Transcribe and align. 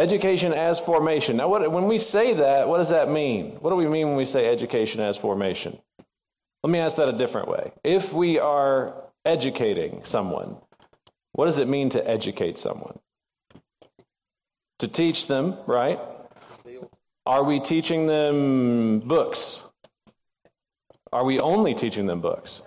Education 0.00 0.54
as 0.54 0.80
formation. 0.80 1.36
Now, 1.36 1.48
what, 1.48 1.70
when 1.70 1.84
we 1.84 1.98
say 1.98 2.32
that, 2.32 2.66
what 2.66 2.78
does 2.78 2.88
that 2.88 3.10
mean? 3.10 3.58
What 3.60 3.68
do 3.68 3.76
we 3.76 3.86
mean 3.86 4.08
when 4.08 4.16
we 4.16 4.24
say 4.24 4.48
education 4.48 5.02
as 5.02 5.18
formation? 5.18 5.78
Let 6.62 6.70
me 6.70 6.78
ask 6.78 6.96
that 6.96 7.10
a 7.10 7.12
different 7.12 7.48
way. 7.48 7.72
If 7.84 8.10
we 8.10 8.38
are 8.38 8.96
educating 9.26 10.00
someone, 10.04 10.56
what 11.32 11.44
does 11.44 11.58
it 11.58 11.68
mean 11.68 11.90
to 11.90 12.10
educate 12.10 12.56
someone? 12.56 12.98
To 14.78 14.88
teach 14.88 15.26
them, 15.26 15.58
right? 15.66 16.00
Are 17.26 17.44
we 17.44 17.60
teaching 17.60 18.06
them 18.06 19.00
books? 19.00 19.62
Are 21.12 21.24
we 21.24 21.40
only 21.40 21.74
teaching 21.74 22.06
them 22.06 22.22
books? 22.22 22.62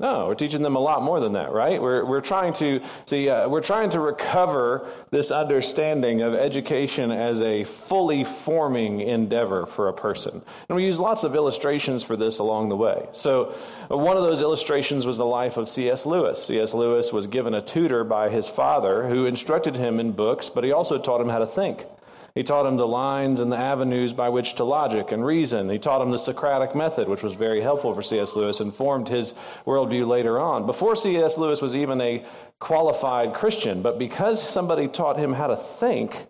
No, 0.00 0.26
we're 0.26 0.34
teaching 0.34 0.62
them 0.62 0.74
a 0.74 0.80
lot 0.80 1.04
more 1.04 1.20
than 1.20 1.34
that, 1.34 1.52
right? 1.52 1.80
We're, 1.80 2.04
we're 2.04 2.20
trying 2.20 2.52
to 2.54 2.80
see, 3.06 3.28
uh, 3.28 3.48
we're 3.48 3.60
trying 3.60 3.90
to 3.90 4.00
recover 4.00 4.88
this 5.10 5.30
understanding 5.30 6.20
of 6.20 6.34
education 6.34 7.12
as 7.12 7.40
a 7.40 7.62
fully 7.62 8.24
forming 8.24 9.00
endeavor 9.00 9.66
for 9.66 9.86
a 9.86 9.92
person. 9.92 10.42
And 10.68 10.74
we 10.74 10.84
use 10.84 10.98
lots 10.98 11.22
of 11.22 11.36
illustrations 11.36 12.02
for 12.02 12.16
this 12.16 12.40
along 12.40 12.70
the 12.70 12.76
way. 12.76 13.06
So, 13.12 13.54
uh, 13.88 13.96
one 13.96 14.16
of 14.16 14.24
those 14.24 14.40
illustrations 14.40 15.06
was 15.06 15.16
the 15.16 15.24
life 15.24 15.56
of 15.58 15.68
C.S. 15.68 16.06
Lewis. 16.06 16.44
C.S. 16.44 16.74
Lewis 16.74 17.12
was 17.12 17.28
given 17.28 17.54
a 17.54 17.62
tutor 17.62 18.02
by 18.02 18.30
his 18.30 18.48
father 18.48 19.08
who 19.08 19.26
instructed 19.26 19.76
him 19.76 20.00
in 20.00 20.10
books, 20.10 20.50
but 20.50 20.64
he 20.64 20.72
also 20.72 20.98
taught 20.98 21.20
him 21.20 21.28
how 21.28 21.38
to 21.38 21.46
think. 21.46 21.86
He 22.34 22.42
taught 22.42 22.66
him 22.66 22.76
the 22.76 22.86
lines 22.86 23.40
and 23.40 23.52
the 23.52 23.56
avenues 23.56 24.12
by 24.12 24.28
which 24.28 24.56
to 24.56 24.64
logic 24.64 25.12
and 25.12 25.24
reason. 25.24 25.70
He 25.70 25.78
taught 25.78 26.02
him 26.02 26.10
the 26.10 26.18
Socratic 26.18 26.74
method, 26.74 27.08
which 27.08 27.22
was 27.22 27.34
very 27.34 27.60
helpful 27.60 27.94
for 27.94 28.02
C.S. 28.02 28.34
Lewis 28.34 28.58
and 28.58 28.74
formed 28.74 29.08
his 29.08 29.34
worldview 29.64 30.04
later 30.04 30.40
on. 30.40 30.66
Before 30.66 30.96
C.S. 30.96 31.38
Lewis 31.38 31.62
was 31.62 31.76
even 31.76 32.00
a 32.00 32.24
qualified 32.58 33.34
Christian, 33.34 33.82
but 33.82 34.00
because 34.00 34.42
somebody 34.42 34.88
taught 34.88 35.16
him 35.16 35.32
how 35.32 35.46
to 35.46 35.56
think, 35.56 36.26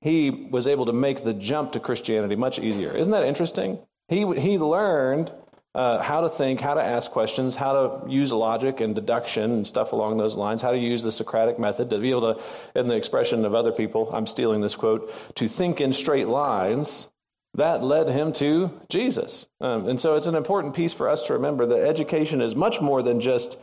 he 0.00 0.30
was 0.30 0.66
able 0.66 0.86
to 0.86 0.94
make 0.94 1.22
the 1.22 1.34
jump 1.34 1.72
to 1.72 1.80
Christianity 1.80 2.34
much 2.34 2.58
easier. 2.58 2.90
Isn't 2.90 3.12
that 3.12 3.24
interesting? 3.24 3.78
He, 4.08 4.20
he 4.40 4.56
learned 4.56 5.32
uh, 5.74 6.02
how 6.02 6.22
to 6.22 6.28
think, 6.28 6.60
how 6.60 6.74
to 6.74 6.82
ask 6.82 7.10
questions, 7.10 7.54
how 7.54 7.72
to 7.72 8.10
use 8.10 8.32
logic 8.32 8.80
and 8.80 8.94
deduction 8.94 9.52
and 9.52 9.66
stuff 9.66 9.92
along 9.92 10.16
those 10.16 10.36
lines, 10.36 10.62
how 10.62 10.72
to 10.72 10.78
use 10.78 11.02
the 11.02 11.12
Socratic 11.12 11.58
method 11.58 11.90
to 11.90 11.98
be 11.98 12.10
able 12.10 12.34
to, 12.34 12.42
in 12.74 12.88
the 12.88 12.96
expression 12.96 13.44
of 13.44 13.54
other 13.54 13.72
people, 13.72 14.10
I'm 14.12 14.26
stealing 14.26 14.60
this 14.60 14.74
quote, 14.74 15.12
to 15.36 15.48
think 15.48 15.80
in 15.80 15.92
straight 15.92 16.28
lines. 16.28 17.10
That 17.54 17.82
led 17.82 18.08
him 18.08 18.32
to 18.34 18.80
Jesus. 18.88 19.48
Um, 19.60 19.88
and 19.88 20.00
so 20.00 20.14
it's 20.14 20.28
an 20.28 20.36
important 20.36 20.74
piece 20.74 20.92
for 20.92 21.08
us 21.08 21.22
to 21.22 21.32
remember 21.32 21.66
that 21.66 21.84
education 21.84 22.40
is 22.40 22.54
much 22.54 22.80
more 22.80 23.02
than 23.02 23.20
just 23.20 23.56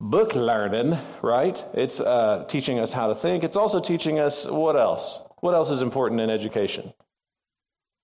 book 0.00 0.34
learning, 0.34 0.98
right? 1.20 1.62
It's 1.74 2.00
uh, 2.00 2.46
teaching 2.48 2.78
us 2.78 2.92
how 2.92 3.08
to 3.08 3.14
think. 3.14 3.44
It's 3.44 3.56
also 3.56 3.80
teaching 3.80 4.18
us 4.18 4.46
what 4.46 4.76
else? 4.76 5.20
What 5.40 5.54
else 5.54 5.70
is 5.70 5.82
important 5.82 6.22
in 6.22 6.30
education? 6.30 6.94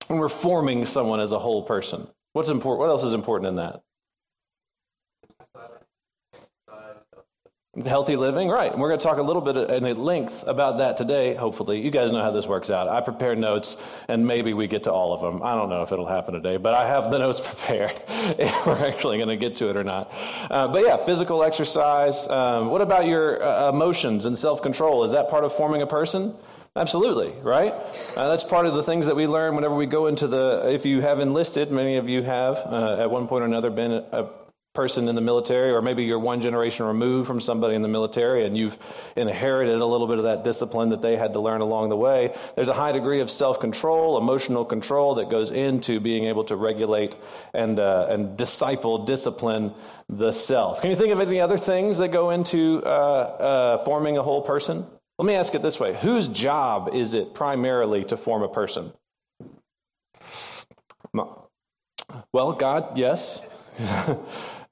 When 0.08 0.18
we're 0.18 0.28
forming 0.28 0.84
someone 0.84 1.20
as 1.20 1.32
a 1.32 1.38
whole 1.38 1.62
person. 1.62 2.08
What's 2.34 2.48
important? 2.48 2.80
What 2.80 2.88
else 2.88 3.04
is 3.04 3.14
important 3.14 3.48
in 3.48 3.56
that? 3.56 3.80
Healthy 7.86 8.16
living, 8.16 8.48
right. 8.48 8.72
And 8.72 8.80
we're 8.80 8.88
going 8.88 8.98
to 8.98 9.04
talk 9.04 9.18
a 9.18 9.22
little 9.22 9.40
bit 9.40 9.56
at 9.56 9.98
length 9.98 10.42
about 10.46 10.78
that 10.78 10.96
today, 10.96 11.34
hopefully. 11.34 11.80
You 11.80 11.92
guys 11.92 12.10
know 12.10 12.22
how 12.22 12.32
this 12.32 12.46
works 12.46 12.70
out. 12.70 12.88
I 12.88 13.00
prepare 13.02 13.36
notes, 13.36 13.76
and 14.08 14.26
maybe 14.26 14.52
we 14.52 14.66
get 14.66 14.84
to 14.84 14.92
all 14.92 15.12
of 15.12 15.20
them. 15.20 15.44
I 15.44 15.54
don't 15.54 15.68
know 15.68 15.82
if 15.82 15.92
it'll 15.92 16.06
happen 16.06 16.34
today, 16.34 16.56
but 16.56 16.74
I 16.74 16.88
have 16.88 17.12
the 17.12 17.18
notes 17.18 17.40
prepared 17.44 18.02
if 18.08 18.66
we're 18.66 18.84
actually 18.84 19.18
going 19.18 19.28
to 19.28 19.36
get 19.36 19.56
to 19.56 19.70
it 19.70 19.76
or 19.76 19.84
not. 19.84 20.12
Uh, 20.50 20.66
but 20.66 20.82
yeah, 20.82 20.96
physical 20.96 21.44
exercise. 21.44 22.28
Um, 22.28 22.70
what 22.70 22.80
about 22.80 23.06
your 23.06 23.40
uh, 23.42 23.68
emotions 23.68 24.24
and 24.24 24.36
self 24.36 24.60
control? 24.60 25.04
Is 25.04 25.12
that 25.12 25.30
part 25.30 25.44
of 25.44 25.52
forming 25.52 25.82
a 25.82 25.86
person? 25.86 26.34
Absolutely, 26.76 27.32
right? 27.42 27.72
Uh, 28.16 28.30
that's 28.30 28.42
part 28.42 28.66
of 28.66 28.74
the 28.74 28.82
things 28.82 29.06
that 29.06 29.14
we 29.14 29.28
learn 29.28 29.54
whenever 29.54 29.76
we 29.76 29.86
go 29.86 30.06
into 30.06 30.26
the. 30.26 30.72
If 30.72 30.84
you 30.84 31.00
have 31.02 31.20
enlisted, 31.20 31.70
many 31.70 31.96
of 31.96 32.08
you 32.08 32.22
have 32.22 32.56
uh, 32.56 32.96
at 32.98 33.10
one 33.10 33.28
point 33.28 33.42
or 33.42 33.46
another 33.46 33.70
been 33.70 33.92
a, 33.92 34.28
person 34.74 35.08
in 35.08 35.14
the 35.14 35.20
military, 35.20 35.70
or 35.70 35.80
maybe 35.80 36.02
you're 36.02 36.18
one 36.18 36.40
generation 36.40 36.84
removed 36.84 37.28
from 37.28 37.40
somebody 37.40 37.76
in 37.76 37.82
the 37.82 37.88
military 37.88 38.44
and 38.44 38.58
you've 38.58 38.76
inherited 39.14 39.80
a 39.80 39.86
little 39.86 40.08
bit 40.08 40.18
of 40.18 40.24
that 40.24 40.42
discipline 40.42 40.88
that 40.88 41.00
they 41.00 41.16
had 41.16 41.32
to 41.32 41.38
learn 41.38 41.60
along 41.60 41.90
the 41.90 41.96
way. 41.96 42.34
There's 42.56 42.66
a 42.66 42.74
high 42.74 42.90
degree 42.90 43.20
of 43.20 43.30
self 43.30 43.60
control, 43.60 44.18
emotional 44.18 44.64
control 44.64 45.14
that 45.14 45.30
goes 45.30 45.52
into 45.52 46.00
being 46.00 46.24
able 46.24 46.42
to 46.44 46.56
regulate 46.56 47.14
and, 47.52 47.78
uh, 47.78 48.08
and 48.10 48.36
disciple, 48.36 49.04
discipline 49.04 49.74
the 50.08 50.32
self. 50.32 50.80
Can 50.80 50.90
you 50.90 50.96
think 50.96 51.12
of 51.12 51.20
any 51.20 51.40
other 51.40 51.56
things 51.56 51.98
that 51.98 52.08
go 52.08 52.30
into 52.30 52.82
uh, 52.84 52.88
uh, 52.88 53.84
forming 53.84 54.18
a 54.18 54.24
whole 54.24 54.42
person? 54.42 54.86
Let 55.18 55.26
me 55.26 55.34
ask 55.34 55.54
it 55.54 55.62
this 55.62 55.78
way 55.78 55.94
Whose 55.96 56.28
job 56.28 56.90
is 56.92 57.14
it 57.14 57.34
primarily 57.34 58.04
to 58.04 58.16
form 58.16 58.42
a 58.42 58.48
person? 58.48 58.92
Well, 62.32 62.52
God, 62.52 62.98
yes. 62.98 63.40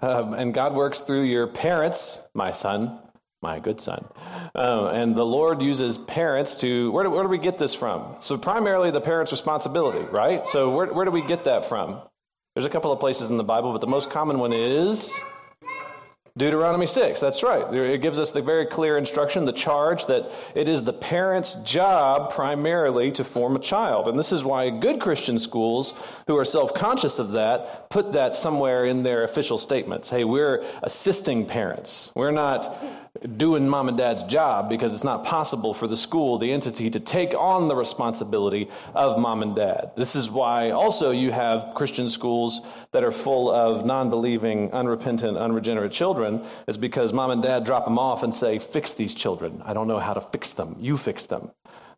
um, 0.00 0.34
and 0.34 0.52
God 0.52 0.74
works 0.74 1.00
through 1.00 1.22
your 1.22 1.46
parents, 1.46 2.28
my 2.34 2.50
son, 2.50 2.98
my 3.40 3.58
good 3.58 3.80
son. 3.80 4.04
Um, 4.54 4.86
and 4.86 5.14
the 5.14 5.24
Lord 5.24 5.62
uses 5.62 5.98
parents 5.98 6.56
to, 6.56 6.90
where 6.92 7.04
do, 7.04 7.10
where 7.10 7.22
do, 7.22 7.28
we 7.28 7.38
get 7.38 7.58
this 7.58 7.74
from? 7.74 8.16
So, 8.20 8.36
primarily 8.36 8.90
the 8.90 9.00
parent's 9.00 9.32
responsibility, 9.32 10.04
right? 10.10 10.46
So, 10.46 10.70
where, 10.70 10.92
where 10.92 11.04
do 11.04 11.10
we 11.10 11.22
get 11.22 11.44
that 11.44 11.64
from? 11.64 12.00
There's 12.54 12.66
a 12.66 12.70
couple 12.70 12.92
of 12.92 13.00
places 13.00 13.30
in 13.30 13.36
the 13.36 13.44
Bible, 13.44 13.72
but 13.72 13.80
the 13.80 13.86
most 13.86 14.10
common 14.10 14.38
one 14.38 14.52
is 14.52 15.18
Deuteronomy 16.34 16.86
6, 16.86 17.20
that's 17.20 17.42
right. 17.42 17.74
It 17.74 18.00
gives 18.00 18.18
us 18.18 18.30
the 18.30 18.40
very 18.40 18.64
clear 18.64 18.96
instruction, 18.96 19.44
the 19.44 19.52
charge 19.52 20.06
that 20.06 20.32
it 20.54 20.66
is 20.66 20.82
the 20.82 20.92
parent's 20.92 21.56
job 21.56 22.32
primarily 22.32 23.12
to 23.12 23.22
form 23.22 23.54
a 23.54 23.58
child. 23.58 24.08
And 24.08 24.18
this 24.18 24.32
is 24.32 24.42
why 24.42 24.70
good 24.70 24.98
Christian 24.98 25.38
schools 25.38 25.92
who 26.26 26.38
are 26.38 26.44
self 26.46 26.72
conscious 26.72 27.18
of 27.18 27.32
that 27.32 27.90
put 27.90 28.14
that 28.14 28.34
somewhere 28.34 28.84
in 28.84 29.02
their 29.02 29.24
official 29.24 29.58
statements. 29.58 30.08
Hey, 30.08 30.24
we're 30.24 30.64
assisting 30.82 31.44
parents. 31.44 32.10
We're 32.16 32.30
not 32.30 32.82
doing 33.36 33.68
mom 33.68 33.88
and 33.88 33.96
dad's 33.96 34.24
job 34.24 34.68
because 34.68 34.92
it's 34.92 35.04
not 35.04 35.24
possible 35.24 35.74
for 35.74 35.86
the 35.86 35.96
school, 35.96 36.38
the 36.38 36.52
entity, 36.52 36.90
to 36.90 37.00
take 37.00 37.34
on 37.34 37.68
the 37.68 37.76
responsibility 37.76 38.68
of 38.94 39.18
mom 39.18 39.42
and 39.42 39.54
dad. 39.54 39.92
This 39.96 40.16
is 40.16 40.30
why 40.30 40.70
also 40.70 41.10
you 41.10 41.30
have 41.32 41.74
Christian 41.74 42.08
schools 42.08 42.60
that 42.92 43.04
are 43.04 43.12
full 43.12 43.50
of 43.50 43.86
non 43.86 44.10
believing, 44.10 44.72
unrepentant, 44.72 45.36
unregenerate 45.36 45.92
children, 45.92 46.44
is 46.66 46.76
because 46.76 47.12
mom 47.12 47.30
and 47.30 47.42
dad 47.42 47.64
drop 47.64 47.84
them 47.84 47.98
off 47.98 48.22
and 48.22 48.34
say, 48.34 48.58
Fix 48.58 48.94
these 48.94 49.14
children. 49.14 49.62
I 49.64 49.72
don't 49.74 49.88
know 49.88 49.98
how 49.98 50.14
to 50.14 50.20
fix 50.20 50.52
them. 50.52 50.76
You 50.78 50.96
fix 50.96 51.26
them. 51.26 51.50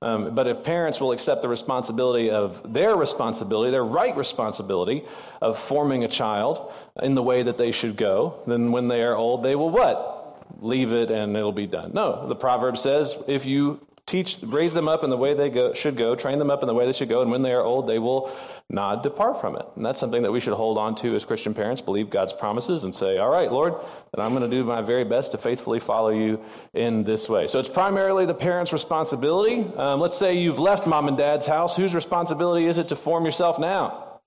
Um, 0.03 0.35
but 0.35 0.47
if 0.47 0.63
parents 0.63 1.01
will 1.01 1.13
accept 1.13 1.41
the 1.41 1.49
responsibility 1.49 2.31
of 2.31 2.75
their 2.75 2.95
responsibility, 2.95 3.71
their 3.71 3.85
right 3.85 4.15
responsibility 4.15 5.05
of 5.41 5.59
forming 5.59 6.05
a 6.05 6.09
child 6.09 6.73
in 7.03 7.15
the 7.15 7.23
way 7.23 7.43
that 7.43 7.57
they 7.57 7.73
should 7.73 7.97
go, 7.97 8.43
then 8.47 8.71
when 8.71 8.89
they 8.89 9.03
are 9.03 9.17
old, 9.17 9.43
they 9.43 9.57
will 9.57 9.71
what? 9.71 10.24
Leave 10.61 10.93
it 10.93 11.11
and 11.11 11.37
it'll 11.37 11.53
be 11.53 11.67
done. 11.67 11.93
No, 11.95 12.29
the 12.29 12.37
proverb 12.37 12.79
says 12.79 13.17
if 13.27 13.47
you 13.47 13.81
teach, 14.07 14.39
raise 14.43 14.75
them 14.75 14.89
up 14.89 15.03
in 15.03 15.11
the 15.11 15.17
way 15.17 15.35
they 15.35 15.49
go, 15.49 15.73
should 15.73 15.97
go, 15.97 16.15
train 16.15 16.39
them 16.39 16.51
up 16.51 16.63
in 16.63 16.67
the 16.67 16.75
way 16.75 16.85
they 16.87 16.93
should 16.93 17.09
go, 17.09 17.23
and 17.23 17.31
when 17.31 17.43
they 17.43 17.53
are 17.53 17.63
old, 17.63 17.87
they 17.87 17.99
will 17.99 18.31
not 18.69 19.03
depart 19.03 19.41
from 19.41 19.57
it. 19.57 19.67
And 19.77 19.85
that's 19.85 20.01
something 20.01 20.23
that 20.23 20.33
we 20.33 20.41
should 20.41 20.53
hold 20.53 20.79
on 20.79 20.95
to 20.97 21.15
as 21.15 21.25
Christian 21.25 21.55
parents, 21.55 21.81
believe 21.81 22.11
God's 22.11 22.33
promises, 22.33 22.85
and 22.85 22.95
say, 22.95 23.19
all 23.19 23.31
right, 23.31 23.51
Lord, 23.51 23.75
then 24.15 24.25
I'm 24.25 24.33
going 24.33 24.49
to 24.49 24.57
do 24.57 24.65
my 24.65 24.83
very 24.83 25.05
best 25.05 25.33
to 25.33 25.39
faithfully 25.39 25.81
follow 25.81 26.11
you 26.11 26.41
in 26.73 27.05
this 27.05 27.29
way. 27.29 27.47
So 27.47 27.59
it's 27.59 27.69
primarily 27.69 28.27
the 28.27 28.35
parent's 28.35 28.73
responsibility. 28.73 29.65
Um, 29.77 30.01
let's 30.01 30.17
say 30.17 30.35
you've 30.35 30.59
left 30.59 30.87
mom 30.87 31.09
and 31.09 31.17
dad's 31.17 31.47
house. 31.47 31.77
Whose 31.77 31.95
responsibility 31.95 32.67
is 32.67 32.79
it 32.79 32.89
to 32.89 32.97
form 32.97 33.25
yourself 33.25 33.59
now? 33.59 34.21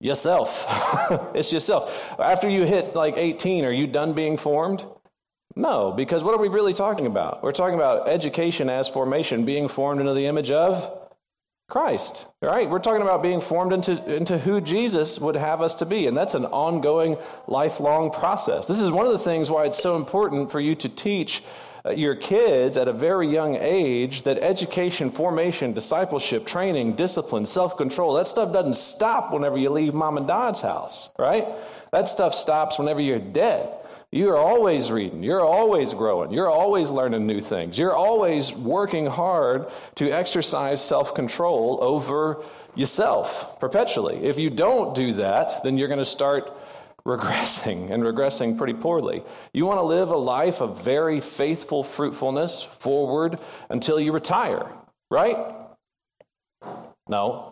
Yourself. 0.00 0.66
it's 1.34 1.52
yourself. 1.52 2.14
After 2.18 2.48
you 2.48 2.64
hit 2.64 2.96
like 2.96 3.16
18, 3.16 3.64
are 3.64 3.72
you 3.72 3.86
done 3.86 4.14
being 4.14 4.36
formed? 4.36 4.84
No, 5.54 5.92
because 5.92 6.24
what 6.24 6.34
are 6.34 6.38
we 6.38 6.48
really 6.48 6.74
talking 6.74 7.06
about? 7.06 7.42
We're 7.42 7.52
talking 7.52 7.74
about 7.74 8.08
education 8.08 8.70
as 8.70 8.88
formation, 8.88 9.44
being 9.44 9.68
formed 9.68 10.00
into 10.00 10.14
the 10.14 10.26
image 10.26 10.50
of 10.50 10.98
Christ, 11.68 12.26
right? 12.40 12.68
We're 12.68 12.80
talking 12.80 13.02
about 13.02 13.22
being 13.22 13.40
formed 13.40 13.72
into, 13.72 13.92
into 14.14 14.38
who 14.38 14.60
Jesus 14.60 15.18
would 15.18 15.36
have 15.36 15.62
us 15.62 15.74
to 15.76 15.86
be, 15.86 16.06
and 16.06 16.16
that's 16.16 16.34
an 16.34 16.44
ongoing, 16.46 17.16
lifelong 17.46 18.10
process. 18.10 18.66
This 18.66 18.80
is 18.80 18.90
one 18.90 19.06
of 19.06 19.12
the 19.12 19.18
things 19.18 19.50
why 19.50 19.64
it's 19.66 19.82
so 19.82 19.96
important 19.96 20.52
for 20.52 20.60
you 20.60 20.74
to 20.74 20.88
teach 20.88 21.42
uh, 21.84 21.90
your 21.90 22.14
kids 22.14 22.76
at 22.78 22.88
a 22.88 22.92
very 22.92 23.26
young 23.26 23.56
age 23.56 24.22
that 24.22 24.38
education, 24.38 25.10
formation, 25.10 25.72
discipleship, 25.72 26.46
training, 26.46 26.94
discipline, 26.94 27.46
self 27.46 27.76
control, 27.76 28.14
that 28.14 28.28
stuff 28.28 28.52
doesn't 28.52 28.76
stop 28.76 29.32
whenever 29.32 29.56
you 29.56 29.70
leave 29.70 29.94
mom 29.94 30.16
and 30.16 30.26
dad's 30.26 30.60
house, 30.60 31.08
right? 31.18 31.46
That 31.90 32.06
stuff 32.06 32.34
stops 32.34 32.78
whenever 32.78 33.00
you're 33.00 33.18
dead. 33.18 33.68
You're 34.14 34.36
always 34.36 34.92
reading. 34.92 35.22
You're 35.22 35.44
always 35.44 35.94
growing. 35.94 36.32
You're 36.32 36.50
always 36.50 36.90
learning 36.90 37.26
new 37.26 37.40
things. 37.40 37.78
You're 37.78 37.94
always 37.94 38.52
working 38.52 39.06
hard 39.06 39.70
to 39.94 40.10
exercise 40.10 40.84
self 40.84 41.14
control 41.14 41.78
over 41.80 42.44
yourself 42.74 43.58
perpetually. 43.58 44.16
If 44.24 44.38
you 44.38 44.50
don't 44.50 44.94
do 44.94 45.14
that, 45.14 45.62
then 45.64 45.78
you're 45.78 45.88
going 45.88 45.98
to 45.98 46.04
start 46.04 46.54
regressing 47.06 47.90
and 47.90 48.02
regressing 48.02 48.58
pretty 48.58 48.74
poorly. 48.74 49.22
You 49.54 49.64
want 49.64 49.78
to 49.78 49.84
live 49.84 50.10
a 50.10 50.16
life 50.16 50.60
of 50.60 50.84
very 50.84 51.20
faithful 51.20 51.82
fruitfulness 51.82 52.62
forward 52.62 53.40
until 53.70 53.98
you 53.98 54.12
retire, 54.12 54.70
right? 55.10 55.38
No, 57.08 57.51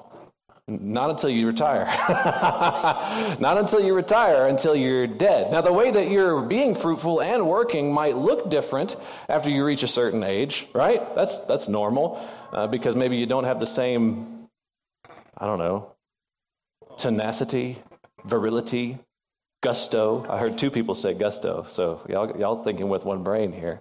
not 0.70 1.10
until 1.10 1.30
you 1.30 1.46
retire. 1.46 1.84
Not 3.40 3.58
until 3.58 3.80
you 3.80 3.94
retire, 3.94 4.46
until 4.46 4.76
you're 4.76 5.06
dead. 5.06 5.50
Now, 5.50 5.60
the 5.60 5.72
way 5.72 5.90
that 5.90 6.10
you're 6.10 6.42
being 6.42 6.74
fruitful 6.74 7.20
and 7.20 7.48
working 7.48 7.92
might 7.92 8.16
look 8.16 8.50
different 8.50 8.96
after 9.28 9.50
you 9.50 9.64
reach 9.64 9.82
a 9.82 9.88
certain 9.88 10.22
age, 10.22 10.66
right? 10.72 11.14
That's, 11.14 11.38
that's 11.40 11.68
normal 11.68 12.24
uh, 12.52 12.66
because 12.68 12.94
maybe 12.94 13.16
you 13.16 13.26
don't 13.26 13.44
have 13.44 13.58
the 13.58 13.66
same, 13.66 14.48
I 15.36 15.46
don't 15.46 15.58
know, 15.58 15.94
tenacity, 16.98 17.82
virility, 18.24 18.98
gusto. 19.62 20.24
I 20.28 20.38
heard 20.38 20.56
two 20.56 20.70
people 20.70 20.94
say 20.94 21.14
gusto, 21.14 21.66
so 21.68 22.06
y'all, 22.08 22.38
y'all 22.38 22.62
thinking 22.62 22.88
with 22.88 23.04
one 23.04 23.22
brain 23.24 23.52
here. 23.52 23.80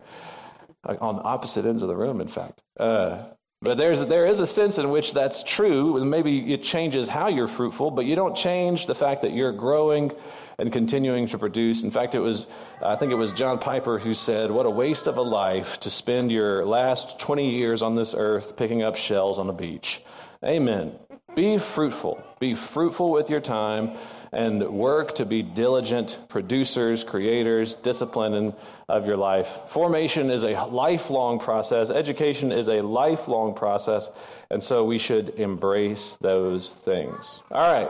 On 0.85 1.21
opposite 1.23 1.65
ends 1.65 1.83
of 1.83 1.89
the 1.89 1.95
room, 1.95 2.21
in 2.21 2.29
fact. 2.29 2.61
Uh, 2.79 3.23
but 3.61 3.77
there's, 3.77 4.05
there 4.05 4.25
is 4.25 4.39
a 4.39 4.47
sense 4.47 4.77
in 4.77 4.89
which 4.89 5.13
that's 5.13 5.43
true. 5.43 6.03
Maybe 6.05 6.53
it 6.53 6.63
changes 6.63 7.09
how 7.09 7.27
you're 7.27 7.47
fruitful, 7.47 7.91
but 7.91 8.05
you 8.05 8.15
don't 8.15 8.35
change 8.35 8.87
the 8.87 8.95
fact 8.95 9.21
that 9.23 9.33
you're 9.33 9.51
growing 9.51 10.13
and 10.57 10.71
continuing 10.71 11.27
to 11.27 11.37
produce. 11.37 11.83
In 11.83 11.91
fact, 11.91 12.15
it 12.15 12.19
was, 12.19 12.47
I 12.81 12.95
think 12.95 13.11
it 13.11 13.15
was 13.15 13.33
John 13.33 13.59
Piper 13.59 13.99
who 13.99 14.13
said, 14.13 14.49
What 14.49 14.65
a 14.65 14.69
waste 14.69 15.07
of 15.07 15.17
a 15.17 15.21
life 15.21 15.79
to 15.81 15.89
spend 15.89 16.31
your 16.31 16.65
last 16.65 17.19
20 17.19 17.49
years 17.49 17.81
on 17.81 17.95
this 17.95 18.15
earth 18.17 18.55
picking 18.55 18.81
up 18.81 18.95
shells 18.95 19.37
on 19.37 19.49
a 19.49 19.53
beach. 19.53 20.01
Amen. 20.43 20.93
Be 21.35 21.57
fruitful. 21.57 22.23
Be 22.39 22.55
fruitful 22.55 23.11
with 23.11 23.29
your 23.29 23.41
time 23.41 23.97
and 24.31 24.67
work 24.69 25.15
to 25.15 25.25
be 25.25 25.41
diligent 25.41 26.19
producers, 26.29 27.03
creators, 27.03 27.73
disciplined 27.75 28.53
of 28.87 29.07
your 29.07 29.17
life. 29.17 29.47
Formation 29.67 30.29
is 30.29 30.43
a 30.43 30.65
lifelong 30.65 31.39
process, 31.39 31.89
education 31.89 32.51
is 32.51 32.67
a 32.67 32.81
lifelong 32.81 33.53
process, 33.53 34.09
and 34.49 34.63
so 34.63 34.83
we 34.83 34.97
should 34.97 35.29
embrace 35.35 36.17
those 36.21 36.71
things. 36.71 37.43
All 37.51 37.71
right. 37.71 37.89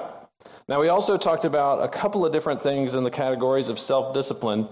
Now, 0.67 0.79
we 0.79 0.89
also 0.89 1.17
talked 1.17 1.45
about 1.45 1.83
a 1.83 1.87
couple 1.87 2.25
of 2.25 2.31
different 2.31 2.61
things 2.61 2.93
in 2.93 3.03
the 3.03 3.11
categories 3.11 3.69
of 3.69 3.79
self 3.79 4.13
discipline. 4.13 4.67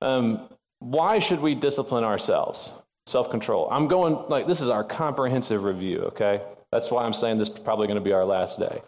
Um, 0.00 0.48
why 0.78 1.18
should 1.18 1.40
we 1.40 1.54
discipline 1.54 2.04
ourselves? 2.04 2.72
Self 3.06 3.30
control. 3.30 3.68
I'm 3.70 3.88
going, 3.88 4.16
like, 4.28 4.46
this 4.46 4.60
is 4.60 4.68
our 4.68 4.84
comprehensive 4.84 5.64
review, 5.64 6.02
okay? 6.12 6.40
That's 6.70 6.90
why 6.90 7.04
I'm 7.04 7.12
saying 7.12 7.38
this 7.38 7.48
is 7.48 7.58
probably 7.58 7.88
going 7.88 7.98
to 7.98 8.04
be 8.04 8.12
our 8.12 8.24
last 8.24 8.60
day. 8.60 8.80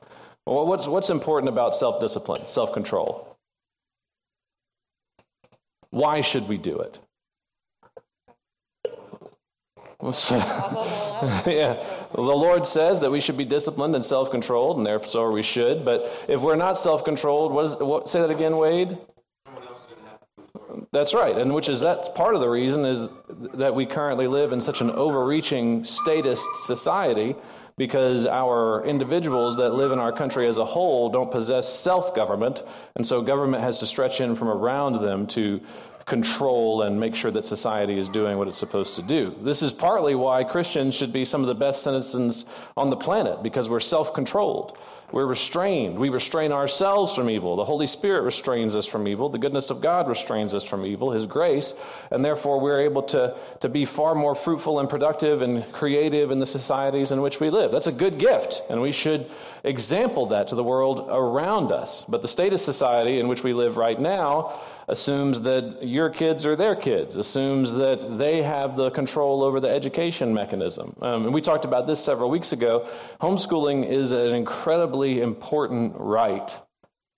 Well, 0.47 0.67
what's, 0.67 0.87
what's 0.87 1.11
important 1.11 1.49
about 1.49 1.75
self 1.75 2.01
discipline, 2.01 2.43
self 2.47 2.73
control? 2.73 3.37
Why 5.91 6.21
should 6.21 6.49
we 6.49 6.59
do 6.59 6.79
it? 6.79 6.99
yeah, 10.03 11.81
the 12.13 12.21
Lord 12.21 12.67
says 12.67 12.99
that 13.01 13.11
we 13.13 13.21
should 13.21 13.37
be 13.37 13.45
disciplined 13.45 13.95
and 13.95 14.05
self 14.05 14.33
controlled, 14.33 14.79
and 14.79 14.85
therefore 14.85 15.31
we 15.31 15.43
should. 15.43 15.85
But 15.85 16.25
if 16.27 16.41
we're 16.41 16.57
not 16.57 16.77
self 16.77 17.05
controlled, 17.05 17.53
what 17.53 17.87
what, 17.87 18.09
say 18.09 18.21
that 18.21 18.31
again, 18.31 18.57
Wade? 18.57 18.99
That's 20.91 21.15
right, 21.15 21.37
and 21.37 21.55
which 21.55 21.69
is 21.69 21.81
that's 21.81 22.09
part 22.09 22.35
of 22.35 22.41
the 22.41 22.49
reason 22.49 22.85
is 22.85 23.09
that 23.55 23.77
we 23.77 23.87
currently 23.87 24.27
live 24.27 24.53
in 24.53 24.61
such 24.61 24.81
an 24.81 24.91
overreaching 24.91 25.85
statist 25.85 26.49
society 26.65 27.37
because 27.77 28.27
our 28.27 28.85
individuals 28.85 29.57
that 29.57 29.71
live 29.71 29.93
in 29.93 29.99
our 29.99 30.13
country 30.13 30.47
as 30.47 30.59
a 30.59 30.65
whole 30.65 31.11
don't 31.11 31.31
possess 31.31 31.69
self 31.69 32.15
government, 32.15 32.63
and 32.97 33.07
so 33.07 33.23
government 33.23 33.63
has 33.63 33.79
to 33.79 33.87
stretch 33.87 34.21
in 34.21 34.35
from 34.35 34.49
around 34.49 35.01
them 35.01 35.27
to 35.29 35.61
control 36.07 36.83
and 36.83 36.99
make 36.99 37.15
sure 37.15 37.31
that 37.31 37.45
society 37.45 37.99
is 37.99 38.09
doing 38.09 38.37
what 38.37 38.49
it's 38.49 38.59
supposed 38.59 38.97
to 38.97 39.03
do. 39.03 39.35
This 39.43 39.63
is 39.63 39.73
partly 39.73 40.15
why 40.15 40.45
Christians 40.45 40.95
should 40.95 41.13
be 41.13 41.25
some 41.25 41.43
of 41.43 41.47
the 41.47 41.55
best 41.55 41.83
citizens 41.83 42.45
on 42.77 42.91
the 42.91 42.97
planet 42.97 43.43
because 43.43 43.71
we're 43.71 43.81
self 43.81 44.13
controlled. 44.15 44.77
We're 45.13 45.27
restrained. 45.27 45.99
We 45.99 46.09
restrain 46.09 46.53
ourselves 46.53 47.15
from 47.15 47.29
evil. 47.29 47.57
The 47.57 47.65
Holy 47.65 47.87
Spirit 47.87 48.23
restrains 48.23 48.75
us 48.75 48.87
from 48.87 49.07
evil. 49.07 49.29
The 49.29 49.39
goodness 49.39 49.69
of 49.69 49.83
God 49.83 50.09
restrains 50.09 50.55
us 50.55 50.65
from 50.65 50.87
evil, 50.87 51.11
His 51.11 51.27
grace. 51.27 51.75
And 52.11 52.25
therefore, 52.25 52.61
we're 52.61 52.81
able 52.81 53.03
to, 53.05 53.37
to 53.61 53.69
be 53.69 53.85
far 53.85 54.15
more 54.15 54.35
fruitful 54.35 54.81
and 54.81 54.89
productive 54.89 55.43
and 55.43 55.71
creative 55.73 56.31
in 56.31 56.39
the 56.39 56.47
societies 56.47 57.13
in 57.13 57.21
which 57.21 57.41
we 57.41 57.51
live. 57.51 57.71
That's 57.71 57.87
a 57.87 57.93
good 57.93 58.19
gift, 58.19 58.63
and 58.71 58.81
we 58.81 58.93
should 58.93 59.31
example 59.65 60.27
that 60.27 60.49
to 60.49 60.55
the 60.55 60.65
world 60.65 61.07
around 61.11 61.73
us. 61.73 62.05
But 62.09 62.23
the 62.23 62.29
state 62.29 62.53
of 62.55 62.61
society 62.61 63.21
in 63.21 63.29
which 63.29 63.45
we 63.45 63.53
live 63.53 63.77
right 63.77 64.01
now 64.01 64.61
assumes 64.89 65.41
that 65.43 65.79
your 65.83 66.11
kids 66.11 66.45
are 66.47 66.57
their 66.57 66.75
kids, 66.75 67.17
assumes 67.17 67.73
that 67.73 68.19
they 68.19 68.43
have 68.43 68.77
the 68.77 68.91
control 68.91 69.43
over 69.43 69.61
the 69.61 69.69
education 69.69 70.35
mechanism. 70.35 70.97
Um, 71.01 71.25
and 71.25 71.35
we 71.35 71.41
talked 71.41 71.65
about 71.65 71.87
this 71.87 72.05
several 72.05 72.31
weeks 72.31 72.53
ago. 72.53 72.89
Homeschooling 73.21 73.89
is 73.89 74.13
an 74.13 74.33
incredibly 74.33 75.21
important 75.21 75.95
right 75.97 76.59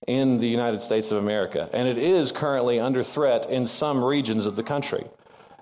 in 0.07 0.39
the 0.39 0.47
United 0.47 0.81
States 0.81 1.11
of 1.11 1.17
America, 1.17 1.69
and 1.73 1.87
it 1.87 1.97
is 1.97 2.31
currently 2.31 2.79
under 2.79 3.03
threat 3.03 3.49
in 3.49 3.65
some 3.65 4.03
regions 4.03 4.45
of 4.45 4.55
the 4.55 4.63
country. 4.63 5.05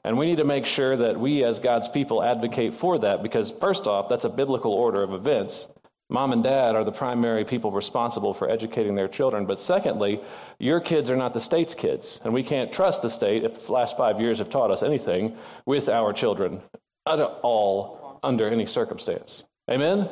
And 0.05 0.17
we 0.17 0.25
need 0.25 0.37
to 0.37 0.43
make 0.43 0.65
sure 0.65 0.97
that 0.97 1.17
we, 1.17 1.45
as 1.45 1.61
God's 1.61 1.87
people, 1.87 2.21
advocate 2.21 2.73
for 2.73 2.99
that 2.99 3.23
because, 3.23 3.51
first 3.51 3.87
off, 3.87 4.09
that's 4.09 4.25
a 4.25 4.29
biblical 4.29 4.73
order 4.73 5.01
of 5.01 5.13
events. 5.13 5.71
Mom 6.13 6.31
and 6.31 6.43
dad 6.43 6.75
are 6.75 6.83
the 6.83 6.91
primary 6.91 7.43
people 7.43 7.71
responsible 7.71 8.35
for 8.35 8.47
educating 8.47 8.93
their 8.93 9.07
children. 9.07 9.47
But 9.47 9.59
secondly, 9.59 10.21
your 10.59 10.79
kids 10.79 11.09
are 11.09 11.15
not 11.15 11.33
the 11.33 11.41
state's 11.41 11.73
kids. 11.73 12.21
And 12.23 12.35
we 12.35 12.43
can't 12.43 12.71
trust 12.71 13.01
the 13.01 13.09
state, 13.09 13.43
if 13.43 13.65
the 13.65 13.71
last 13.71 13.97
five 13.97 14.21
years 14.21 14.37
have 14.37 14.51
taught 14.51 14.69
us 14.69 14.83
anything, 14.83 15.35
with 15.65 15.89
our 15.89 16.13
children 16.13 16.61
at 17.07 17.19
all 17.41 18.19
under 18.21 18.47
any 18.47 18.67
circumstance. 18.67 19.43
Amen? 19.69 20.07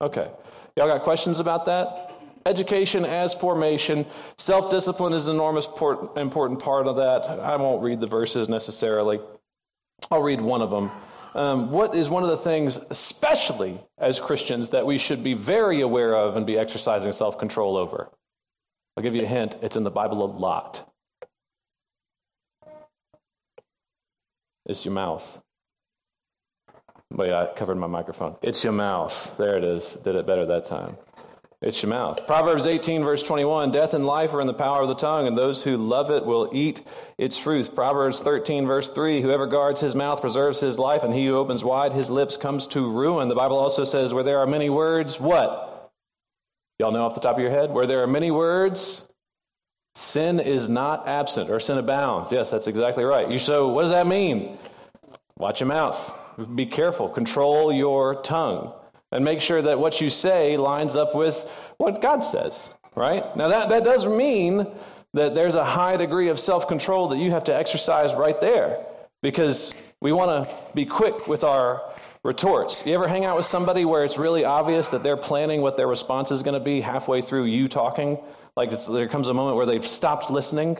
Okay. 0.00 0.28
Y'all 0.76 0.88
got 0.88 1.02
questions 1.02 1.38
about 1.38 1.66
that? 1.66 2.10
Education 2.44 3.04
as 3.04 3.34
formation. 3.34 4.06
Self 4.36 4.68
discipline 4.68 5.12
is 5.12 5.28
an 5.28 5.36
enormous 5.36 5.68
important 6.16 6.60
part 6.60 6.88
of 6.88 6.96
that. 6.96 7.30
I 7.38 7.54
won't 7.54 7.84
read 7.84 8.00
the 8.00 8.08
verses 8.08 8.48
necessarily. 8.48 9.20
I'll 10.10 10.22
read 10.22 10.40
one 10.40 10.60
of 10.60 10.70
them 10.70 10.90
um, 11.34 11.70
what 11.70 11.94
is 11.94 12.08
one 12.08 12.22
of 12.22 12.30
the 12.30 12.36
things, 12.36 12.78
especially 12.90 13.80
as 13.98 14.20
Christians, 14.20 14.68
that 14.70 14.86
we 14.86 14.98
should 14.98 15.24
be 15.24 15.34
very 15.34 15.80
aware 15.80 16.14
of 16.14 16.36
and 16.36 16.46
be 16.46 16.56
exercising 16.56 17.12
self 17.12 17.38
control 17.38 17.76
over? 17.76 18.10
I'll 18.96 19.02
give 19.02 19.14
you 19.14 19.22
a 19.22 19.26
hint 19.26 19.58
it's 19.60 19.76
in 19.76 19.82
the 19.82 19.90
Bible 19.90 20.24
a 20.24 20.26
lot. 20.26 20.88
It's 24.66 24.84
your 24.84 24.94
mouth. 24.94 25.42
Wait, 27.10 27.32
I 27.32 27.52
covered 27.54 27.76
my 27.76 27.86
microphone. 27.86 28.36
It's 28.40 28.64
your 28.64 28.72
mouth. 28.72 29.36
There 29.36 29.56
it 29.56 29.64
is. 29.64 29.94
Did 29.94 30.16
it 30.16 30.26
better 30.26 30.46
that 30.46 30.64
time. 30.64 30.96
It's 31.64 31.82
your 31.82 31.88
mouth. 31.88 32.26
Proverbs 32.26 32.66
18, 32.66 33.04
verse 33.04 33.22
21 33.22 33.70
Death 33.70 33.94
and 33.94 34.04
life 34.04 34.34
are 34.34 34.42
in 34.42 34.46
the 34.46 34.52
power 34.52 34.82
of 34.82 34.88
the 34.88 34.94
tongue, 34.94 35.26
and 35.26 35.36
those 35.36 35.64
who 35.64 35.78
love 35.78 36.10
it 36.10 36.26
will 36.26 36.50
eat 36.52 36.82
its 37.16 37.38
fruit. 37.38 37.74
Proverbs 37.74 38.20
13, 38.20 38.66
verse 38.66 38.90
3 38.90 39.22
Whoever 39.22 39.46
guards 39.46 39.80
his 39.80 39.94
mouth 39.94 40.20
preserves 40.20 40.60
his 40.60 40.78
life, 40.78 41.04
and 41.04 41.14
he 41.14 41.24
who 41.24 41.36
opens 41.36 41.64
wide 41.64 41.94
his 41.94 42.10
lips 42.10 42.36
comes 42.36 42.66
to 42.66 42.92
ruin. 42.92 43.28
The 43.28 43.34
Bible 43.34 43.56
also 43.56 43.84
says, 43.84 44.12
Where 44.12 44.22
there 44.22 44.40
are 44.40 44.46
many 44.46 44.68
words, 44.68 45.18
what? 45.18 45.90
Y'all 46.78 46.92
know 46.92 47.06
off 47.06 47.14
the 47.14 47.22
top 47.22 47.36
of 47.36 47.40
your 47.40 47.50
head? 47.50 47.70
Where 47.70 47.86
there 47.86 48.02
are 48.02 48.06
many 48.06 48.30
words, 48.30 49.08
sin 49.94 50.40
is 50.40 50.68
not 50.68 51.08
absent, 51.08 51.48
or 51.48 51.60
sin 51.60 51.78
abounds. 51.78 52.30
Yes, 52.30 52.50
that's 52.50 52.66
exactly 52.66 53.04
right. 53.04 53.32
You, 53.32 53.38
so, 53.38 53.68
what 53.68 53.82
does 53.82 53.90
that 53.90 54.06
mean? 54.06 54.58
Watch 55.38 55.60
your 55.60 55.68
mouth. 55.68 56.14
Be 56.54 56.66
careful. 56.66 57.08
Control 57.08 57.72
your 57.72 58.20
tongue 58.20 58.74
and 59.14 59.24
make 59.24 59.40
sure 59.40 59.62
that 59.62 59.78
what 59.78 60.00
you 60.00 60.10
say 60.10 60.56
lines 60.56 60.96
up 60.96 61.14
with 61.14 61.72
what 61.78 62.02
God 62.02 62.24
says, 62.24 62.74
right? 62.96 63.24
Now, 63.36 63.48
that, 63.48 63.68
that 63.68 63.84
does 63.84 64.06
mean 64.06 64.66
that 65.14 65.36
there's 65.36 65.54
a 65.54 65.64
high 65.64 65.96
degree 65.96 66.28
of 66.28 66.40
self 66.40 66.66
control 66.66 67.08
that 67.08 67.18
you 67.18 67.30
have 67.30 67.44
to 67.44 67.54
exercise 67.54 68.12
right 68.12 68.38
there 68.40 68.84
because 69.22 69.80
we 70.00 70.10
want 70.10 70.46
to 70.46 70.54
be 70.74 70.84
quick 70.84 71.28
with 71.28 71.44
our 71.44 71.80
retorts. 72.24 72.84
You 72.84 72.94
ever 72.94 73.06
hang 73.06 73.24
out 73.24 73.36
with 73.36 73.46
somebody 73.46 73.84
where 73.84 74.04
it's 74.04 74.18
really 74.18 74.44
obvious 74.44 74.88
that 74.88 75.04
they're 75.04 75.16
planning 75.16 75.62
what 75.62 75.76
their 75.76 75.86
response 75.86 76.32
is 76.32 76.42
going 76.42 76.54
to 76.54 76.64
be 76.64 76.80
halfway 76.80 77.20
through 77.20 77.44
you 77.44 77.68
talking? 77.68 78.18
Like 78.56 78.72
there 78.86 79.08
comes 79.08 79.28
a 79.28 79.34
moment 79.34 79.56
where 79.56 79.66
they've 79.66 79.86
stopped 79.86 80.28
listening 80.28 80.78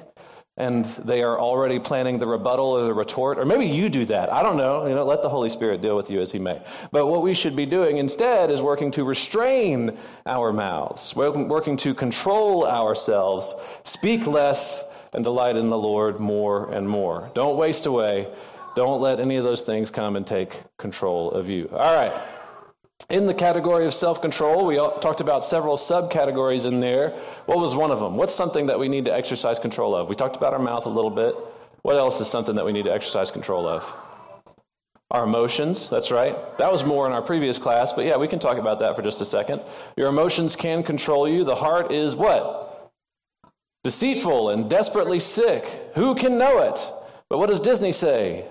and 0.56 0.84
they 0.84 1.22
are 1.22 1.38
already 1.38 1.80
planning 1.80 2.18
the 2.18 2.26
rebuttal 2.26 2.66
or 2.66 2.84
the 2.84 2.94
retort 2.94 3.38
or 3.38 3.44
maybe 3.44 3.66
you 3.66 3.88
do 3.88 4.04
that. 4.04 4.32
I 4.32 4.42
don't 4.42 4.56
know. 4.56 4.86
You 4.86 4.94
know 4.94 5.04
let 5.04 5.22
the 5.22 5.28
holy 5.28 5.48
spirit 5.48 5.80
deal 5.80 5.96
with 5.96 6.10
you 6.10 6.20
as 6.20 6.30
he 6.30 6.38
may. 6.38 6.62
But 6.92 7.06
what 7.06 7.22
we 7.22 7.34
should 7.34 7.56
be 7.56 7.66
doing 7.66 7.98
instead 7.98 8.50
is 8.50 8.62
working 8.62 8.90
to 8.92 9.04
restrain 9.04 9.96
our 10.26 10.52
mouths 10.52 11.14
working 11.16 11.76
to 11.78 11.94
control 11.94 12.66
ourselves 12.66 13.54
speak 13.82 14.26
less 14.26 14.84
and 15.12 15.24
delight 15.24 15.56
in 15.56 15.70
the 15.70 15.78
lord 15.78 16.20
more 16.20 16.70
and 16.72 16.88
more. 16.88 17.30
Don't 17.34 17.56
waste 17.56 17.86
away. 17.86 18.28
Don't 18.76 19.00
let 19.00 19.20
any 19.20 19.36
of 19.36 19.44
those 19.44 19.62
things 19.62 19.90
come 19.90 20.16
and 20.16 20.26
take 20.26 20.60
control 20.76 21.30
of 21.30 21.48
you. 21.48 21.68
All 21.72 21.94
right 21.94 22.12
in 23.10 23.26
the 23.26 23.34
category 23.34 23.86
of 23.86 23.94
self 23.94 24.22
control, 24.22 24.66
we 24.66 24.76
talked 24.76 25.20
about 25.20 25.44
several 25.44 25.76
subcategories 25.76 26.64
in 26.64 26.80
there. 26.80 27.10
What 27.46 27.58
was 27.58 27.74
one 27.74 27.90
of 27.90 28.00
them? 28.00 28.16
What's 28.16 28.34
something 28.34 28.66
that 28.66 28.78
we 28.78 28.88
need 28.88 29.04
to 29.04 29.14
exercise 29.14 29.58
control 29.58 29.94
of? 29.94 30.08
We 30.08 30.14
talked 30.14 30.36
about 30.36 30.52
our 30.52 30.58
mouth 30.58 30.86
a 30.86 30.90
little 30.90 31.10
bit. 31.10 31.34
What 31.82 31.96
else 31.96 32.20
is 32.20 32.28
something 32.28 32.54
that 32.56 32.64
we 32.64 32.72
need 32.72 32.84
to 32.84 32.92
exercise 32.92 33.30
control 33.30 33.66
of? 33.68 33.92
Our 35.10 35.24
emotions, 35.24 35.90
that's 35.90 36.10
right. 36.10 36.34
That 36.56 36.72
was 36.72 36.82
more 36.82 37.06
in 37.06 37.12
our 37.12 37.22
previous 37.22 37.58
class, 37.58 37.92
but 37.92 38.04
yeah, 38.04 38.16
we 38.16 38.26
can 38.26 38.38
talk 38.38 38.56
about 38.56 38.80
that 38.80 38.96
for 38.96 39.02
just 39.02 39.20
a 39.20 39.24
second. 39.24 39.60
Your 39.96 40.08
emotions 40.08 40.56
can 40.56 40.82
control 40.82 41.28
you. 41.28 41.44
The 41.44 41.54
heart 41.54 41.92
is 41.92 42.14
what? 42.14 42.90
Deceitful 43.84 44.48
and 44.48 44.68
desperately 44.68 45.20
sick. 45.20 45.90
Who 45.94 46.14
can 46.14 46.38
know 46.38 46.62
it? 46.62 46.90
But 47.28 47.38
what 47.38 47.50
does 47.50 47.60
Disney 47.60 47.92
say? 47.92 48.46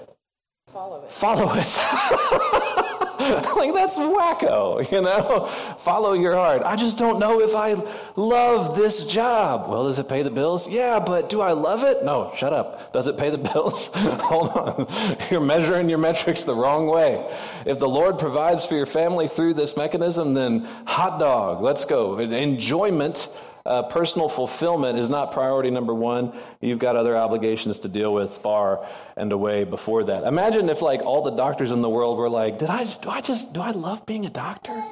Follow 0.68 1.04
it. 1.04 1.12
Follow 1.12 1.52
it. 1.56 3.10
like 3.56 3.74
that's 3.74 3.98
wacko, 4.00 4.90
you 4.92 5.02
know? 5.02 5.46
Follow 5.78 6.14
your 6.14 6.36
heart. 6.36 6.62
I 6.64 6.76
just 6.76 6.98
don't 6.98 7.20
know 7.20 7.40
if 7.40 7.56
I 7.56 7.76
love 8.16 8.76
this 8.76 9.06
job. 9.06 9.70
Well, 9.70 9.86
does 9.86 10.00
it 10.00 10.10
pay 10.10 10.24
the 10.24 10.32
bills? 10.32 10.70
Yeah, 10.70 11.00
but 11.00 11.30
do 11.30 11.42
I 11.42 11.54
love 11.54 11.84
it? 11.84 12.04
No, 12.04 12.32
shut 12.36 12.54
up. 12.54 12.92
Does 12.94 13.08
it 13.08 13.18
pay 13.18 13.30
the 13.30 13.38
bills? 13.54 13.90
Hold 13.94 14.50
on. 14.50 15.18
You're 15.32 15.42
measuring 15.42 15.90
your 15.90 16.00
metrics 16.00 16.44
the 16.44 16.56
wrong 16.56 16.88
way. 16.88 17.30
If 17.66 17.80
the 17.80 17.90
Lord 17.90 18.20
provides 18.20 18.66
for 18.66 18.76
your 18.76 18.86
family 18.86 19.28
through 19.28 19.54
this 19.54 19.78
mechanism, 19.78 20.34
then 20.34 20.68
hot 20.86 21.20
dog, 21.20 21.62
let's 21.62 21.86
go. 21.86 22.20
Enjoyment 22.20 23.30
uh, 23.66 23.84
personal 23.84 24.28
fulfillment 24.28 25.00
is 25.00 25.10
not 25.10 25.32
priority 25.32 25.72
number 25.72 25.94
one. 25.94 26.34
You've 26.60 26.80
got 26.80 26.96
other 26.96 27.16
obligations 27.16 27.80
to 27.80 27.88
deal 27.88 28.14
with 28.14 28.38
far 28.40 28.86
and 29.16 29.32
away 29.32 29.64
before 29.64 30.04
that. 30.06 30.24
Imagine 30.24 30.70
if, 30.70 30.82
like, 30.82 31.02
all 31.02 31.22
the 31.22 31.32
doctors 31.32 31.72
in 31.72 31.82
the 31.82 31.90
world 31.90 32.18
were 32.18 32.30
like, 32.30 32.58
"Did 32.58 32.70
I? 32.70 32.84
Do 32.84 33.10
I 33.10 33.22
just? 33.22 33.54
Do 33.54 33.62
I 33.62 33.72
love 33.72 34.06
being 34.06 34.26
a 34.26 34.30
doctor? 34.30 34.84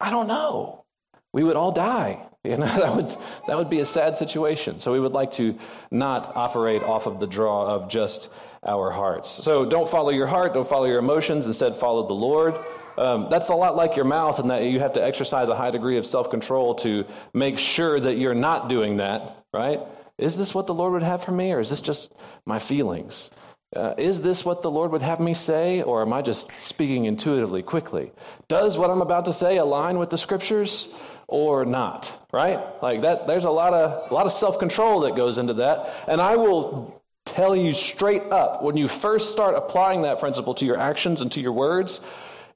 I 0.00 0.10
don't 0.10 0.26
know." 0.26 0.84
We 1.32 1.44
would 1.44 1.56
all 1.56 1.72
die. 1.72 2.26
You 2.42 2.56
know 2.56 2.64
that 2.64 2.96
would 2.96 3.16
that 3.48 3.58
would 3.58 3.68
be 3.68 3.80
a 3.80 3.84
sad 3.84 4.16
situation. 4.16 4.78
So 4.78 4.92
we 4.92 4.98
would 4.98 5.12
like 5.12 5.32
to 5.32 5.58
not 5.90 6.34
operate 6.34 6.82
off 6.82 7.06
of 7.06 7.20
the 7.20 7.26
draw 7.26 7.66
of 7.66 7.90
just 7.90 8.32
our 8.66 8.90
hearts. 8.90 9.30
So 9.30 9.64
don't 9.64 9.88
follow 9.88 10.10
your 10.10 10.26
heart. 10.26 10.54
Don't 10.54 10.68
follow 10.68 10.86
your 10.86 10.98
emotions. 10.98 11.46
Instead, 11.46 11.76
follow 11.76 12.06
the 12.06 12.14
Lord. 12.14 12.54
Um, 12.98 13.28
that's 13.30 13.48
a 13.48 13.54
lot 13.54 13.76
like 13.76 13.96
your 13.96 14.04
mouth, 14.04 14.38
in 14.40 14.48
that 14.48 14.64
you 14.64 14.80
have 14.80 14.92
to 14.94 15.02
exercise 15.02 15.48
a 15.48 15.56
high 15.56 15.70
degree 15.70 15.96
of 15.96 16.04
self 16.04 16.30
control 16.30 16.74
to 16.76 17.06
make 17.32 17.58
sure 17.58 17.98
that 17.98 18.16
you're 18.16 18.34
not 18.34 18.68
doing 18.68 18.98
that, 18.98 19.36
right? 19.54 19.80
Is 20.18 20.36
this 20.36 20.54
what 20.54 20.66
the 20.66 20.74
Lord 20.74 20.92
would 20.92 21.02
have 21.02 21.24
for 21.24 21.32
me, 21.32 21.52
or 21.52 21.60
is 21.60 21.70
this 21.70 21.80
just 21.80 22.12
my 22.44 22.58
feelings? 22.58 23.30
Uh, 23.74 23.94
is 23.96 24.20
this 24.20 24.44
what 24.44 24.62
the 24.62 24.70
Lord 24.70 24.90
would 24.90 25.00
have 25.00 25.20
me 25.20 25.32
say, 25.32 25.80
or 25.80 26.02
am 26.02 26.12
I 26.12 26.22
just 26.22 26.50
speaking 26.60 27.06
intuitively, 27.06 27.62
quickly? 27.62 28.12
Does 28.48 28.76
what 28.76 28.90
I'm 28.90 29.00
about 29.00 29.26
to 29.26 29.32
say 29.32 29.56
align 29.58 29.98
with 29.98 30.10
the 30.10 30.18
scriptures 30.18 30.92
or 31.28 31.64
not? 31.64 32.20
Right? 32.32 32.60
Like 32.82 33.02
that. 33.02 33.26
There's 33.26 33.44
a 33.44 33.50
lot 33.50 33.72
of 33.72 34.10
a 34.10 34.14
lot 34.14 34.26
of 34.26 34.32
self 34.32 34.58
control 34.58 35.00
that 35.00 35.16
goes 35.16 35.38
into 35.38 35.54
that, 35.54 36.04
and 36.06 36.20
I 36.20 36.36
will 36.36 36.99
tell 37.30 37.54
you 37.54 37.72
straight 37.72 38.24
up 38.30 38.62
when 38.62 38.76
you 38.76 38.88
first 38.88 39.32
start 39.32 39.54
applying 39.54 40.02
that 40.02 40.18
principle 40.18 40.54
to 40.54 40.64
your 40.66 40.78
actions 40.78 41.20
and 41.20 41.30
to 41.32 41.40
your 41.40 41.52
words 41.52 42.00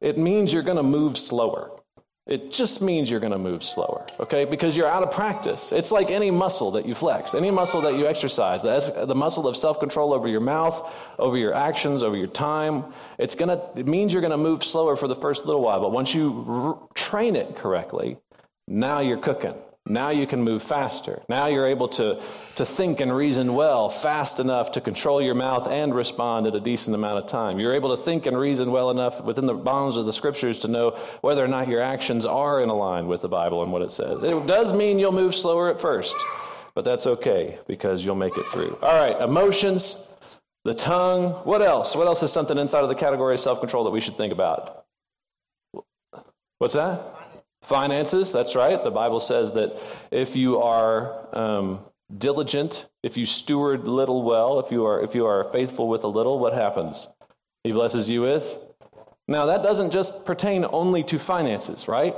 it 0.04 0.18
means 0.18 0.52
you're 0.52 0.62
going 0.62 0.76
to 0.76 0.82
move 0.82 1.16
slower. 1.16 1.70
It 2.26 2.52
just 2.52 2.82
means 2.82 3.10
you're 3.10 3.20
going 3.20 3.32
to 3.32 3.38
move 3.38 3.62
slower, 3.62 4.06
okay? 4.20 4.44
Because 4.44 4.76
you're 4.76 4.88
out 4.88 5.02
of 5.02 5.10
practice. 5.10 5.72
It's 5.72 5.90
like 5.90 6.10
any 6.10 6.30
muscle 6.30 6.72
that 6.72 6.86
you 6.86 6.94
flex, 6.94 7.34
any 7.34 7.50
muscle 7.50 7.82
that 7.82 7.94
you 7.94 8.06
exercise. 8.06 8.62
That's 8.62 8.88
the 8.88 9.14
muscle 9.14 9.46
of 9.46 9.56
self-control 9.56 10.12
over 10.12 10.28
your 10.28 10.40
mouth, 10.40 10.94
over 11.18 11.36
your 11.38 11.54
actions, 11.54 12.02
over 12.02 12.16
your 12.16 12.26
time. 12.26 12.84
It's 13.18 13.34
to 13.34 13.60
it 13.76 13.86
means 13.86 14.12
you're 14.12 14.22
going 14.22 14.30
to 14.30 14.36
move 14.36 14.62
slower 14.62 14.96
for 14.96 15.08
the 15.08 15.16
first 15.16 15.46
little 15.46 15.62
while, 15.62 15.80
but 15.80 15.92
once 15.92 16.14
you 16.14 16.44
r- 16.48 16.88
train 16.94 17.36
it 17.36 17.56
correctly, 17.56 18.18
now 18.66 19.00
you're 19.00 19.18
cooking. 19.18 19.54
Now 19.86 20.08
you 20.08 20.26
can 20.26 20.42
move 20.42 20.62
faster. 20.62 21.22
Now 21.28 21.46
you're 21.46 21.66
able 21.66 21.88
to, 21.88 22.22
to 22.54 22.64
think 22.64 23.00
and 23.00 23.14
reason 23.14 23.54
well, 23.54 23.90
fast 23.90 24.40
enough 24.40 24.72
to 24.72 24.80
control 24.80 25.20
your 25.20 25.34
mouth 25.34 25.68
and 25.68 25.94
respond 25.94 26.46
at 26.46 26.54
a 26.54 26.60
decent 26.60 26.94
amount 26.94 27.18
of 27.18 27.26
time. 27.26 27.58
You're 27.58 27.74
able 27.74 27.94
to 27.94 28.02
think 28.02 28.24
and 28.24 28.38
reason 28.38 28.70
well 28.70 28.90
enough 28.90 29.22
within 29.22 29.44
the 29.44 29.52
bounds 29.52 29.98
of 29.98 30.06
the 30.06 30.12
scriptures 30.12 30.60
to 30.60 30.68
know 30.68 30.92
whether 31.20 31.44
or 31.44 31.48
not 31.48 31.68
your 31.68 31.82
actions 31.82 32.24
are 32.24 32.62
in 32.62 32.70
line 32.70 33.08
with 33.08 33.20
the 33.20 33.28
Bible 33.28 33.62
and 33.62 33.72
what 33.72 33.82
it 33.82 33.92
says. 33.92 34.22
It 34.22 34.46
does 34.46 34.72
mean 34.72 34.98
you'll 34.98 35.12
move 35.12 35.34
slower 35.34 35.68
at 35.70 35.82
first, 35.82 36.16
but 36.74 36.86
that's 36.86 37.06
okay 37.06 37.58
because 37.66 38.02
you'll 38.02 38.14
make 38.14 38.38
it 38.38 38.46
through. 38.46 38.78
All 38.80 38.98
right, 38.98 39.20
emotions, 39.20 39.98
the 40.64 40.74
tongue. 40.74 41.32
What 41.44 41.60
else? 41.60 41.94
What 41.94 42.06
else 42.06 42.22
is 42.22 42.32
something 42.32 42.56
inside 42.56 42.84
of 42.84 42.88
the 42.88 42.94
category 42.94 43.34
of 43.34 43.40
self 43.40 43.60
control 43.60 43.84
that 43.84 43.90
we 43.90 44.00
should 44.00 44.16
think 44.16 44.32
about? 44.32 44.86
What's 46.56 46.72
that? 46.72 47.23
Finances, 47.64 48.30
that's 48.30 48.54
right. 48.54 48.82
The 48.82 48.90
Bible 48.90 49.20
says 49.20 49.52
that 49.52 49.74
if 50.10 50.36
you 50.36 50.60
are 50.60 51.34
um, 51.34 51.80
diligent, 52.16 52.86
if 53.02 53.16
you 53.16 53.24
steward 53.24 53.88
little 53.88 54.22
well, 54.22 54.60
if 54.60 54.70
you 54.70 54.84
are 54.84 55.02
if 55.02 55.14
you 55.14 55.24
are 55.24 55.44
faithful 55.44 55.88
with 55.88 56.04
a 56.04 56.08
little, 56.08 56.38
what 56.38 56.52
happens? 56.52 57.08
He 57.62 57.72
blesses 57.72 58.10
you 58.10 58.20
with. 58.20 58.58
Now 59.26 59.46
that 59.46 59.62
doesn't 59.62 59.92
just 59.92 60.26
pertain 60.26 60.66
only 60.70 61.02
to 61.04 61.18
finances, 61.18 61.88
right? 61.88 62.14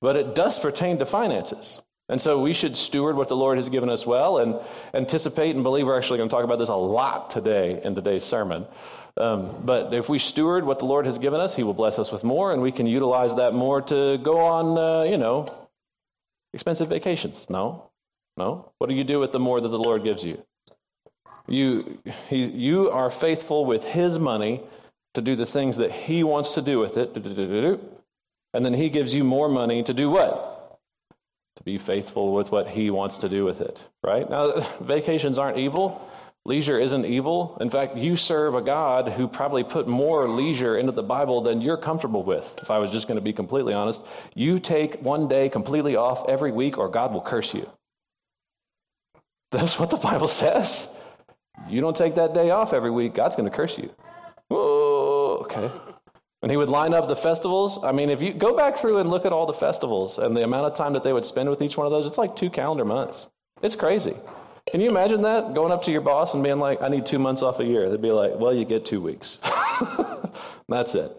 But 0.00 0.14
it 0.14 0.36
does 0.36 0.58
pertain 0.58 0.98
to 0.98 1.06
finances. 1.06 1.82
And 2.08 2.20
so 2.20 2.40
we 2.40 2.54
should 2.54 2.76
steward 2.76 3.16
what 3.16 3.28
the 3.28 3.36
Lord 3.36 3.58
has 3.58 3.68
given 3.68 3.88
us 3.88 4.04
well 4.04 4.38
and 4.38 4.56
anticipate 4.94 5.54
and 5.54 5.62
believe 5.62 5.86
we're 5.86 5.96
actually 5.96 6.18
going 6.18 6.28
to 6.28 6.34
talk 6.34 6.44
about 6.44 6.58
this 6.58 6.68
a 6.68 6.74
lot 6.74 7.30
today 7.30 7.80
in 7.84 7.94
today's 7.94 8.24
sermon. 8.24 8.66
Um, 9.20 9.54
but 9.62 9.92
if 9.92 10.08
we 10.08 10.18
steward 10.18 10.64
what 10.64 10.78
the 10.78 10.86
Lord 10.86 11.04
has 11.04 11.18
given 11.18 11.40
us, 11.40 11.54
He 11.54 11.62
will 11.62 11.74
bless 11.74 11.98
us 11.98 12.10
with 12.10 12.24
more, 12.24 12.52
and 12.52 12.62
we 12.62 12.72
can 12.72 12.86
utilize 12.86 13.34
that 13.34 13.52
more 13.52 13.82
to 13.82 14.18
go 14.18 14.38
on, 14.38 14.78
uh, 14.78 15.02
you 15.02 15.18
know, 15.18 15.46
expensive 16.54 16.88
vacations. 16.88 17.48
No, 17.50 17.90
no. 18.36 18.72
What 18.78 18.88
do 18.88 18.96
you 18.96 19.04
do 19.04 19.20
with 19.20 19.32
the 19.32 19.38
more 19.38 19.60
that 19.60 19.68
the 19.68 19.78
Lord 19.78 20.04
gives 20.04 20.24
you? 20.24 20.42
You, 21.46 21.98
he, 22.28 22.44
you 22.44 22.90
are 22.90 23.10
faithful 23.10 23.66
with 23.66 23.84
His 23.84 24.18
money 24.18 24.62
to 25.14 25.20
do 25.20 25.36
the 25.36 25.46
things 25.46 25.76
that 25.76 25.90
He 25.90 26.24
wants 26.24 26.54
to 26.54 26.62
do 26.62 26.78
with 26.78 26.96
it, 26.96 27.14
and 28.54 28.64
then 28.64 28.72
He 28.72 28.88
gives 28.88 29.14
you 29.14 29.22
more 29.22 29.48
money 29.48 29.82
to 29.82 29.92
do 29.92 30.08
what? 30.08 30.78
To 31.56 31.62
be 31.62 31.76
faithful 31.76 32.32
with 32.32 32.50
what 32.52 32.68
He 32.68 32.90
wants 32.90 33.18
to 33.18 33.28
do 33.28 33.44
with 33.44 33.60
it. 33.60 33.82
Right 34.02 34.28
now, 34.30 34.60
vacations 34.80 35.38
aren't 35.38 35.58
evil. 35.58 36.09
Leisure 36.46 36.78
isn't 36.78 37.04
evil. 37.04 37.58
In 37.60 37.68
fact, 37.68 37.96
you 37.96 38.16
serve 38.16 38.54
a 38.54 38.62
God 38.62 39.12
who 39.12 39.28
probably 39.28 39.62
put 39.62 39.86
more 39.86 40.26
leisure 40.26 40.78
into 40.78 40.92
the 40.92 41.02
Bible 41.02 41.42
than 41.42 41.60
you're 41.60 41.76
comfortable 41.76 42.22
with. 42.22 42.58
If 42.62 42.70
I 42.70 42.78
was 42.78 42.90
just 42.90 43.06
going 43.06 43.16
to 43.16 43.22
be 43.22 43.34
completely 43.34 43.74
honest, 43.74 44.06
you 44.34 44.58
take 44.58 45.02
one 45.02 45.28
day 45.28 45.50
completely 45.50 45.96
off 45.96 46.26
every 46.28 46.50
week, 46.50 46.78
or 46.78 46.88
God 46.88 47.12
will 47.12 47.20
curse 47.20 47.52
you. 47.52 47.68
That's 49.50 49.78
what 49.78 49.90
the 49.90 49.98
Bible 49.98 50.28
says. 50.42 50.88
You 51.68 51.82
don't 51.82 51.96
take 51.96 52.14
that 52.14 52.32
day 52.32 52.50
off 52.50 52.72
every 52.72 52.90
week, 52.90 53.14
God's 53.14 53.36
going 53.36 53.50
to 53.50 53.54
curse 53.54 53.76
you. 53.76 53.90
Oh, 54.48 55.40
okay. 55.42 55.70
And 56.42 56.50
he 56.50 56.56
would 56.56 56.70
line 56.70 56.94
up 56.94 57.06
the 57.06 57.16
festivals. 57.16 57.84
I 57.84 57.92
mean, 57.92 58.08
if 58.08 58.22
you 58.22 58.32
go 58.32 58.56
back 58.56 58.76
through 58.78 58.96
and 58.96 59.10
look 59.10 59.26
at 59.26 59.32
all 59.32 59.44
the 59.44 59.52
festivals 59.52 60.18
and 60.18 60.34
the 60.34 60.42
amount 60.42 60.66
of 60.66 60.74
time 60.74 60.94
that 60.94 61.04
they 61.04 61.12
would 61.12 61.26
spend 61.26 61.50
with 61.50 61.60
each 61.60 61.76
one 61.76 61.86
of 61.86 61.92
those, 61.92 62.06
it's 62.06 62.16
like 62.16 62.34
two 62.34 62.48
calendar 62.48 62.86
months. 62.86 63.28
It's 63.60 63.76
crazy. 63.76 64.14
Can 64.70 64.80
you 64.80 64.88
imagine 64.88 65.22
that? 65.22 65.52
Going 65.52 65.72
up 65.72 65.82
to 65.82 65.90
your 65.90 66.00
boss 66.00 66.34
and 66.34 66.44
being 66.44 66.60
like, 66.60 66.80
I 66.80 66.88
need 66.88 67.04
two 67.04 67.18
months 67.18 67.42
off 67.42 67.58
a 67.58 67.64
year. 67.64 67.88
They'd 67.88 68.00
be 68.00 68.12
like, 68.12 68.36
well, 68.36 68.54
you 68.54 68.64
get 68.64 68.84
two 68.84 69.00
weeks. 69.00 69.38
That's 70.68 70.94
it. 70.94 71.10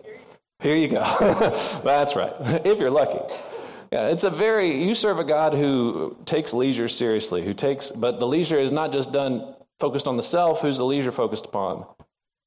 Here 0.61 0.75
you 0.75 0.87
go. 0.87 1.03
That's 1.83 2.15
right. 2.15 2.33
If 2.65 2.79
you're 2.79 2.91
lucky. 2.91 3.19
Yeah, 3.91 4.07
it's 4.07 4.23
a 4.23 4.29
very, 4.29 4.81
you 4.81 4.95
serve 4.95 5.19
a 5.19 5.25
God 5.25 5.53
who 5.53 6.15
takes 6.25 6.53
leisure 6.53 6.87
seriously, 6.87 7.43
who 7.43 7.53
takes, 7.53 7.91
but 7.91 8.19
the 8.19 8.27
leisure 8.27 8.57
is 8.57 8.71
not 8.71 8.93
just 8.93 9.11
done 9.11 9.53
focused 9.81 10.07
on 10.07 10.15
the 10.15 10.23
self. 10.23 10.61
Who's 10.61 10.77
the 10.77 10.85
leisure 10.85 11.11
focused 11.11 11.45
upon? 11.45 11.85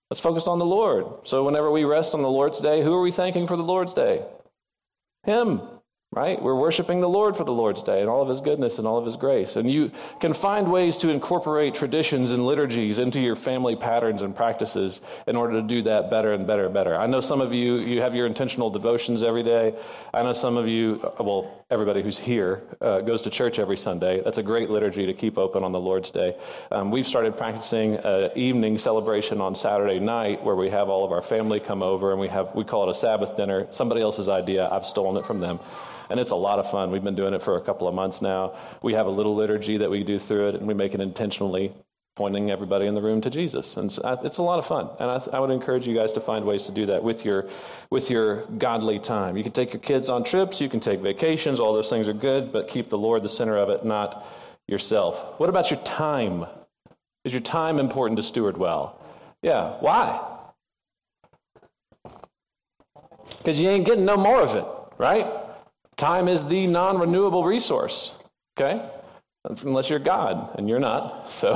Let's 0.09 0.21
focus 0.21 0.49
on 0.49 0.59
the 0.59 0.65
Lord. 0.65 1.05
So 1.25 1.45
whenever 1.45 1.71
we 1.71 1.85
rest 1.85 2.15
on 2.15 2.23
the 2.23 2.31
Lord's 2.31 2.61
day, 2.61 2.83
who 2.83 2.95
are 2.95 3.03
we 3.03 3.11
thanking 3.11 3.47
for 3.47 3.57
the 3.57 3.63
Lord's 3.63 3.93
day? 3.93 4.25
Him 5.25 5.61
right? 6.15 6.41
We're 6.41 6.55
worshiping 6.55 7.01
the 7.01 7.09
Lord 7.09 7.37
for 7.37 7.45
the 7.45 7.53
Lord's 7.53 7.83
Day 7.83 8.01
and 8.01 8.09
all 8.09 8.23
of 8.23 8.29
His 8.29 8.41
goodness 8.41 8.79
and 8.79 8.87
all 8.87 8.99
of 8.99 9.05
His 9.05 9.17
grace. 9.17 9.57
And 9.57 9.71
you 9.71 9.91
can 10.21 10.33
find 10.33 10.71
ways 10.71 10.97
to 10.99 11.09
incorporate 11.09 11.75
traditions 11.75 12.31
and 12.31 12.47
liturgies 12.47 12.99
into 12.99 13.21
your 13.21 13.37
family 13.37 13.75
patterns 13.75 14.23
and 14.23 14.35
practices 14.35 15.01
in 15.27 15.35
order 15.35 15.61
to 15.61 15.63
do 15.63 15.83
that 15.83 16.11
better 16.11 16.33
and 16.33 16.47
better 16.47 16.67
and 16.67 16.75
better. 16.75 16.97
I 16.97 17.07
know 17.07 17.21
some 17.21 17.41
of 17.41 17.53
you, 17.53 17.79
you 17.79 18.01
have 18.01 18.15
your 18.15 18.27
intentional 18.27 18.71
devotions 18.71 19.23
every 19.23 19.43
day. 19.43 19.75
I 20.13 20.23
know 20.23 20.33
some 20.33 20.57
of 20.57 20.69
you, 20.69 21.01
well, 21.19 21.64
everybody 21.75 22.03
who's 22.03 22.19
here 22.19 22.63
uh, 22.81 23.01
goes 23.01 23.21
to 23.23 23.31
church 23.31 23.59
every 23.59 23.77
Sunday. 23.77 24.23
That's 24.23 24.39
a 24.39 24.45
great 24.45 24.71
liturgy 24.71 25.07
to 25.07 25.13
keep 25.13 25.37
open 25.37 25.65
on 25.65 25.73
the 25.73 25.81
Lord's 25.81 26.13
Day. 26.13 26.37
Um, 26.71 26.93
we've 26.93 27.05
started 27.07 27.37
practicing 27.37 27.97
an 27.97 28.31
evening 28.37 28.79
celebration 28.79 29.41
on 29.41 29.57
Saturday 29.57 29.99
night 29.99 30.45
where 30.45 30.55
we 30.55 30.71
have 30.71 30.89
all 30.89 31.05
of 31.05 31.11
our 31.11 31.21
family 31.21 31.59
come 31.59 31.83
over 31.83 32.13
and 32.13 32.21
we 32.21 32.29
have, 32.29 32.55
we 32.55 32.63
call 32.63 32.89
it 32.89 32.91
a 32.91 32.95
Sabbath 32.95 33.37
dinner. 33.37 33.67
Somebody 33.73 34.03
else's 34.03 34.29
idea. 34.29 34.69
I've 34.71 34.87
stolen 34.87 35.17
it 35.17 35.27
from 35.27 35.41
them 35.41 35.59
and 36.11 36.21
it's 36.21 36.31
a 36.31 36.37
lot 36.37 36.61
of 36.61 36.71
fun. 36.71 36.93
We've 36.93 37.03
been 37.03 37.17
doing 37.17 37.35
it 37.35 37.43
for 37.43 37.57
a 37.57 37.61
couple 37.61 37.89
of 37.89 37.95
months 37.95 38.23
now. 38.23 38.55
We 38.81 38.95
have 38.95 39.07
a 39.07 39.11
little 39.11 39.35
liturgy 39.35 39.79
that 39.79 39.91
we 39.91 40.05
do 40.05 40.21
through 40.21 40.51
it, 40.51 40.55
and 40.55 40.69
we 40.69 40.75
make 40.75 40.95
it 40.95 41.01
intentionally 41.01 41.73
pointing 42.17 42.51
everybody 42.51 42.87
in 42.87 42.95
the 42.95 43.03
room 43.03 43.21
to 43.23 43.31
Jesus. 43.31 43.77
And 43.77 43.87
it's 44.25 44.39
a 44.39 44.43
lot 44.43 44.59
of 44.59 44.67
fun. 44.67 44.89
And 45.01 45.11
I, 45.11 45.37
I, 45.37 45.41
would 45.41 45.51
encourage 45.51 45.87
you 45.89 45.95
guys 45.95 46.13
to 46.13 46.21
find 46.21 46.45
ways 46.45 46.65
to 46.65 46.73
do 46.73 46.87
that 46.87 47.03
with 47.03 47.25
your, 47.25 47.49
with 47.91 48.09
your 48.09 48.45
godly 48.47 49.01
time. 49.01 49.37
You 49.37 49.43
can 49.43 49.53
take 49.53 49.73
your 49.73 49.81
kids 49.81 50.09
on 50.09 50.23
trips, 50.23 50.61
you 50.61 50.69
can 50.69 50.81
take 50.81 51.01
vacations, 51.01 51.59
all 51.59 51.73
those 51.73 51.91
things 51.91 52.07
are 52.07 52.13
good, 52.13 52.53
but 52.53 52.69
keep 52.69 52.89
the 52.89 52.99
Lord 52.99 53.23
the 53.23 53.29
center 53.29 53.57
of 53.57 53.69
it, 53.69 53.85
not 53.85 54.25
yourself. 54.69 55.39
What 55.41 55.49
about 55.49 55.71
your 55.71 55.81
time? 55.81 56.47
Is 57.25 57.33
your 57.33 57.43
time 57.43 57.79
important 57.79 58.19
to 58.19 58.23
steward 58.23 58.57
well? 58.57 59.01
Yeah. 59.43 59.73
Why? 59.81 60.35
because 63.45 63.61
you 63.61 63.69
ain't 63.69 63.85
getting 63.85 64.07
no 64.07 64.17
more 64.17 64.41
of 64.41 64.57
it, 64.57 64.65
right? 64.97 65.27
Time 65.97 66.29
is 66.29 66.49
the 66.49 66.67
non 66.67 66.99
renewable 66.99 67.45
resource, 67.45 68.19
okay? 68.59 68.83
Unless 69.45 69.91
you're 69.91 69.99
God, 69.99 70.55
and 70.57 70.69
you're 70.69 70.81
not. 70.81 71.31
So, 71.31 71.55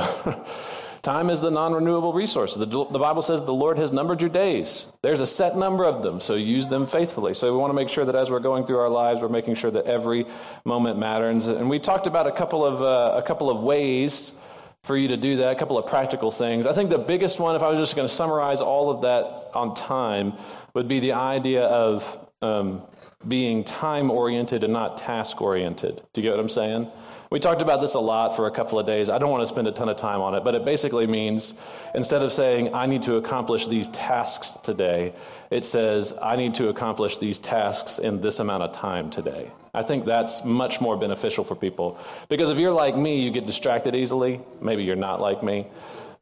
time 1.01 1.31
is 1.31 1.41
the 1.41 1.49
non 1.49 1.73
renewable 1.73 2.13
resource. 2.13 2.53
The, 2.53 2.65
the 2.65 2.99
Bible 2.99 3.23
says 3.23 3.43
the 3.43 3.53
Lord 3.53 3.79
has 3.79 3.91
numbered 3.91 4.21
your 4.21 4.29
days. 4.29 4.93
There's 5.01 5.21
a 5.21 5.27
set 5.27 5.57
number 5.57 5.85
of 5.85 6.03
them, 6.03 6.19
so 6.19 6.35
use 6.35 6.67
them 6.67 6.85
faithfully. 6.85 7.33
So, 7.33 7.51
we 7.51 7.57
want 7.57 7.71
to 7.71 7.75
make 7.75 7.89
sure 7.89 8.05
that 8.05 8.15
as 8.15 8.29
we're 8.29 8.41
going 8.41 8.65
through 8.65 8.77
our 8.77 8.89
lives, 8.89 9.21
we're 9.21 9.29
making 9.29 9.55
sure 9.55 9.71
that 9.71 9.85
every 9.85 10.27
moment 10.65 10.99
matters. 10.99 11.47
And 11.47 11.67
we 11.67 11.79
talked 11.79 12.05
about 12.05 12.27
a 12.27 12.31
couple 12.31 12.63
of, 12.63 12.81
uh, 12.81 13.17
a 13.17 13.23
couple 13.23 13.49
of 13.49 13.63
ways 13.63 14.39
for 14.83 14.95
you 14.95 15.07
to 15.09 15.17
do 15.17 15.37
that, 15.37 15.51
a 15.51 15.55
couple 15.55 15.77
of 15.77 15.87
practical 15.87 16.31
things. 16.31 16.67
I 16.67 16.73
think 16.73 16.91
the 16.91 16.99
biggest 16.99 17.39
one, 17.39 17.55
if 17.55 17.63
I 17.63 17.69
was 17.69 17.79
just 17.79 17.95
going 17.95 18.07
to 18.07 18.13
summarize 18.13 18.61
all 18.61 18.91
of 18.91 19.01
that 19.01 19.49
on 19.53 19.73
time, 19.73 20.33
would 20.73 20.87
be 20.87 20.99
the 20.99 21.13
idea 21.13 21.63
of 21.65 22.27
um, 22.41 22.83
being 23.27 23.63
time 23.63 24.11
oriented 24.11 24.63
and 24.63 24.71
not 24.71 24.97
task 24.97 25.41
oriented. 25.41 26.01
Do 26.13 26.21
you 26.21 26.23
get 26.23 26.31
what 26.31 26.39
I'm 26.39 26.49
saying? 26.49 26.91
We 27.31 27.39
talked 27.39 27.61
about 27.61 27.79
this 27.79 27.93
a 27.93 27.99
lot 27.99 28.35
for 28.35 28.47
a 28.47 28.51
couple 28.51 28.79
of 28.79 28.87
days. 28.87 29.07
I 29.07 29.19
don't 29.19 29.29
want 29.29 29.43
to 29.43 29.47
spend 29.47 29.67
a 29.67 29.71
ton 29.71 29.87
of 29.87 29.97
time 29.97 30.19
on 30.19 30.33
it, 30.33 30.43
but 30.43 30.55
it 30.55 30.65
basically 30.65 31.05
means 31.05 31.53
instead 31.93 32.23
of 32.23 32.33
saying, 32.33 32.73
I 32.73 32.87
need 32.87 33.03
to 33.03 33.17
accomplish 33.17 33.67
these 33.67 33.87
tasks 33.89 34.57
today, 34.63 35.13
it 35.51 35.63
says, 35.63 36.17
I 36.23 36.37
need 36.37 36.55
to 36.55 36.69
accomplish 36.69 37.19
these 37.19 37.37
tasks 37.37 37.99
in 37.99 38.19
this 38.21 38.39
amount 38.39 38.63
of 38.63 38.71
time 38.71 39.11
today. 39.11 39.51
I 39.75 39.83
think 39.83 40.05
that's 40.05 40.43
much 40.43 40.81
more 40.81 40.97
beneficial 40.97 41.43
for 41.43 41.55
people. 41.55 41.99
Because 42.29 42.49
if 42.49 42.57
you're 42.57 42.73
like 42.73 42.97
me, 42.97 43.21
you 43.21 43.29
get 43.29 43.45
distracted 43.45 43.95
easily. 43.95 44.41
Maybe 44.59 44.83
you're 44.83 44.95
not 44.95 45.21
like 45.21 45.43
me. 45.43 45.67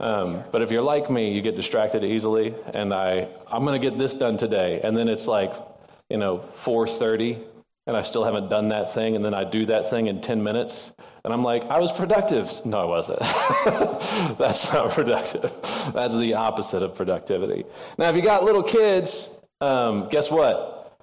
Um, 0.01 0.43
but 0.51 0.61
if 0.61 0.71
you're 0.71 0.81
like 0.81 1.09
me, 1.09 1.33
you 1.33 1.41
get 1.41 1.55
distracted 1.55 2.03
easily, 2.03 2.53
and 2.73 2.93
I, 2.93 3.29
I'm 3.49 3.63
going 3.63 3.81
to 3.81 3.89
get 3.89 3.97
this 3.97 4.13
done 4.13 4.35
today, 4.37 4.81
and 4.83 4.95
then 4.95 5.07
it's 5.07 5.27
like, 5.27 5.53
you 6.09 6.17
know, 6.17 6.39
4:30, 6.53 7.43
and 7.87 7.95
I 7.95 8.01
still 8.01 8.25
haven't 8.25 8.49
done 8.49 8.69
that 8.69 8.93
thing, 8.93 9.15
and 9.15 9.23
then 9.23 9.33
I 9.33 9.45
do 9.45 9.65
that 9.67 9.89
thing 9.89 10.07
in 10.07 10.19
10 10.19 10.43
minutes, 10.43 10.93
and 11.23 11.33
I'm 11.33 11.43
like, 11.43 11.63
I 11.65 11.79
was 11.79 11.91
productive. 11.91 12.65
No, 12.65 12.79
I 12.79 12.85
wasn't. 12.85 13.19
That's 14.37 14.71
not 14.73 14.91
productive. 14.91 15.53
That's 15.93 16.15
the 16.15 16.33
opposite 16.33 16.83
of 16.83 16.95
productivity. 16.95 17.63
Now, 17.97 18.09
if 18.09 18.15
you 18.17 18.21
got 18.21 18.43
little 18.43 18.63
kids, 18.63 19.41
um, 19.61 20.09
guess 20.09 20.29
what? 20.29 20.99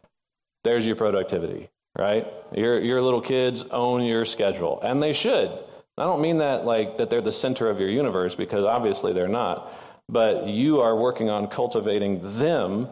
There's 0.63 0.87
your 0.87 0.97
productivity, 0.97 1.71
right? 1.99 2.27
Your, 2.55 2.79
your 2.79 3.01
little 3.01 3.23
kids 3.23 3.65
own 3.65 4.03
your 4.03 4.27
schedule, 4.27 4.81
and 4.83 5.03
they 5.03 5.15
should. 5.15 5.51
I 5.97 6.05
don't 6.05 6.21
mean 6.21 6.39
that 6.39 6.67
like 6.67 6.99
that 6.99 7.09
they're 7.09 7.23
the 7.23 7.33
center 7.33 7.71
of 7.71 7.81
your 7.81 7.89
universe 7.89 8.35
because 8.35 8.65
obviously 8.65 9.13
they're 9.13 9.29
not, 9.29 9.73
but 10.09 10.49
you 10.49 10.81
are 10.81 10.97
working 10.97 11.31
on 11.31 11.47
cultivating 11.47 12.39
them 12.39 12.89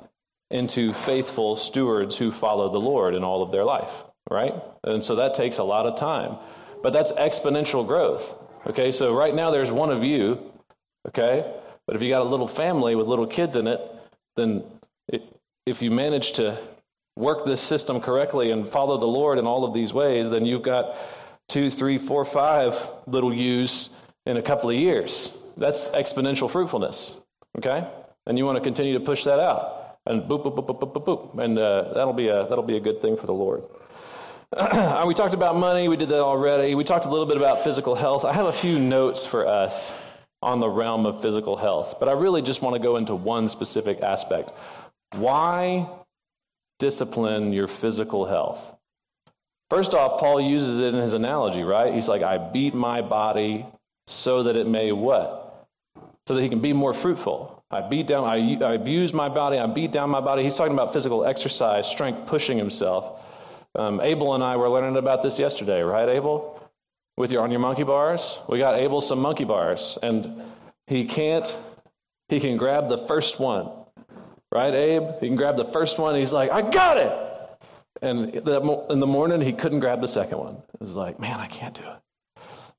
into 0.53 0.93
faithful 0.93 1.57
stewards 1.57 2.17
who 2.17 2.31
follow 2.31 2.71
the 2.71 2.81
Lord 2.81 3.15
in 3.15 3.25
all 3.25 3.43
of 3.43 3.51
their 3.51 3.65
life, 3.65 4.05
right? 4.31 4.55
And 4.85 5.03
so 5.03 5.17
that 5.17 5.35
takes 5.35 5.59
a 5.59 5.65
lot 5.65 5.87
of 5.87 5.97
time. 5.97 6.37
But 6.83 6.93
that's 6.93 7.13
exponential 7.13 7.87
growth. 7.87 8.37
Okay, 8.67 8.93
so 8.93 9.15
right 9.15 9.35
now 9.35 9.51
there's 9.51 9.73
one 9.73 9.91
of 9.91 10.05
you, 10.05 10.53
okay? 11.09 11.51
But 11.87 11.97
if 11.97 12.03
you 12.03 12.11
got 12.11 12.23
a 12.23 12.29
little 12.29 12.47
family 12.47 12.95
with 12.95 13.07
little 13.07 13.27
kids 13.27 13.57
in 13.57 13.67
it, 13.67 13.81
then 14.37 14.63
it, 15.09 15.23
if 15.67 15.83
you 15.83 15.91
manage 15.91 16.33
to 16.35 16.59
work 17.17 17.45
this 17.45 17.61
system 17.61 18.01
correctly 18.01 18.51
and 18.51 18.69
follow 18.69 18.99
the 18.99 19.07
Lord 19.07 19.39
in 19.39 19.47
all 19.47 19.65
of 19.65 19.73
these 19.73 19.93
ways, 19.93 20.31
then 20.31 20.47
you've 20.47 20.63
got 20.63 20.97
two, 21.49 21.71
three, 21.71 21.99
four, 21.99 22.25
five 22.25 22.87
little 23.07 23.35
U's 23.35 23.91
in 24.27 24.37
a 24.37 24.43
couple 24.43 24.71
of 24.71 24.77
years. 24.77 25.37
That's 25.57 25.89
exponential 25.91 26.51
fruitfulness, 26.51 27.17
okay? 27.59 27.89
And 28.27 28.39
you 28.39 28.47
want 28.47 28.57
to 28.57 28.65
continue 28.65 28.95
to 28.95 29.01
push 29.01 29.25
that 29.25 29.41
out. 29.41 29.82
And 30.07 30.23
boop, 30.23 30.45
boop, 30.45 30.57
boop, 30.57 30.67
boop, 30.67 30.81
boop, 30.81 30.93
boop, 30.93 31.05
boop. 31.05 31.43
And 31.43 31.59
uh, 31.59 31.93
that'll, 31.95 32.13
be 32.13 32.29
a, 32.29 32.47
that'll 32.49 32.65
be 32.65 32.77
a 32.77 32.81
good 32.81 33.01
thing 33.01 33.17
for 33.17 33.27
the 33.27 33.35
Lord. 33.35 33.65
we 35.07 35.15
talked 35.15 35.33
about 35.33 35.57
money, 35.57 35.89
we 35.89 35.97
did 35.97 36.11
that 36.11 36.21
already. 36.21 36.75
We 36.75 36.85
talked 36.85 37.07
a 37.07 37.09
little 37.09 37.27
bit 37.27 37.37
about 37.37 37.62
physical 37.62 37.95
health. 37.95 38.25
I 38.25 38.33
have 38.33 38.47
a 38.47 38.53
few 38.53 38.79
notes 38.79 39.25
for 39.25 39.47
us 39.47 39.93
on 40.43 40.61
the 40.61 40.69
realm 40.69 41.07
of 41.07 41.23
physical 41.23 41.57
health, 41.57 41.97
but 42.01 42.09
I 42.09 42.12
really 42.12 42.43
just 42.43 42.61
want 42.61 42.75
to 42.75 42.83
go 42.83 42.97
into 42.97 43.15
one 43.15 43.49
specific 43.49 44.01
aspect. 44.03 44.53
Why 45.15 45.88
discipline 46.79 47.53
your 47.53 47.69
physical 47.69 48.27
health? 48.27 48.75
First 49.71 49.95
off, 49.95 50.21
Paul 50.21 50.38
uses 50.38 50.81
it 50.81 50.93
in 50.93 51.01
his 51.01 51.15
analogy, 51.15 51.62
right? 51.62 51.95
He's 51.95 52.09
like, 52.09 52.23
I 52.23 52.37
beat 52.37 52.75
my 52.75 53.01
body 53.01 53.65
so 54.07 54.43
that 54.43 54.57
it 54.57 54.67
may 54.67 54.93
what? 54.93 55.67
So 56.29 56.35
that 56.35 56.43
he 56.43 56.51
can 56.51 56.61
be 56.61 56.75
more 56.75 56.93
fruitful. 56.93 57.62
I 57.73 57.81
beat 57.81 58.07
down, 58.07 58.25
I, 58.25 58.59
I 58.63 58.75
abuse 58.75 59.15
my 59.15 59.31
body, 59.31 59.59
I 59.59 59.67
beat 59.67 59.93
down 59.93 60.11
my 60.11 60.21
body. 60.21 60.43
He's 60.43 60.55
talking 60.55 60.75
about 60.75 60.93
physical 60.93 61.25
exercise, 61.25 61.89
strength, 61.89 62.27
pushing 62.27 62.59
himself. 62.59 63.21
Um, 63.75 63.99
Abel 64.03 64.35
and 64.35 64.45
I 64.45 64.57
were 64.57 64.69
learning 64.69 64.99
about 64.99 65.23
this 65.23 65.39
yesterday, 65.39 65.81
right, 65.81 66.09
Abel? 66.09 66.59
With 67.17 67.33
your 67.33 67.43
on 67.43 67.51
your 67.51 67.61
monkey 67.61 67.83
bars, 67.83 68.39
we 68.49 68.59
got 68.59 68.79
Abel 68.79 69.01
some 69.01 69.21
monkey 69.21 69.45
bars, 69.45 69.99
and 70.03 70.43
he 70.87 71.05
can't. 71.05 71.59
He 72.29 72.41
can 72.41 72.57
grab 72.57 72.89
the 72.89 72.99
first 72.99 73.41
one, 73.41 73.69
right, 74.51 74.73
Abe? 74.73 75.21
He 75.21 75.29
can 75.29 75.37
grab 75.37 75.57
the 75.57 75.65
first 75.65 75.99
one. 75.99 76.15
he's 76.15 76.33
like, 76.33 76.51
I 76.51 76.63
got 76.63 76.97
it. 76.97 77.33
And 78.03 78.35
in 78.35 78.45
the 79.01 79.07
morning, 79.07 79.41
he 79.41 79.53
couldn't 79.53 79.81
grab 79.81 80.01
the 80.01 80.09
second 80.09 80.39
one. 80.39 80.63
Was 80.81 80.97
like, 80.97 81.21
man, 81.21 81.39
I 81.39 81.47
can't 81.47 81.75
do 81.75 81.83
it. 81.83 82.02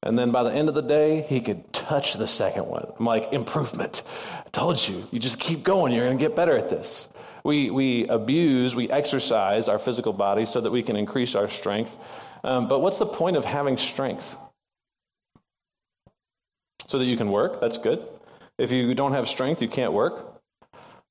And 0.03 0.19
then 0.19 0.31
by 0.31 0.43
the 0.43 0.53
end 0.53 0.67
of 0.67 0.75
the 0.75 0.81
day, 0.81 1.21
he 1.21 1.39
could 1.39 1.71
touch 1.71 2.13
the 2.15 2.27
second 2.27 2.67
one. 2.67 2.91
I'm 2.99 3.05
like, 3.05 3.31
improvement. 3.31 4.03
I 4.45 4.49
told 4.51 4.85
you, 4.85 5.07
you 5.11 5.19
just 5.19 5.39
keep 5.39 5.63
going. 5.63 5.93
You're 5.93 6.05
going 6.05 6.17
to 6.17 6.23
get 6.23 6.35
better 6.35 6.57
at 6.57 6.69
this. 6.69 7.07
We, 7.45 7.71
we 7.71 8.07
abuse, 8.07 8.75
we 8.75 8.89
exercise 8.89 9.67
our 9.69 9.79
physical 9.79 10.13
body 10.13 10.45
so 10.45 10.61
that 10.61 10.71
we 10.71 10.83
can 10.83 10.95
increase 10.95 11.35
our 11.35 11.49
strength. 11.49 11.95
Um, 12.43 12.67
but 12.67 12.79
what's 12.79 12.99
the 12.99 13.05
point 13.05 13.37
of 13.37 13.45
having 13.45 13.77
strength? 13.77 14.37
So 16.87 16.99
that 16.99 17.05
you 17.05 17.17
can 17.17 17.31
work, 17.31 17.61
that's 17.61 17.77
good. 17.77 18.05
If 18.57 18.71
you 18.71 18.93
don't 18.93 19.13
have 19.13 19.27
strength, 19.27 19.61
you 19.61 19.67
can't 19.67 19.93
work. 19.93 20.41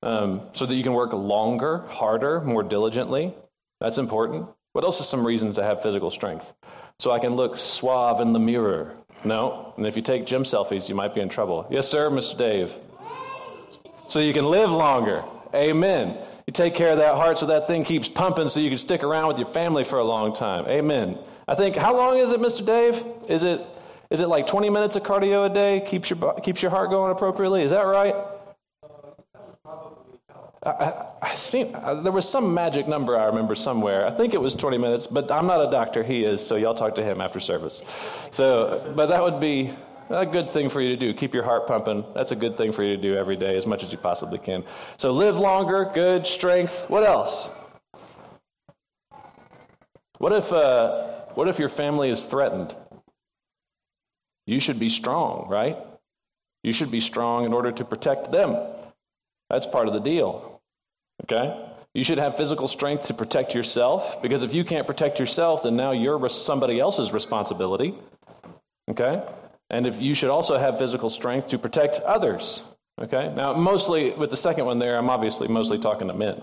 Um, 0.03 0.43
so 0.53 0.67
that 0.67 0.75
you 0.75 0.83
can 0.83 0.95
work 0.95 1.13
longer, 1.13 1.79
harder, 1.89 2.41
more 2.41 2.63
diligently. 2.63 3.35
That's 3.81 3.99
important. 3.99 4.49
What 4.73 4.85
else 4.85 5.01
is 5.01 5.09
some 5.09 5.27
reasons 5.27 5.57
to 5.57 5.63
have 5.63 5.83
physical 5.83 6.11
strength? 6.11 6.53
So 6.99 7.11
I 7.11 7.19
can 7.19 7.35
look 7.35 7.59
suave 7.59 8.21
in 8.21 8.33
the 8.33 8.39
mirror. 8.39 8.95
No. 9.25 9.73
And 9.77 9.87
if 9.87 9.97
you 9.97 10.03
take 10.03 10.27
gym 10.27 10.45
selfies, 10.45 10.89
you 10.89 10.95
might 10.95 11.15
be 11.15 11.21
in 11.21 11.29
trouble. 11.29 11.67
Yes, 11.71 11.89
sir, 11.89 12.11
Mr. 12.11 12.37
Dave. 12.37 12.77
So 14.09 14.21
you 14.21 14.33
can 14.33 14.45
live 14.45 14.71
longer. 14.71 15.25
Amen. 15.55 16.17
You 16.47 16.53
take 16.53 16.75
care 16.75 16.91
of 16.91 16.99
that 16.99 17.15
heart 17.15 17.39
so 17.39 17.47
that 17.47 17.67
thing 17.67 17.85
keeps 17.85 18.09
pumping 18.09 18.49
so 18.49 18.61
you 18.61 18.69
can 18.69 18.79
stick 18.79 19.05
around 19.05 19.29
with 19.29 19.39
your 19.39 19.47
family 19.47 19.85
for 19.85 19.99
a 19.99 20.05
long 20.05 20.35
time. 20.35 20.67
Amen. 20.67 21.19
I 21.47 21.55
think, 21.55 21.77
how 21.77 21.97
long 21.97 22.19
is 22.19 22.31
it, 22.31 22.41
Mr. 22.41 22.65
Dave? 22.65 23.05
Is 23.29 23.43
it, 23.43 23.61
is 24.11 24.21
it 24.21 24.29
like 24.29 24.47
20 24.47 24.71
minutes 24.71 24.97
of 24.97 25.03
cardio 25.03 25.51
a 25.51 25.53
day? 25.53 25.85
Keeps 25.87 26.11
your, 26.11 26.35
keeps 26.41 26.63
your 26.63 26.71
heart 26.71 26.91
going 26.91 27.13
appropriately? 27.13 27.63
Is 27.63 27.71
that 27.71 27.83
right? 27.83 28.15
I, 30.65 31.07
I 31.21 31.35
uh, 31.75 31.95
there 32.03 32.13
was 32.13 32.29
some 32.29 32.55
magic 32.55 32.87
number 32.87 33.19
I 33.19 33.27
remember 33.27 33.57
somewhere. 33.57 34.07
I 34.07 34.11
think 34.11 34.33
it 34.33 34.41
was 34.41 34.55
20 34.55 34.79
minutes, 34.79 35.09
but 35.09 35.31
I'm 35.31 35.47
not 35.47 35.67
a 35.67 35.71
doctor. 35.71 36.05
He 36.05 36.25
is, 36.25 36.45
so 36.45 36.55
y'all 36.55 36.75
talk 36.75 36.95
to 36.97 37.05
him 37.05 37.21
after 37.21 37.41
service. 37.41 37.83
So, 38.33 38.93
but 38.95 39.07
that 39.07 39.23
would 39.23 39.41
be 39.41 39.73
a 40.09 40.25
good 40.25 40.51
thing 40.51 40.69
for 40.69 40.81
you 40.81 40.91
to 40.91 40.97
do. 40.97 41.15
Keep 41.15 41.35
your 41.35 41.43
heart 41.43 41.67
pumping. 41.67 42.05
That's 42.15 42.31
a 42.31 42.37
good 42.37 42.57
thing 42.57 42.71
for 42.71 42.85
you 42.85 42.97
to 42.97 43.03
do 43.03 43.17
every 43.17 43.37
day 43.37 43.57
as 43.57 43.67
much 43.67 43.83
as 43.83 43.91
you 43.91 43.99
possibly 43.99 44.39
can. 44.39 44.63
So 44.99 45.11
live 45.11 45.39
longer, 45.39 45.91
good, 45.93 46.27
strength. 46.27 46.89
What 46.89 47.03
else? 47.03 47.51
What 50.19 50.33
if, 50.33 50.53
uh, 50.53 51.09
what 51.35 51.49
if 51.49 51.59
your 51.59 51.69
family 51.69 52.09
is 52.09 52.25
threatened? 52.25 52.77
You 54.47 54.61
should 54.61 54.79
be 54.79 54.89
strong, 54.89 55.49
right? 55.49 55.77
You 56.63 56.73
should 56.73 56.93
be 56.93 57.01
strong 57.01 57.45
in 57.47 57.53
order 57.53 57.73
to 57.73 57.85
protect 57.85 58.31
them. 58.31 58.57
That's 59.51 59.67
part 59.67 59.89
of 59.89 59.95
the 59.95 60.01
deal. 60.01 60.52
Okay? 61.25 61.69
You 61.95 62.05
should 62.05 62.19
have 62.19 62.37
physical 62.37 62.69
strength 62.69 63.07
to 63.07 63.15
protect 63.15 63.55
yourself 63.55 64.23
because 64.23 64.43
if 64.43 64.55
you 64.55 64.65
can't 64.65 64.87
protect 64.87 65.19
yourself, 65.19 65.63
then 65.63 65.77
now 65.77 65.93
you're 65.93 66.29
somebody 66.29 66.81
else's 66.81 67.13
responsibility. 67.13 67.95
Okay? 68.91 69.23
And 69.69 69.87
if 69.87 70.01
you 70.01 70.15
should 70.15 70.31
also 70.31 70.59
have 70.59 70.79
physical 70.79 71.11
strength 71.11 71.49
to 71.49 71.59
protect 71.59 72.01
others. 72.01 72.65
Okay? 73.01 73.33
Now, 73.35 73.53
mostly 73.55 74.11
with 74.11 74.31
the 74.31 74.37
second 74.37 74.65
one 74.65 74.79
there, 74.79 74.97
I'm 74.97 75.11
obviously 75.11 75.49
mostly 75.49 75.79
talking 75.79 76.09
to 76.09 76.15
men. 76.15 76.43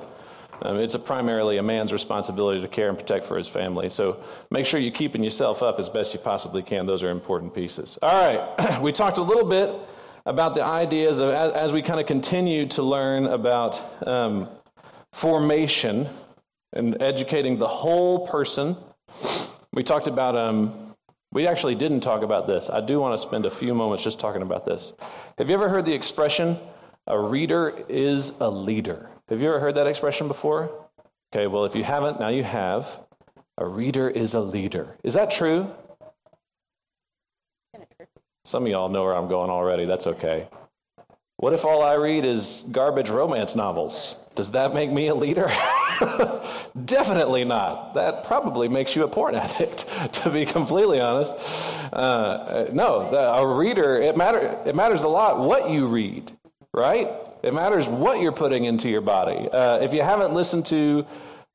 Um, 0.61 0.77
it's 0.77 0.93
a 0.93 0.99
primarily 0.99 1.57
a 1.57 1.63
man's 1.63 1.93
responsibility 1.93 2.61
to 2.61 2.67
care 2.67 2.89
and 2.89 2.97
protect 2.97 3.25
for 3.25 3.37
his 3.37 3.47
family. 3.47 3.89
So 3.89 4.21
make 4.51 4.65
sure 4.65 4.79
you're 4.79 4.91
keeping 4.91 5.23
yourself 5.23 5.63
up 5.63 5.79
as 5.79 5.89
best 5.89 6.13
you 6.13 6.19
possibly 6.19 6.63
can. 6.63 6.85
Those 6.85 7.01
are 7.01 7.09
important 7.09 7.53
pieces. 7.53 7.97
All 8.01 8.11
right, 8.11 8.81
we 8.81 8.91
talked 8.91 9.17
a 9.17 9.23
little 9.23 9.45
bit 9.45 9.73
about 10.25 10.55
the 10.55 10.63
ideas 10.63 11.19
of 11.19 11.29
as, 11.29 11.53
as 11.53 11.71
we 11.71 11.81
kind 11.81 11.99
of 11.99 12.07
continue 12.07 12.67
to 12.67 12.83
learn 12.83 13.25
about 13.25 14.05
um, 14.05 14.49
formation 15.13 16.07
and 16.73 17.01
educating 17.01 17.57
the 17.57 17.67
whole 17.67 18.27
person. 18.27 18.77
We 19.73 19.83
talked 19.83 20.07
about, 20.07 20.35
um, 20.35 20.95
we 21.31 21.47
actually 21.47 21.75
didn't 21.75 22.01
talk 22.01 22.21
about 22.21 22.47
this. 22.47 22.69
I 22.69 22.81
do 22.81 22.99
want 22.99 23.19
to 23.19 23.27
spend 23.27 23.45
a 23.45 23.51
few 23.51 23.73
moments 23.73 24.03
just 24.03 24.19
talking 24.19 24.41
about 24.41 24.65
this. 24.65 24.93
Have 25.37 25.49
you 25.49 25.55
ever 25.55 25.69
heard 25.69 25.85
the 25.85 25.93
expression, 25.93 26.57
a 27.07 27.19
reader 27.19 27.85
is 27.87 28.33
a 28.39 28.49
leader? 28.49 29.09
Have 29.29 29.41
you 29.41 29.49
ever 29.49 29.59
heard 29.59 29.75
that 29.75 29.87
expression 29.87 30.27
before? 30.27 30.71
Okay, 31.33 31.47
well, 31.47 31.65
if 31.65 31.75
you 31.75 31.83
haven't, 31.83 32.19
now 32.19 32.29
you 32.29 32.43
have. 32.43 32.99
A 33.57 33.65
reader 33.65 34.09
is 34.09 34.33
a 34.33 34.39
leader. 34.39 34.95
Is 35.03 35.13
that 35.15 35.31
true? 35.31 35.69
Some 38.45 38.63
of 38.63 38.69
y'all 38.69 38.89
know 38.89 39.03
where 39.03 39.15
I'm 39.15 39.27
going 39.27 39.49
already. 39.49 39.85
That's 39.85 40.07
okay. 40.07 40.47
What 41.39 41.53
if 41.53 41.63
all 41.63 41.81
I 41.81 41.93
read 41.93 42.25
is 42.25 42.65
garbage 42.69 43.09
romance 43.09 43.55
novels? 43.55 44.15
Does 44.35 44.51
that 44.51 44.73
make 44.73 44.91
me 44.91 45.07
a 45.07 45.15
leader? 45.15 45.47
Definitely 46.85 47.45
not. 47.45 47.93
That 47.93 48.25
probably 48.25 48.67
makes 48.67 48.93
you 48.93 49.03
a 49.03 49.07
porn 49.07 49.35
addict, 49.35 49.87
to 50.15 50.29
be 50.29 50.45
completely 50.45 50.99
honest. 50.99 51.33
Uh, 51.93 52.65
no, 52.73 53.09
the, 53.09 53.21
a 53.21 53.55
reader, 53.55 53.95
it, 53.95 54.17
matter, 54.17 54.59
it 54.65 54.75
matters 54.75 55.03
a 55.03 55.07
lot 55.07 55.39
what 55.39 55.69
you 55.69 55.87
read, 55.87 56.29
right? 56.73 57.07
It 57.41 57.53
matters 57.53 57.87
what 57.87 58.19
you're 58.19 58.33
putting 58.33 58.65
into 58.65 58.89
your 58.89 58.99
body. 58.99 59.47
Uh, 59.49 59.79
if 59.79 59.93
you 59.93 60.01
haven't 60.01 60.33
listened 60.33 60.65
to 60.65 61.05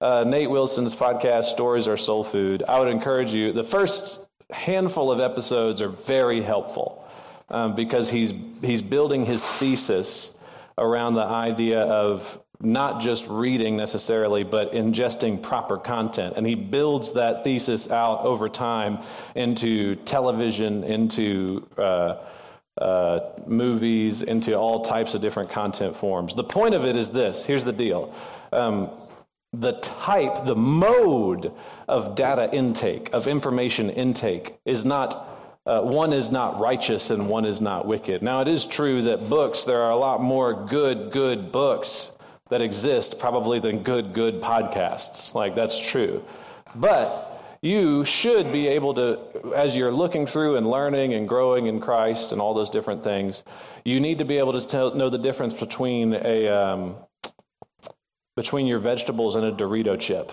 uh, 0.01 0.25
Nate 0.27 0.49
Wilson's 0.49 0.94
podcast, 0.94 1.44
Stories 1.44 1.88
Are 1.88 1.99
Soul 1.99 2.25
Food, 2.25 2.62
I 2.66 2.79
would 2.79 2.88
encourage 2.88 3.35
you. 3.35 3.53
The 3.53 3.64
first 3.64 4.25
handful 4.51 5.12
of 5.12 5.20
episodes 5.20 5.83
are 5.83 5.88
very 5.88 6.40
helpful 6.40 7.05
um, 7.48 7.74
because 7.74 8.11
he's, 8.11 8.35
he's 8.62 8.83
building 8.83 9.26
his 9.26 9.44
thesis 9.46 10.38
around 10.78 11.14
the 11.14 11.24
idea 11.24 11.80
of 11.83 12.40
not 12.61 13.00
just 13.00 13.26
reading 13.28 13.76
necessarily, 13.76 14.42
but 14.42 14.72
ingesting 14.72 15.42
proper 15.42 15.76
content. 15.76 16.35
And 16.37 16.46
he 16.46 16.54
builds 16.54 17.12
that 17.12 17.44
thesis 17.44 17.90
out 17.90 18.20
over 18.20 18.48
time 18.48 18.98
into 19.35 19.96
television, 19.96 20.85
into 20.85 21.66
uh, 21.76 22.16
uh, 22.80 23.20
movies, 23.46 24.22
into 24.22 24.54
all 24.54 24.83
types 24.83 25.14
of 25.14 25.20
different 25.20 25.50
content 25.50 25.96
forms. 25.96 26.35
The 26.35 26.44
point 26.44 26.74
of 26.74 26.85
it 26.85 26.96
is 26.96 27.11
this 27.11 27.44
here's 27.44 27.64
the 27.64 27.72
deal. 27.72 28.14
Um, 28.52 28.90
the 29.52 29.72
type, 29.72 30.46
the 30.46 30.57
mode 30.57 31.52
of 31.87 32.16
data 32.16 32.52
intake, 32.52 33.11
of 33.12 33.28
information 33.28 33.90
intake, 33.90 34.57
is 34.64 34.85
not, 34.85 35.28
uh, 35.66 35.81
one 35.81 36.12
is 36.12 36.31
not 36.31 36.61
righteous 36.61 37.11
and 37.11 37.29
one 37.29 37.44
is 37.44 37.61
not 37.61 37.87
wicked. 37.87 38.22
Now, 38.22 38.40
it 38.40 38.48
is 38.48 38.66
true 38.66 39.03
that 39.03 39.29
books, 39.29 39.64
there 39.64 39.83
are 39.83 39.90
a 39.90 39.96
lot 39.96 40.20
more 40.20 40.66
good, 40.66 41.11
good 41.11 41.53
books 41.53 42.12
that 42.50 42.61
exist 42.61 43.18
probably 43.18 43.61
than 43.61 43.83
good, 43.83 44.12
good 44.12 44.42
podcasts. 44.42 45.35
Like, 45.35 45.55
that's 45.55 45.79
true. 45.79 46.22
But 46.74 47.31
you 47.62 48.05
should 48.05 48.53
be 48.53 48.68
able 48.68 48.92
to, 48.94 49.55
as 49.57 49.74
you're 49.74 49.90
looking 49.90 50.27
through 50.27 50.57
and 50.57 50.70
learning 50.70 51.14
and 51.14 51.27
growing 51.27 51.66
in 51.66 51.81
Christ 51.81 52.33
and 52.33 52.40
all 52.42 52.53
those 52.53 52.68
different 52.68 53.03
things, 53.03 53.42
you 53.87 54.00
need 54.00 54.18
to 54.18 54.27
be 54.27 54.37
able 54.37 54.53
to 54.53 54.66
tell, 54.66 54.94
know 54.94 55.09
the 55.09 55.16
difference 55.16 55.55
between 55.55 56.12
a, 56.12 56.46
um, 56.48 56.96
between 58.37 58.66
your 58.66 58.79
vegetables 58.79 59.35
and 59.35 59.46
a 59.46 59.53
Dorito 59.53 59.98
chip. 59.98 60.31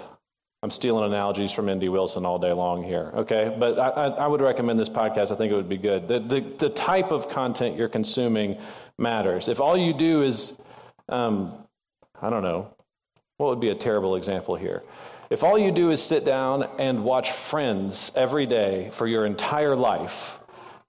I'm 0.64 0.70
stealing 0.70 1.06
analogies 1.06 1.52
from 1.52 1.70
N.D. 1.70 1.90
Wilson 1.90 2.24
all 2.24 2.38
day 2.38 2.54
long 2.54 2.84
here, 2.84 3.12
okay? 3.16 3.56
But 3.58 3.80
I, 3.80 4.10
I, 4.10 4.28
would 4.28 4.42
recommend 4.42 4.78
this 4.78 4.90
podcast. 4.90 5.32
I 5.32 5.36
think 5.36 5.52
it 5.52 5.56
would 5.56 5.68
be 5.68 5.78
good. 5.78 6.08
The, 6.08 6.20
the, 6.20 6.42
the, 6.42 6.70
type 6.70 7.12
of 7.12 7.30
content 7.30 7.78
you're 7.78 7.90
consuming 7.90 8.60
matters. 8.96 9.48
If 9.48 9.60
all 9.60 9.76
you 9.76 9.92
do 9.92 10.22
is, 10.22 10.54
um, 11.10 11.52
I 12.22 12.30
don't 12.30 12.44
know, 12.44 12.76
what 13.38 13.50
would 13.50 13.60
be 13.60 13.70
a 13.70 13.76
terrible 13.76 14.16
example 14.16 14.56
here? 14.56 14.84
If 15.32 15.44
all 15.44 15.58
you 15.58 15.72
do 15.72 15.90
is 15.90 16.04
sit 16.04 16.26
down 16.26 16.70
and 16.78 17.04
watch 17.04 17.32
Friends 17.32 18.12
every 18.16 18.46
day 18.46 18.92
for 18.92 19.08
your 19.08 19.26
entire 19.26 19.76
life, 19.76 20.40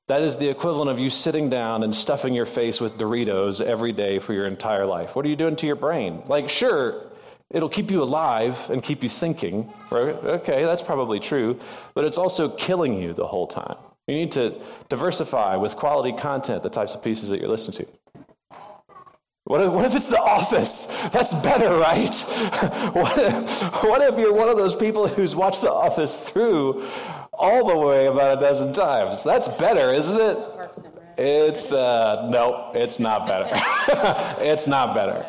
that 0.08 0.20
is 0.20 0.36
the 0.36 0.50
equivalent 0.50 0.90
of 0.90 0.98
you 0.98 1.08
sitting 1.08 1.48
down 1.48 1.82
and 1.82 1.94
stuffing 1.94 2.34
your 2.34 2.44
face 2.44 2.78
with 2.78 2.98
Doritos 2.98 3.64
every 3.64 3.92
day 3.92 4.18
for 4.18 4.34
your 4.34 4.46
entire 4.46 4.84
life. 4.84 5.16
What 5.16 5.24
are 5.24 5.30
you 5.30 5.36
doing 5.36 5.56
to 5.56 5.66
your 5.66 5.76
brain? 5.76 6.22
Like, 6.26 6.50
sure, 6.50 7.11
it'll 7.52 7.68
keep 7.68 7.90
you 7.90 8.02
alive 8.02 8.68
and 8.70 8.82
keep 8.82 9.02
you 9.02 9.08
thinking. 9.08 9.72
Right? 9.90 10.14
Okay, 10.14 10.64
that's 10.64 10.82
probably 10.82 11.20
true, 11.20 11.58
but 11.94 12.04
it's 12.04 12.18
also 12.18 12.48
killing 12.48 13.00
you 13.00 13.12
the 13.12 13.26
whole 13.26 13.46
time. 13.46 13.76
You 14.06 14.16
need 14.16 14.32
to 14.32 14.60
diversify 14.88 15.56
with 15.56 15.76
quality 15.76 16.12
content, 16.12 16.62
the 16.62 16.70
types 16.70 16.94
of 16.94 17.02
pieces 17.02 17.28
that 17.28 17.40
you're 17.40 17.48
listening 17.48 17.86
to. 17.86 18.58
What 19.44 19.60
if, 19.60 19.72
what 19.72 19.84
if, 19.84 19.94
it's 19.94 20.06
the 20.06 20.20
office? 20.20 20.86
That's 21.12 21.34
better, 21.34 21.76
right? 21.76 22.14
what, 22.92 23.18
if, 23.18 23.84
what 23.84 24.00
if 24.02 24.18
you're 24.18 24.32
one 24.32 24.48
of 24.48 24.56
those 24.56 24.74
people 24.74 25.08
who's 25.08 25.34
watched 25.34 25.62
the 25.62 25.72
office 25.72 26.16
through 26.16 26.84
all 27.32 27.66
the 27.66 27.76
way 27.76 28.06
about 28.06 28.38
a 28.38 28.40
dozen 28.40 28.72
times. 28.72 29.24
That's 29.24 29.48
better, 29.48 29.92
isn't 29.92 30.20
it? 30.20 30.38
It's 31.18 31.72
uh, 31.72 32.28
no, 32.30 32.70
it's 32.74 32.98
not 33.00 33.26
better. 33.26 33.48
it's 34.44 34.66
not 34.66 34.94
better. 34.94 35.26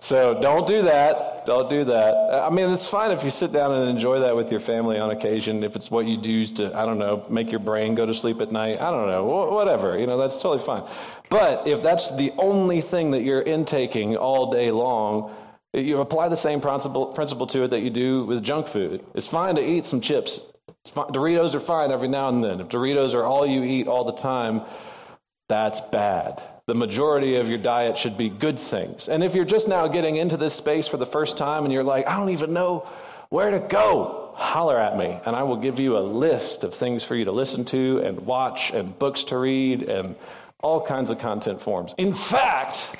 So 0.00 0.40
don't 0.40 0.66
do 0.66 0.82
that. 0.82 1.46
Don't 1.46 1.70
do 1.70 1.84
that. 1.84 2.44
I 2.44 2.50
mean, 2.50 2.70
it's 2.70 2.88
fine 2.88 3.10
if 3.10 3.24
you 3.24 3.30
sit 3.30 3.52
down 3.52 3.72
and 3.72 3.88
enjoy 3.88 4.20
that 4.20 4.36
with 4.36 4.50
your 4.50 4.60
family 4.60 4.98
on 4.98 5.10
occasion. 5.10 5.64
If 5.64 5.74
it's 5.76 5.90
what 5.90 6.06
you 6.06 6.16
do 6.16 6.44
to, 6.44 6.76
I 6.76 6.84
don't 6.84 6.98
know, 6.98 7.26
make 7.30 7.50
your 7.50 7.60
brain 7.60 7.94
go 7.94 8.06
to 8.06 8.14
sleep 8.14 8.40
at 8.40 8.52
night. 8.52 8.80
I 8.80 8.90
don't 8.90 9.06
know, 9.08 9.24
whatever. 9.24 9.98
You 9.98 10.06
know, 10.06 10.18
that's 10.18 10.36
totally 10.36 10.64
fine. 10.64 10.84
But 11.28 11.66
if 11.66 11.82
that's 11.82 12.14
the 12.16 12.32
only 12.38 12.80
thing 12.80 13.12
that 13.12 13.22
you're 13.22 13.42
intaking 13.42 14.16
all 14.16 14.52
day 14.52 14.70
long, 14.70 15.34
you 15.72 16.00
apply 16.00 16.28
the 16.28 16.36
same 16.36 16.60
principle, 16.60 17.06
principle 17.06 17.46
to 17.48 17.64
it 17.64 17.68
that 17.68 17.80
you 17.80 17.90
do 17.90 18.24
with 18.24 18.42
junk 18.42 18.66
food. 18.66 19.04
It's 19.14 19.28
fine 19.28 19.54
to 19.54 19.64
eat 19.64 19.84
some 19.84 20.00
chips. 20.00 20.40
Doritos 20.86 21.54
are 21.54 21.60
fine 21.60 21.92
every 21.92 22.08
now 22.08 22.28
and 22.28 22.42
then. 22.42 22.60
If 22.60 22.68
Doritos 22.68 23.14
are 23.14 23.24
all 23.24 23.46
you 23.46 23.62
eat 23.62 23.86
all 23.86 24.04
the 24.04 24.12
time, 24.12 24.62
that's 25.48 25.80
bad. 25.80 26.42
The 26.70 26.74
majority 26.76 27.34
of 27.34 27.48
your 27.48 27.58
diet 27.58 27.98
should 27.98 28.16
be 28.16 28.28
good 28.28 28.56
things. 28.56 29.08
And 29.08 29.24
if 29.24 29.34
you're 29.34 29.44
just 29.44 29.66
now 29.66 29.88
getting 29.88 30.14
into 30.14 30.36
this 30.36 30.54
space 30.54 30.86
for 30.86 30.98
the 30.98 31.04
first 31.04 31.36
time 31.36 31.64
and 31.64 31.72
you're 31.72 31.82
like, 31.82 32.06
I 32.06 32.16
don't 32.16 32.28
even 32.28 32.52
know 32.52 32.88
where 33.28 33.50
to 33.50 33.58
go, 33.58 34.30
holler 34.36 34.78
at 34.78 34.96
me 34.96 35.18
and 35.26 35.34
I 35.34 35.42
will 35.42 35.56
give 35.56 35.80
you 35.80 35.98
a 35.98 35.98
list 35.98 36.62
of 36.62 36.72
things 36.72 37.02
for 37.02 37.16
you 37.16 37.24
to 37.24 37.32
listen 37.32 37.64
to 37.64 37.98
and 38.04 38.20
watch 38.20 38.70
and 38.70 38.96
books 38.96 39.24
to 39.24 39.38
read 39.38 39.82
and 39.82 40.14
all 40.62 40.80
kinds 40.80 41.10
of 41.10 41.18
content 41.18 41.60
forms. 41.60 41.92
In 41.98 42.14
fact, 42.14 42.94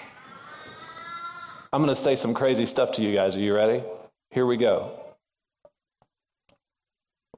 I'm 1.73 1.81
going 1.81 1.95
to 1.95 1.95
say 1.95 2.17
some 2.17 2.35
crazy 2.35 2.67
stuff 2.67 2.91
to 2.95 3.05
you 3.05 3.15
guys. 3.15 3.37
Are 3.37 3.39
you 3.39 3.55
ready? 3.55 3.85
Here 4.33 4.47
we 4.47 4.57
go. 4.57 4.99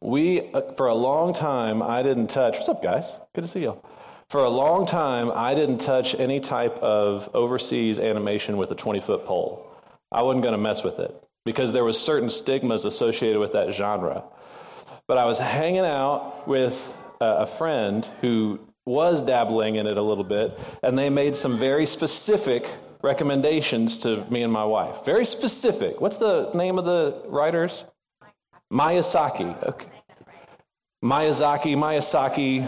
We, 0.01 0.51
uh, 0.55 0.73
for 0.79 0.87
a 0.87 0.95
long 0.95 1.35
time, 1.35 1.83
I 1.83 2.03
didn't 2.03 2.29
touch. 2.29 2.55
What's 2.55 2.71
up, 2.71 2.83
guys? 2.83 3.19
Good 3.35 3.43
to 3.43 3.49
see 3.49 3.61
you. 3.61 3.83
For 4.33 4.43
a 4.43 4.49
long 4.49 4.87
time, 4.87 5.31
I 5.31 5.55
didn't 5.55 5.83
touch 5.83 6.15
any 6.15 6.41
type 6.41 6.79
of 6.79 7.29
overseas 7.35 7.99
animation 7.99 8.57
with 8.57 8.71
a 8.71 8.75
20 8.75 8.99
foot 9.01 9.27
pole. 9.27 9.71
I 10.11 10.23
wasn't 10.23 10.43
going 10.43 10.53
to 10.53 10.59
mess 10.59 10.83
with 10.83 11.01
it 11.01 11.15
because 11.45 11.73
there 11.73 11.85
was 11.85 12.01
certain 12.01 12.31
stigmas 12.31 12.87
associated 12.87 13.39
with 13.41 13.53
that 13.53 13.75
genre. 13.75 14.25
But 15.07 15.19
I 15.19 15.27
was 15.27 15.39
hanging 15.39 15.85
out 15.85 16.49
with 16.49 16.97
a 17.21 17.45
friend 17.45 18.09
who 18.23 18.59
was 18.87 19.23
dabbling 19.23 19.75
in 19.75 19.87
it 19.87 19.99
a 19.99 20.03
little 20.03 20.25
bit, 20.25 20.59
and 20.83 20.99
they 20.99 21.11
made 21.11 21.37
some 21.37 21.59
very 21.59 21.85
specific 21.85 22.67
recommendations 23.03 23.99
to 23.99 24.25
me 24.31 24.43
and 24.43 24.51
my 24.51 24.65
wife. 24.65 25.05
Very 25.05 25.27
specific. 25.27 26.01
What's 26.01 26.17
the 26.17 26.51
name 26.55 26.79
of 26.79 26.87
the 26.87 27.23
writers? 27.27 27.85
Miyazaki. 28.73 29.63
Okay. 29.63 29.91
Miyazaki, 31.03 31.77
Miyazaki, 31.77 32.63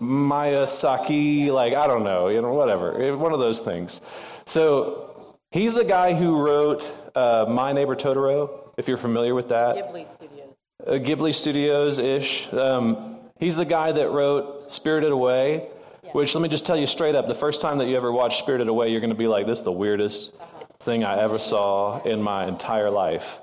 Miyazaki, 0.00 1.48
like, 1.48 1.74
I 1.74 1.86
don't 1.88 2.04
know, 2.04 2.28
you 2.28 2.40
know, 2.40 2.52
whatever. 2.52 3.16
One 3.16 3.32
of 3.32 3.40
those 3.40 3.58
things. 3.58 4.00
So 4.46 5.36
he's 5.50 5.74
the 5.74 5.84
guy 5.84 6.14
who 6.14 6.40
wrote 6.40 6.96
uh, 7.16 7.46
My 7.48 7.72
Neighbor 7.72 7.96
Totoro, 7.96 8.70
if 8.76 8.86
you're 8.86 8.96
familiar 8.96 9.34
with 9.34 9.48
that. 9.48 9.76
Ghibli 9.76 10.08
Studios. 10.08 10.54
Uh, 10.86 10.92
Ghibli 10.92 11.34
Studios 11.34 11.98
ish. 11.98 12.52
Um, 12.52 13.18
he's 13.40 13.56
the 13.56 13.64
guy 13.64 13.90
that 13.90 14.10
wrote 14.10 14.70
Spirited 14.70 15.10
Away. 15.10 15.68
Which, 16.12 16.34
let 16.34 16.42
me 16.42 16.48
just 16.48 16.66
tell 16.66 16.76
you 16.76 16.86
straight 16.86 17.14
up 17.14 17.28
the 17.28 17.34
first 17.34 17.60
time 17.60 17.78
that 17.78 17.86
you 17.86 17.96
ever 17.96 18.10
watch 18.10 18.38
Spirited 18.38 18.68
Away, 18.68 18.90
you're 18.90 19.00
going 19.00 19.10
to 19.10 19.16
be 19.16 19.28
like, 19.28 19.46
this 19.46 19.58
is 19.58 19.64
the 19.64 19.70
weirdest 19.72 20.32
thing 20.80 21.04
I 21.04 21.18
ever 21.18 21.38
saw 21.38 22.02
in 22.02 22.22
my 22.22 22.46
entire 22.46 22.90
life. 22.90 23.40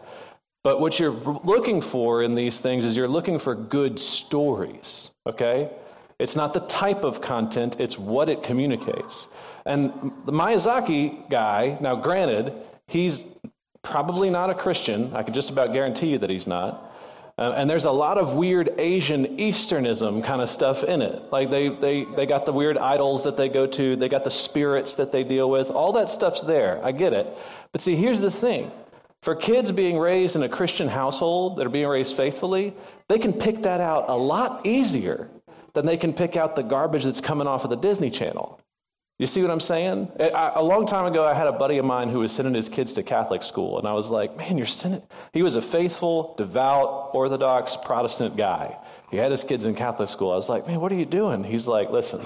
But 0.68 0.82
what 0.82 1.00
you're 1.00 1.12
looking 1.12 1.80
for 1.80 2.22
in 2.22 2.36
these 2.36 2.58
things 2.58 2.84
is 2.84 2.98
you're 2.98 3.08
looking 3.08 3.40
for 3.40 3.56
good 3.56 4.02
stories, 4.02 5.12
okay? 5.26 5.70
It's 6.20 6.36
not 6.36 6.54
the 6.54 6.60
type 6.60 7.06
of 7.06 7.22
content, 7.22 7.80
it's 7.80 7.98
what 7.98 8.28
it 8.28 8.44
communicates. 8.44 9.30
And 9.66 9.94
the 10.26 10.34
Miyazaki 10.34 11.30
guy, 11.30 11.78
now 11.80 11.96
granted, 11.96 12.52
he's 12.86 13.24
probably 13.82 14.30
not 14.30 14.50
a 14.50 14.54
Christian. 14.54 15.16
I 15.16 15.24
can 15.24 15.34
just 15.34 15.52
about 15.52 15.72
guarantee 15.72 16.08
you 16.08 16.18
that 16.18 16.30
he's 16.30 16.48
not. 16.48 16.94
Uh, 17.38 17.54
and 17.56 17.70
there's 17.70 17.86
a 17.86 17.92
lot 17.92 18.18
of 18.18 18.34
weird 18.34 18.70
Asian 18.78 19.38
Easternism 19.38 20.22
kind 20.22 20.42
of 20.42 20.50
stuff 20.50 20.84
in 20.84 21.02
it. 21.02 21.32
Like 21.32 21.50
they, 21.50 21.70
they, 21.70 22.04
they 22.04 22.26
got 22.26 22.46
the 22.46 22.52
weird 22.52 22.78
idols 22.78 23.24
that 23.24 23.38
they 23.38 23.48
go 23.48 23.68
to, 23.68 23.96
they 23.96 24.10
got 24.10 24.26
the 24.26 24.32
spirits 24.32 24.96
that 24.96 25.14
they 25.14 25.24
deal 25.24 25.50
with. 25.50 25.70
All 25.70 25.94
that 25.94 26.10
stuff's 26.10 26.42
there. 26.42 26.84
I 26.84 26.92
get 26.92 27.14
it. 27.14 27.26
But 27.72 27.80
see, 27.80 27.96
here's 27.96 28.20
the 28.20 28.32
thing 28.32 28.70
for 29.22 29.36
kids 29.36 29.72
being 29.72 29.98
raised 29.98 30.36
in 30.36 30.44
a 30.44 30.50
Christian 30.50 30.88
household 30.88 31.58
that 31.58 31.66
are 31.66 31.70
being 31.70 31.88
raised 31.88 32.16
faithfully, 32.16 32.74
they 33.08 33.20
can 33.20 33.34
pick 33.34 33.64
that 33.64 33.82
out 33.82 34.06
a 34.10 34.16
lot 34.16 34.66
easier 34.66 35.30
than 35.74 35.86
they 35.86 35.98
can 35.98 36.14
pick 36.14 36.36
out 36.36 36.56
the 36.56 36.64
garbage 36.64 37.04
that's 37.04 37.22
coming 37.22 37.48
off 37.48 37.64
of 37.64 37.70
the 37.70 37.76
Disney 37.76 38.10
Channel. 38.10 38.60
You 39.20 39.26
see 39.26 39.42
what 39.42 39.50
I'm 39.50 39.60
saying? 39.60 40.12
I, 40.20 40.52
a 40.56 40.62
long 40.62 40.86
time 40.86 41.06
ago, 41.06 41.26
I 41.26 41.34
had 41.34 41.48
a 41.48 41.52
buddy 41.52 41.80
of 41.80 41.86
mine 41.86 42.10
who 42.10 42.20
was 42.20 42.32
sending 42.32 42.54
his 42.54 42.70
kids 42.70 42.94
to 42.94 43.04
Catholic 43.04 43.42
school, 43.42 43.80
and 43.80 43.88
I 43.88 43.94
was 43.94 44.10
like, 44.12 44.38
man, 44.38 44.58
you're 44.58 44.68
sending. 44.68 45.02
He 45.34 45.42
was 45.42 45.56
a 45.56 45.62
faithful, 45.62 46.36
devout, 46.38 47.12
Orthodox 47.14 47.76
Protestant 47.78 48.38
guy. 48.38 48.78
He 49.10 49.18
had 49.18 49.32
his 49.32 49.44
kids 49.44 49.66
in 49.66 49.74
Catholic 49.74 50.10
school. 50.10 50.32
I 50.32 50.36
was 50.36 50.50
like, 50.50 50.68
man, 50.68 50.80
what 50.80 50.92
are 50.92 50.96
you 50.96 51.06
doing? 51.06 51.44
He's 51.44 51.68
like, 51.68 51.90
listen, 51.90 52.22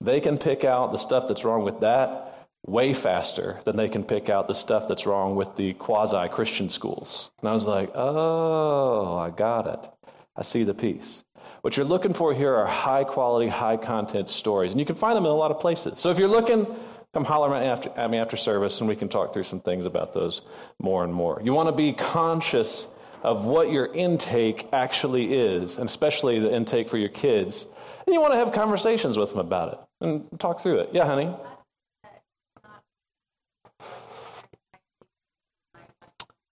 they 0.00 0.20
can 0.20 0.38
pick 0.38 0.64
out 0.64 0.92
the 0.92 0.98
stuff 0.98 1.28
that's 1.28 1.44
wrong 1.44 1.64
with 1.64 1.80
that 1.80 2.29
way 2.66 2.92
faster 2.92 3.60
than 3.64 3.76
they 3.76 3.88
can 3.88 4.04
pick 4.04 4.28
out 4.28 4.46
the 4.46 4.54
stuff 4.54 4.86
that's 4.86 5.06
wrong 5.06 5.34
with 5.34 5.56
the 5.56 5.72
quasi 5.74 6.28
Christian 6.28 6.68
schools. 6.68 7.30
And 7.40 7.48
I 7.48 7.52
was 7.52 7.66
like, 7.66 7.90
oh, 7.94 9.16
I 9.16 9.30
got 9.30 9.66
it. 9.66 9.90
I 10.36 10.42
see 10.42 10.64
the 10.64 10.74
piece. 10.74 11.24
What 11.62 11.76
you're 11.76 11.86
looking 11.86 12.12
for 12.12 12.32
here 12.32 12.54
are 12.54 12.66
high 12.66 13.04
quality, 13.04 13.48
high 13.48 13.76
content 13.76 14.28
stories, 14.28 14.70
and 14.70 14.80
you 14.80 14.86
can 14.86 14.94
find 14.94 15.16
them 15.16 15.24
in 15.24 15.30
a 15.30 15.34
lot 15.34 15.50
of 15.50 15.60
places. 15.60 16.00
So 16.00 16.10
if 16.10 16.18
you're 16.18 16.28
looking, 16.28 16.66
come 17.12 17.24
holler 17.24 17.54
at 17.54 18.10
me 18.10 18.18
after, 18.18 18.36
service, 18.36 18.80
and 18.80 18.88
we 18.88 18.96
can 18.96 19.08
talk 19.08 19.32
through 19.32 19.44
some 19.44 19.60
things 19.60 19.84
about 19.84 20.14
those 20.14 20.42
more 20.78 21.04
and 21.04 21.12
more. 21.12 21.40
You 21.44 21.52
want 21.52 21.68
to 21.68 21.74
be 21.74 21.92
conscious 21.92 22.86
of 23.22 23.44
what 23.44 23.70
your 23.70 23.92
intake 23.92 24.68
actually 24.72 25.34
is, 25.34 25.76
and 25.76 25.88
especially 25.88 26.38
the 26.38 26.54
intake 26.54 26.88
for 26.88 26.96
your 26.96 27.10
kids. 27.10 27.66
And 28.06 28.14
you 28.14 28.20
want 28.20 28.32
to 28.32 28.38
have 28.38 28.52
conversations 28.52 29.18
with 29.18 29.30
them 29.30 29.40
about 29.40 29.72
it 29.72 29.78
and 30.00 30.40
talk 30.40 30.60
through 30.60 30.80
it. 30.80 30.90
Yeah, 30.92 31.04
honey? 31.04 31.34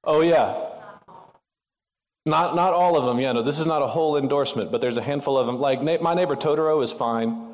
Oh, 0.09 0.23
yeah. 0.23 0.69
Not, 2.25 2.57
not 2.57 2.73
all 2.73 2.97
of 2.97 3.05
them. 3.05 3.21
Yeah, 3.21 3.33
no, 3.33 3.43
this 3.43 3.59
is 3.59 3.67
not 3.67 3.83
a 3.83 3.87
whole 3.87 4.17
endorsement, 4.17 4.73
but 4.73 4.81
there's 4.81 4.97
a 4.97 5.03
handful 5.03 5.37
of 5.37 5.47
them. 5.47 5.61
Like 5.61 5.83
na- 5.83 5.99
my 6.01 6.15
neighbor 6.15 6.35
Totoro 6.35 6.83
is 6.83 6.91
fine. 6.91 7.47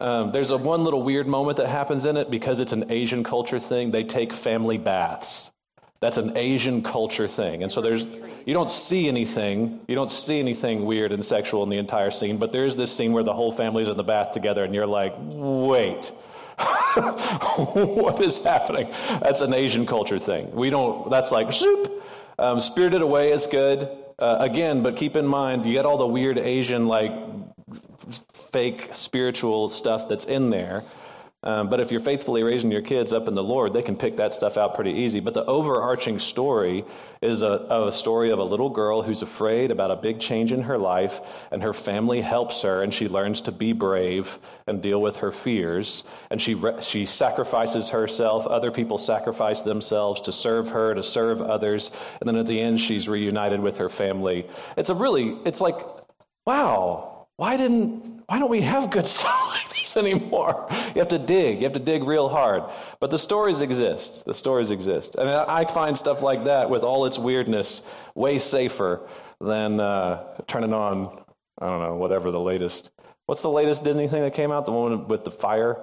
Um, 0.00 0.32
there's 0.32 0.50
a 0.50 0.56
one 0.56 0.82
little 0.82 1.02
weird 1.02 1.28
moment 1.28 1.58
that 1.58 1.68
happens 1.68 2.04
in 2.04 2.16
it 2.16 2.28
because 2.28 2.58
it's 2.58 2.72
an 2.72 2.90
Asian 2.90 3.22
culture 3.22 3.60
thing. 3.60 3.92
They 3.92 4.02
take 4.02 4.32
family 4.32 4.76
baths. 4.76 5.52
That's 6.00 6.16
an 6.16 6.36
Asian 6.36 6.82
culture 6.82 7.28
thing, 7.28 7.62
and 7.62 7.70
so 7.70 7.82
there's 7.82 8.08
you 8.46 8.54
don't 8.54 8.70
see 8.70 9.06
anything. 9.06 9.80
You 9.86 9.94
don't 9.94 10.10
see 10.10 10.40
anything 10.40 10.86
weird 10.86 11.12
and 11.12 11.22
sexual 11.22 11.62
in 11.62 11.68
the 11.68 11.76
entire 11.76 12.10
scene, 12.10 12.38
but 12.38 12.52
there's 12.52 12.74
this 12.74 12.90
scene 12.90 13.12
where 13.12 13.22
the 13.22 13.34
whole 13.34 13.52
family's 13.52 13.86
in 13.86 13.98
the 13.98 14.02
bath 14.02 14.32
together, 14.32 14.64
and 14.64 14.74
you're 14.74 14.86
like, 14.86 15.14
wait. 15.18 16.10
what 17.76 18.20
is 18.20 18.42
happening? 18.42 18.88
That's 19.20 19.40
an 19.40 19.54
Asian 19.54 19.86
culture 19.86 20.18
thing. 20.18 20.50
We 20.52 20.70
don't, 20.70 21.10
that's 21.10 21.32
like, 21.32 21.52
soup. 21.52 22.04
Um, 22.38 22.60
Spirited 22.60 23.02
Away 23.02 23.32
is 23.32 23.46
good. 23.46 23.88
Uh, 24.18 24.36
again, 24.40 24.82
but 24.82 24.96
keep 24.96 25.16
in 25.16 25.26
mind, 25.26 25.64
you 25.64 25.72
get 25.72 25.86
all 25.86 25.96
the 25.96 26.06
weird 26.06 26.38
Asian, 26.38 26.86
like 26.86 27.12
fake 28.52 28.90
spiritual 28.92 29.68
stuff 29.68 30.08
that's 30.08 30.24
in 30.26 30.50
there. 30.50 30.82
Um, 31.42 31.70
but 31.70 31.80
if 31.80 31.90
you're 31.90 32.00
faithfully 32.00 32.42
raising 32.42 32.70
your 32.70 32.82
kids 32.82 33.14
up 33.14 33.26
in 33.26 33.34
the 33.34 33.42
Lord, 33.42 33.72
they 33.72 33.80
can 33.80 33.96
pick 33.96 34.18
that 34.18 34.34
stuff 34.34 34.58
out 34.58 34.74
pretty 34.74 34.90
easy. 34.90 35.20
But 35.20 35.32
the 35.32 35.44
overarching 35.46 36.18
story 36.18 36.84
is 37.22 37.40
a, 37.40 37.66
a, 37.70 37.90
story 37.90 38.30
of 38.30 38.38
a 38.38 38.44
little 38.44 38.68
girl 38.68 39.00
who's 39.00 39.22
afraid 39.22 39.70
about 39.70 39.90
a 39.90 39.96
big 39.96 40.20
change 40.20 40.52
in 40.52 40.62
her 40.62 40.76
life, 40.76 41.46
and 41.50 41.62
her 41.62 41.72
family 41.72 42.20
helps 42.20 42.60
her, 42.60 42.82
and 42.82 42.92
she 42.92 43.08
learns 43.08 43.40
to 43.42 43.52
be 43.52 43.72
brave 43.72 44.38
and 44.66 44.82
deal 44.82 45.00
with 45.00 45.16
her 45.16 45.32
fears. 45.32 46.04
And 46.30 46.42
she, 46.42 46.60
she 46.82 47.06
sacrifices 47.06 47.88
herself. 47.88 48.46
Other 48.46 48.70
people 48.70 48.98
sacrifice 48.98 49.62
themselves 49.62 50.20
to 50.22 50.32
serve 50.32 50.68
her, 50.68 50.94
to 50.94 51.02
serve 51.02 51.40
others. 51.40 51.90
And 52.20 52.28
then 52.28 52.36
at 52.36 52.46
the 52.46 52.60
end, 52.60 52.80
she's 52.80 53.08
reunited 53.08 53.60
with 53.60 53.78
her 53.78 53.88
family. 53.88 54.46
It's 54.76 54.90
a 54.90 54.94
really, 54.94 55.38
it's 55.46 55.62
like, 55.62 55.76
wow, 56.44 57.28
why 57.36 57.56
didn't, 57.56 58.24
why 58.26 58.38
don't 58.38 58.50
we 58.50 58.60
have 58.60 58.90
good 58.90 59.06
stuff 59.06 59.39
this 59.94 60.04
anymore? 60.04 60.66
You 60.70 61.00
have 61.00 61.08
to 61.08 61.18
dig. 61.18 61.58
You 61.58 61.64
have 61.64 61.72
to 61.74 61.80
dig 61.80 62.04
real 62.04 62.28
hard. 62.28 62.64
But 62.98 63.10
the 63.10 63.18
stories 63.18 63.60
exist. 63.60 64.24
The 64.24 64.34
stories 64.34 64.70
exist. 64.70 65.14
And 65.14 65.28
I 65.28 65.64
find 65.64 65.96
stuff 65.96 66.22
like 66.22 66.44
that 66.44 66.70
with 66.70 66.82
all 66.82 67.06
its 67.06 67.18
weirdness 67.18 67.88
way 68.14 68.38
safer 68.38 69.00
than 69.40 69.80
uh, 69.80 70.22
turning 70.46 70.74
on, 70.74 71.22
I 71.58 71.66
don't 71.66 71.80
know, 71.80 71.96
whatever 71.96 72.30
the 72.30 72.40
latest. 72.40 72.90
What's 73.26 73.42
the 73.42 73.50
latest 73.50 73.84
Disney 73.84 74.08
thing 74.08 74.22
that 74.22 74.34
came 74.34 74.52
out? 74.52 74.66
The 74.66 74.72
one 74.72 75.08
with 75.08 75.24
the 75.24 75.30
fire? 75.30 75.78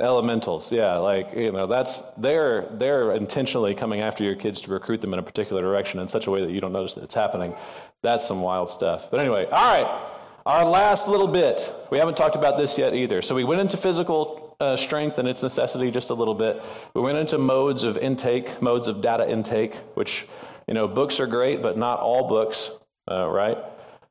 Elementals, 0.00 0.72
yeah, 0.72 0.96
like 0.96 1.34
you 1.36 1.52
know, 1.52 1.66
that's 1.66 1.98
they're 2.16 2.62
they're 2.72 3.12
intentionally 3.12 3.74
coming 3.74 4.00
after 4.00 4.24
your 4.24 4.34
kids 4.34 4.62
to 4.62 4.70
recruit 4.70 5.02
them 5.02 5.12
in 5.12 5.18
a 5.18 5.22
particular 5.22 5.60
direction 5.60 6.00
in 6.00 6.08
such 6.08 6.26
a 6.26 6.30
way 6.30 6.40
that 6.40 6.50
you 6.50 6.62
don't 6.62 6.72
notice 6.72 6.94
that 6.94 7.04
it's 7.04 7.14
happening. 7.14 7.54
That's 8.02 8.26
some 8.26 8.40
wild 8.40 8.70
stuff. 8.70 9.10
But 9.10 9.20
anyway, 9.20 9.44
all 9.44 9.50
right. 9.50 10.11
Our 10.44 10.64
last 10.64 11.06
little 11.06 11.28
bit, 11.28 11.72
we 11.90 11.98
haven't 11.98 12.16
talked 12.16 12.34
about 12.34 12.58
this 12.58 12.76
yet 12.76 12.94
either. 12.94 13.22
So 13.22 13.36
we 13.36 13.44
went 13.44 13.60
into 13.60 13.76
physical 13.76 14.56
uh, 14.58 14.76
strength 14.76 15.18
and 15.18 15.28
its 15.28 15.40
necessity 15.42 15.92
just 15.92 16.10
a 16.10 16.14
little 16.14 16.34
bit. 16.34 16.60
We 16.94 17.00
went 17.00 17.16
into 17.18 17.38
modes 17.38 17.84
of 17.84 17.96
intake, 17.96 18.60
modes 18.60 18.88
of 18.88 19.00
data 19.00 19.30
intake, 19.30 19.76
which, 19.94 20.26
you 20.66 20.74
know, 20.74 20.88
books 20.88 21.20
are 21.20 21.28
great, 21.28 21.62
but 21.62 21.78
not 21.78 22.00
all 22.00 22.28
books, 22.28 22.72
uh, 23.08 23.28
right? 23.28 23.56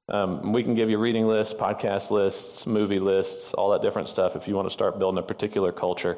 Um, 0.07 0.53
we 0.53 0.63
can 0.63 0.73
give 0.73 0.89
you 0.89 0.99
reading 0.99 1.27
lists, 1.27 1.53
podcast 1.53 2.11
lists, 2.11 2.65
movie 2.65 2.99
lists, 2.99 3.53
all 3.53 3.71
that 3.71 3.81
different 3.81 4.07
stuff 4.07 4.37
if 4.37 4.47
you 4.47 4.55
want 4.55 4.67
to 4.67 4.73
start 4.73 4.99
building 4.99 5.19
a 5.19 5.25
particular 5.25 5.73
culture 5.73 6.17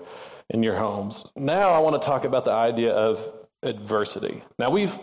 in 0.51 0.61
your 0.61 0.75
homes. 0.75 1.25
Now 1.35 1.71
I 1.71 1.79
want 1.79 1.99
to 1.99 2.05
talk 2.05 2.23
about 2.23 2.45
the 2.45 2.51
idea 2.51 2.93
of 2.93 3.19
adversity. 3.63 4.43
Now 4.59 4.69
we've 4.69 4.95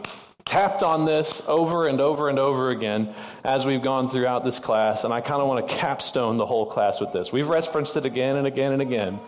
tapped 0.50 0.82
on 0.82 1.04
this 1.04 1.46
over 1.46 1.86
and 1.86 2.00
over 2.00 2.28
and 2.28 2.36
over 2.36 2.70
again 2.70 3.14
as 3.44 3.64
we've 3.64 3.82
gone 3.82 4.08
throughout 4.08 4.44
this 4.44 4.58
class, 4.58 5.04
and 5.04 5.14
I 5.14 5.20
kind 5.20 5.40
of 5.40 5.46
want 5.46 5.68
to 5.68 5.76
capstone 5.76 6.38
the 6.38 6.46
whole 6.46 6.66
class 6.66 7.00
with 7.00 7.12
this. 7.12 7.32
We've 7.32 7.48
referenced 7.48 7.96
it 7.96 8.04
again 8.04 8.34
and 8.34 8.48
again 8.48 8.72
and 8.72 8.82
again, 8.82 9.20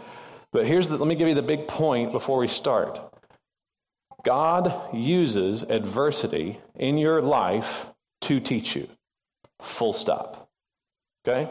but 0.50 0.66
here's 0.66 0.88
the, 0.88 0.98
let 0.98 1.06
me 1.06 1.14
give 1.14 1.28
you 1.28 1.34
the 1.34 1.40
big 1.40 1.68
point 1.68 2.10
before 2.10 2.38
we 2.38 2.48
start. 2.48 3.00
God 4.24 4.72
uses 4.92 5.62
adversity 5.62 6.58
in 6.74 6.98
your 6.98 7.22
life 7.22 7.86
to 8.22 8.40
teach 8.40 8.74
you. 8.74 8.88
Full 9.60 9.92
stop. 9.92 10.48
Okay? 11.24 11.48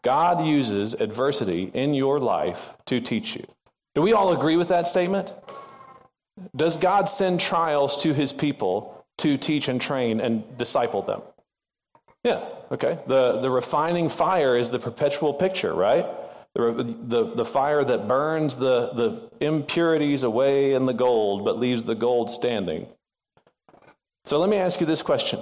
God 0.00 0.46
uses 0.46 0.94
adversity 0.94 1.70
in 1.74 1.92
your 1.92 2.18
life 2.20 2.74
to 2.86 3.00
teach 3.00 3.36
you. 3.36 3.46
Do 3.94 4.00
we 4.00 4.14
all 4.14 4.32
agree 4.32 4.56
with 4.56 4.68
that 4.68 4.86
statement? 4.86 5.34
Does 6.56 6.78
God 6.78 7.08
send 7.08 7.38
trials 7.38 7.98
to 7.98 8.12
his 8.12 8.32
people 8.32 8.93
to 9.18 9.36
teach 9.36 9.68
and 9.68 9.80
train 9.80 10.20
and 10.20 10.58
disciple 10.58 11.02
them? 11.02 11.22
Yeah, 12.24 12.42
okay. 12.72 12.98
The, 13.06 13.40
the 13.40 13.50
refining 13.50 14.08
fire 14.08 14.56
is 14.56 14.70
the 14.70 14.78
perpetual 14.78 15.34
picture, 15.34 15.74
right? 15.74 16.06
The, 16.54 16.96
the, 17.02 17.24
the 17.34 17.44
fire 17.44 17.84
that 17.84 18.08
burns 18.08 18.56
the, 18.56 18.90
the 18.94 19.30
impurities 19.44 20.22
away 20.22 20.72
in 20.72 20.86
the 20.86 20.94
gold 20.94 21.44
but 21.44 21.58
leaves 21.58 21.82
the 21.82 21.94
gold 21.94 22.30
standing. 22.30 22.86
So 24.24 24.38
let 24.38 24.48
me 24.48 24.56
ask 24.56 24.80
you 24.80 24.86
this 24.86 25.02
question. 25.02 25.40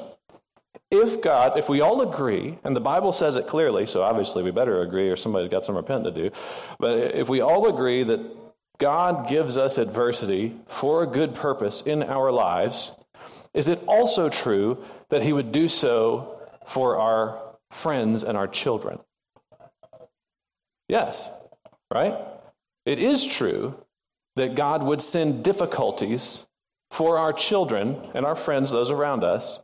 If 0.91 1.23
God, 1.23 1.59
if 1.59 1.69
we 1.69 1.81
all 1.81 2.03
agree, 2.03 2.59
and 2.65 2.75
the 2.75 2.81
Bible 2.81 3.13
says 3.13 3.37
it 3.37 3.47
clearly, 3.47 3.87
so 3.87 4.03
obviously 4.03 4.43
we 4.43 4.51
better 4.51 4.83
agree 4.83 5.09
or 5.09 5.17
somebody's 5.17 5.51
got 5.51 5.65
some 5.65 5.77
repenting 5.77 6.13
to 6.13 6.23
do, 6.29 6.35
but 6.79 7.15
if 7.15 7.29
we 7.29 7.41
all 7.41 7.67
agree 7.67 8.03
that 8.03 8.21
God 8.79 9.29
gives 9.29 9.57
us 9.57 9.79
adversity 9.79 10.57
for 10.67 11.03
a 11.03 11.07
good 11.07 11.35
purpose 11.35 11.83
in 11.83 12.03
our 12.03 12.33
lives, 12.33 12.91
is 13.55 13.69
it 13.69 13.83
also 13.87 14.29
true 14.29 14.83
that 15.11 15.23
He 15.23 15.33
would 15.33 15.53
do 15.53 15.69
so 15.69 16.41
for 16.67 16.97
our 16.99 17.41
friends 17.71 18.23
and 18.25 18.37
our 18.37 18.49
children? 18.49 18.99
Yes, 20.89 21.31
right? 21.93 22.17
It 22.85 22.99
is 22.99 23.25
true 23.25 23.77
that 24.37 24.55
God 24.55 24.83
would 24.83 25.03
send 25.03 25.45
difficulties 25.45 26.47
for 26.91 27.19
our 27.19 27.33
children 27.33 27.97
and 28.15 28.27
our 28.27 28.37
friends, 28.37 28.71
those 28.71 28.91
around 28.91 29.25
us, 29.25 29.61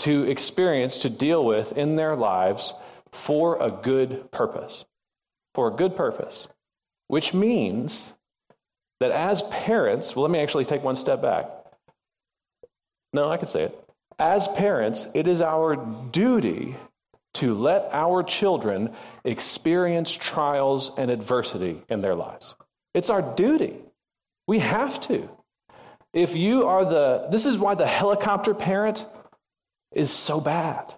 to 0.00 0.22
experience, 0.24 0.98
to 1.02 1.10
deal 1.10 1.44
with 1.44 1.76
in 1.76 1.96
their 1.96 2.16
lives 2.16 2.72
for 3.12 3.60
a 3.62 3.70
good 3.70 4.30
purpose. 4.30 4.84
For 5.54 5.68
a 5.68 5.72
good 5.72 5.96
purpose. 5.96 6.48
Which 7.08 7.34
means 7.34 8.16
that 9.00 9.10
as 9.10 9.42
parents, 9.42 10.14
well, 10.14 10.22
let 10.22 10.30
me 10.30 10.38
actually 10.38 10.64
take 10.64 10.82
one 10.82 10.96
step 10.96 11.20
back. 11.20 11.50
No, 13.12 13.30
I 13.30 13.36
can 13.36 13.48
say 13.48 13.64
it. 13.64 13.84
As 14.18 14.48
parents, 14.48 15.08
it 15.14 15.26
is 15.26 15.40
our 15.40 15.76
duty 15.76 16.76
to 17.34 17.54
let 17.54 17.88
our 17.92 18.22
children 18.22 18.92
experience 19.24 20.12
trials 20.12 20.92
and 20.96 21.10
adversity 21.10 21.82
in 21.88 22.00
their 22.00 22.14
lives. 22.14 22.54
It's 22.94 23.10
our 23.10 23.22
duty. 23.22 23.76
We 24.46 24.58
have 24.58 25.00
to. 25.00 25.28
If 26.12 26.36
you 26.36 26.66
are 26.66 26.84
the, 26.84 27.28
this 27.30 27.46
is 27.46 27.56
why 27.56 27.76
the 27.76 27.86
helicopter 27.86 28.52
parent 28.52 29.06
is 29.92 30.10
so 30.10 30.40
bad. 30.40 30.92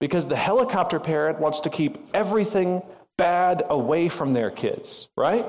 Because 0.00 0.26
the 0.26 0.36
helicopter 0.36 0.98
parent 0.98 1.38
wants 1.38 1.60
to 1.60 1.70
keep 1.70 1.96
everything 2.12 2.82
bad 3.16 3.64
away 3.68 4.08
from 4.08 4.32
their 4.32 4.50
kids, 4.50 5.08
right? 5.16 5.46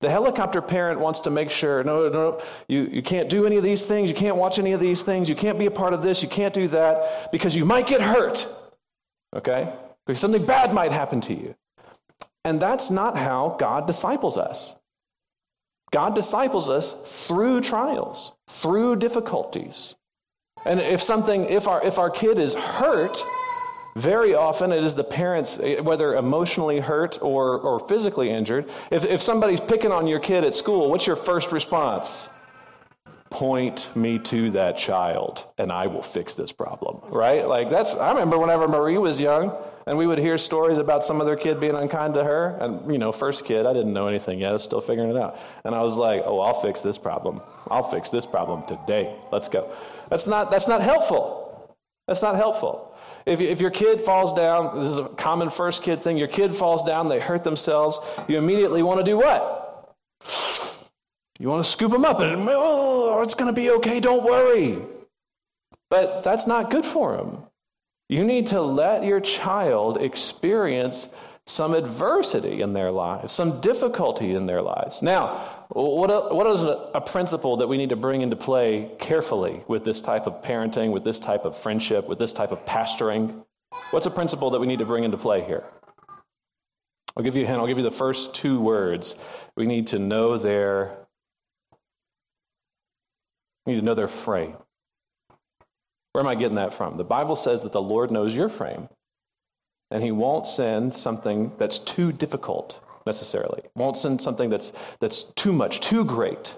The 0.00 0.10
helicopter 0.10 0.62
parent 0.62 1.00
wants 1.00 1.20
to 1.22 1.30
make 1.30 1.50
sure 1.50 1.82
no, 1.82 2.08
no, 2.08 2.40
you, 2.68 2.88
you 2.92 3.02
can't 3.02 3.28
do 3.28 3.46
any 3.46 3.56
of 3.56 3.64
these 3.64 3.82
things, 3.82 4.08
you 4.08 4.14
can't 4.14 4.36
watch 4.36 4.58
any 4.58 4.72
of 4.72 4.80
these 4.80 5.02
things, 5.02 5.28
you 5.28 5.34
can't 5.34 5.58
be 5.58 5.66
a 5.66 5.70
part 5.70 5.92
of 5.92 6.02
this, 6.02 6.22
you 6.22 6.28
can't 6.28 6.54
do 6.54 6.68
that, 6.68 7.32
because 7.32 7.56
you 7.56 7.64
might 7.64 7.86
get 7.88 8.00
hurt. 8.00 8.46
Okay? 9.34 9.72
Because 10.06 10.20
something 10.20 10.46
bad 10.46 10.72
might 10.72 10.92
happen 10.92 11.20
to 11.22 11.34
you. 11.34 11.54
And 12.44 12.60
that's 12.60 12.90
not 12.90 13.16
how 13.16 13.56
God 13.58 13.86
disciples 13.86 14.38
us. 14.38 14.76
God 15.90 16.14
disciples 16.14 16.70
us 16.70 16.92
through 17.26 17.60
trials, 17.62 18.32
through 18.48 18.96
difficulties. 18.96 19.96
And 20.64 20.80
if 20.80 21.02
something, 21.02 21.44
if 21.44 21.66
our, 21.66 21.82
if 21.84 21.98
our 21.98 22.10
kid 22.10 22.38
is 22.38 22.54
hurt, 22.54 23.22
very 23.98 24.34
often 24.34 24.70
it 24.72 24.82
is 24.84 24.94
the 24.94 25.04
parents, 25.04 25.58
eh, 25.58 25.80
whether 25.80 26.14
emotionally 26.14 26.80
hurt 26.80 27.18
or, 27.20 27.58
or 27.58 27.80
physically 27.80 28.30
injured. 28.30 28.70
If, 28.90 29.04
if 29.04 29.20
somebody's 29.20 29.60
picking 29.60 29.92
on 29.92 30.06
your 30.06 30.20
kid 30.20 30.44
at 30.44 30.54
school, 30.54 30.90
what's 30.90 31.06
your 31.06 31.16
first 31.16 31.50
response? 31.50 32.30
Point 33.30 33.94
me 33.94 34.18
to 34.20 34.52
that 34.52 34.78
child 34.78 35.44
and 35.58 35.70
I 35.70 35.88
will 35.88 36.02
fix 36.02 36.34
this 36.34 36.52
problem, 36.52 37.00
right? 37.12 37.46
Like 37.46 37.70
that's, 37.70 37.94
I 37.94 38.10
remember 38.12 38.38
whenever 38.38 38.68
Marie 38.68 38.98
was 38.98 39.20
young, 39.20 39.54
and 39.88 39.96
we 39.96 40.06
would 40.06 40.18
hear 40.18 40.36
stories 40.36 40.76
about 40.76 41.02
some 41.02 41.20
other 41.20 41.34
kid 41.34 41.60
being 41.60 41.74
unkind 41.74 42.12
to 42.14 42.22
her. 42.22 42.58
And, 42.60 42.92
you 42.92 42.98
know, 42.98 43.10
first 43.10 43.46
kid, 43.46 43.64
I 43.64 43.72
didn't 43.72 43.94
know 43.94 44.06
anything 44.06 44.38
yet. 44.38 44.50
I 44.50 44.52
was 44.52 44.62
still 44.62 44.82
figuring 44.82 45.10
it 45.10 45.16
out. 45.16 45.38
And 45.64 45.74
I 45.74 45.80
was 45.80 45.94
like, 45.94 46.22
oh, 46.26 46.40
I'll 46.40 46.60
fix 46.60 46.82
this 46.82 46.98
problem. 46.98 47.40
I'll 47.70 47.88
fix 47.88 48.10
this 48.10 48.26
problem 48.26 48.66
today. 48.66 49.16
Let's 49.32 49.48
go. 49.48 49.72
That's 50.10 50.28
not, 50.28 50.50
that's 50.50 50.68
not 50.68 50.82
helpful. 50.82 51.37
That's 52.08 52.22
not 52.22 52.36
helpful. 52.36 52.96
If, 53.26 53.42
if 53.42 53.60
your 53.60 53.70
kid 53.70 54.00
falls 54.00 54.32
down, 54.32 54.78
this 54.78 54.88
is 54.88 54.96
a 54.96 55.04
common 55.10 55.50
first 55.50 55.82
kid 55.82 56.02
thing, 56.02 56.16
your 56.16 56.26
kid 56.26 56.56
falls 56.56 56.82
down, 56.82 57.10
they 57.10 57.20
hurt 57.20 57.44
themselves, 57.44 58.00
you 58.26 58.38
immediately 58.38 58.82
want 58.82 58.98
to 58.98 59.04
do 59.04 59.18
what? 59.18 59.94
You 61.38 61.50
want 61.50 61.64
to 61.64 61.70
scoop 61.70 61.92
them 61.92 62.06
up 62.06 62.20
and, 62.20 62.48
oh, 62.48 63.20
it's 63.22 63.34
going 63.34 63.54
to 63.54 63.60
be 63.60 63.70
okay, 63.72 64.00
don't 64.00 64.24
worry. 64.24 64.78
But 65.90 66.24
that's 66.24 66.46
not 66.46 66.70
good 66.70 66.86
for 66.86 67.16
them. 67.18 67.42
You 68.08 68.24
need 68.24 68.46
to 68.48 68.62
let 68.62 69.04
your 69.04 69.20
child 69.20 70.00
experience 70.00 71.10
some 71.46 71.74
adversity 71.74 72.62
in 72.62 72.72
their 72.72 72.90
lives, 72.90 73.34
some 73.34 73.60
difficulty 73.60 74.34
in 74.34 74.46
their 74.46 74.62
lives. 74.62 75.02
Now, 75.02 75.57
what, 75.68 76.34
what 76.34 76.46
is 76.46 76.62
a, 76.62 77.02
principle 77.04 77.58
that 77.58 77.68
we 77.68 77.76
need 77.76 77.90
to 77.90 77.96
bring 77.96 78.22
into 78.22 78.36
play 78.36 78.90
carefully 78.98 79.62
with 79.68 79.84
this 79.84 80.00
type 80.00 80.26
of 80.26 80.42
parenting, 80.42 80.92
with 80.92 81.04
this 81.04 81.18
type 81.18 81.44
of 81.44 81.56
friendship, 81.56 82.08
with 82.08 82.18
this 82.18 82.32
type 82.32 82.52
of 82.52 82.64
pastoring? 82.64 83.44
What's 83.90 84.06
a 84.06 84.10
principle 84.10 84.50
that 84.50 84.60
we 84.60 84.66
need 84.66 84.78
to 84.78 84.86
bring 84.86 85.04
into 85.04 85.18
play 85.18 85.42
here? 85.42 85.64
I'll 87.16 87.22
give 87.22 87.36
you 87.36 87.44
a 87.44 87.46
hint. 87.46 87.58
I'll 87.58 87.66
give 87.66 87.78
you 87.78 87.84
the 87.84 87.90
first 87.90 88.34
two 88.34 88.60
words. 88.60 89.14
We 89.56 89.66
need 89.66 89.88
to 89.88 89.98
know 89.98 90.38
their 90.38 90.96
we 93.66 93.74
need 93.74 93.80
to 93.80 93.84
know 93.84 93.94
their 93.94 94.08
frame. 94.08 94.56
Where 96.12 96.24
am 96.24 96.28
I 96.28 96.34
getting 96.34 96.56
that 96.56 96.72
from? 96.72 96.96
The 96.96 97.04
Bible 97.04 97.36
says 97.36 97.62
that 97.62 97.72
the 97.72 97.82
Lord 97.82 98.10
knows 98.10 98.34
your 98.34 98.48
frame, 98.48 98.88
and 99.90 100.02
He 100.02 100.10
won't 100.10 100.46
send 100.46 100.94
something 100.94 101.52
that's 101.58 101.78
too 101.78 102.12
difficult 102.12 102.80
necessarily. 103.08 103.62
Won't 103.74 103.96
send 103.96 104.20
something 104.20 104.50
that's 104.50 104.72
that's 105.00 105.22
too 105.42 105.52
much, 105.52 105.80
too 105.80 106.04
great 106.04 106.54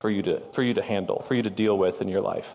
for 0.00 0.10
you 0.10 0.22
to 0.22 0.34
for 0.52 0.62
you 0.62 0.74
to 0.74 0.82
handle, 0.82 1.22
for 1.22 1.34
you 1.34 1.42
to 1.42 1.50
deal 1.62 1.76
with 1.84 2.02
in 2.02 2.08
your 2.08 2.20
life. 2.20 2.54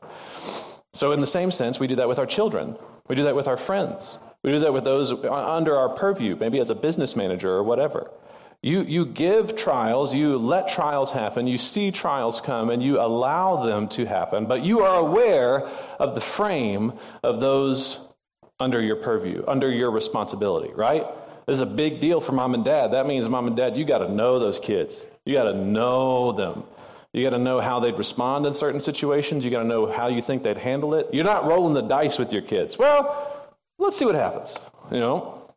So 0.93 1.11
in 1.11 1.19
the 1.19 1.33
same 1.37 1.51
sense, 1.51 1.79
we 1.79 1.87
do 1.87 1.95
that 1.95 2.07
with 2.07 2.19
our 2.19 2.27
children. 2.27 2.77
We 3.07 3.15
do 3.15 3.23
that 3.23 3.35
with 3.35 3.47
our 3.47 3.57
friends. 3.57 4.19
We 4.43 4.51
do 4.51 4.59
that 4.59 4.73
with 4.73 4.83
those 4.83 5.11
under 5.11 5.75
our 5.75 5.89
purview, 5.89 6.35
maybe 6.35 6.59
as 6.59 6.69
a 6.69 6.75
business 6.75 7.15
manager 7.15 7.51
or 7.51 7.63
whatever. 7.63 8.11
You, 8.61 8.83
you 8.83 9.05
give 9.05 9.57
trials, 9.57 10.13
you 10.13 10.37
let 10.37 10.69
trials 10.69 11.11
happen, 11.11 11.47
you 11.47 11.57
see 11.57 11.91
trials 11.91 12.39
come, 12.39 12.69
and 12.69 12.81
you 12.81 12.97
allow 12.97 13.65
them 13.65 13.89
to 13.89 14.05
happen, 14.05 14.45
but 14.45 14.63
you 14.63 14.83
are 14.83 14.99
aware 14.99 15.67
of 15.99 16.15
the 16.15 16.21
frame 16.21 16.93
of 17.23 17.41
those 17.41 17.99
under 18.61 18.81
your 18.81 18.95
purview, 18.95 19.43
under 19.47 19.69
your 19.69 19.91
responsibility, 19.91 20.71
right? 20.73 21.05
This 21.45 21.55
is 21.55 21.61
a 21.61 21.65
big 21.65 21.99
deal 21.99 22.21
for 22.21 22.31
mom 22.31 22.53
and 22.53 22.63
dad. 22.63 22.93
That 22.93 23.05
means, 23.05 23.27
mom 23.27 23.47
and 23.47 23.57
dad, 23.57 23.75
you 23.75 23.85
got 23.85 23.99
to 23.99 24.11
know 24.11 24.39
those 24.39 24.59
kids. 24.59 25.05
You 25.25 25.33
got 25.33 25.45
to 25.45 25.53
know 25.53 26.31
them. 26.31 26.63
You 27.11 27.23
got 27.23 27.35
to 27.35 27.39
know 27.41 27.59
how 27.59 27.79
they'd 27.79 27.97
respond 27.97 28.45
in 28.45 28.53
certain 28.53 28.81
situations. 28.81 29.45
You 29.45 29.51
got 29.51 29.61
to 29.61 29.67
know 29.67 29.91
how 29.91 30.07
you 30.07 30.21
think 30.21 30.43
they'd 30.43 30.57
handle 30.57 30.95
it. 30.95 31.09
You're 31.13 31.25
not 31.25 31.45
rolling 31.45 31.73
the 31.73 31.81
dice 31.81 32.17
with 32.17 32.33
your 32.33 32.41
kids. 32.41 32.77
Well, 32.77 33.51
let's 33.77 33.97
see 33.97 34.05
what 34.05 34.15
happens. 34.15 34.57
You 34.91 34.99
know, 34.99 35.51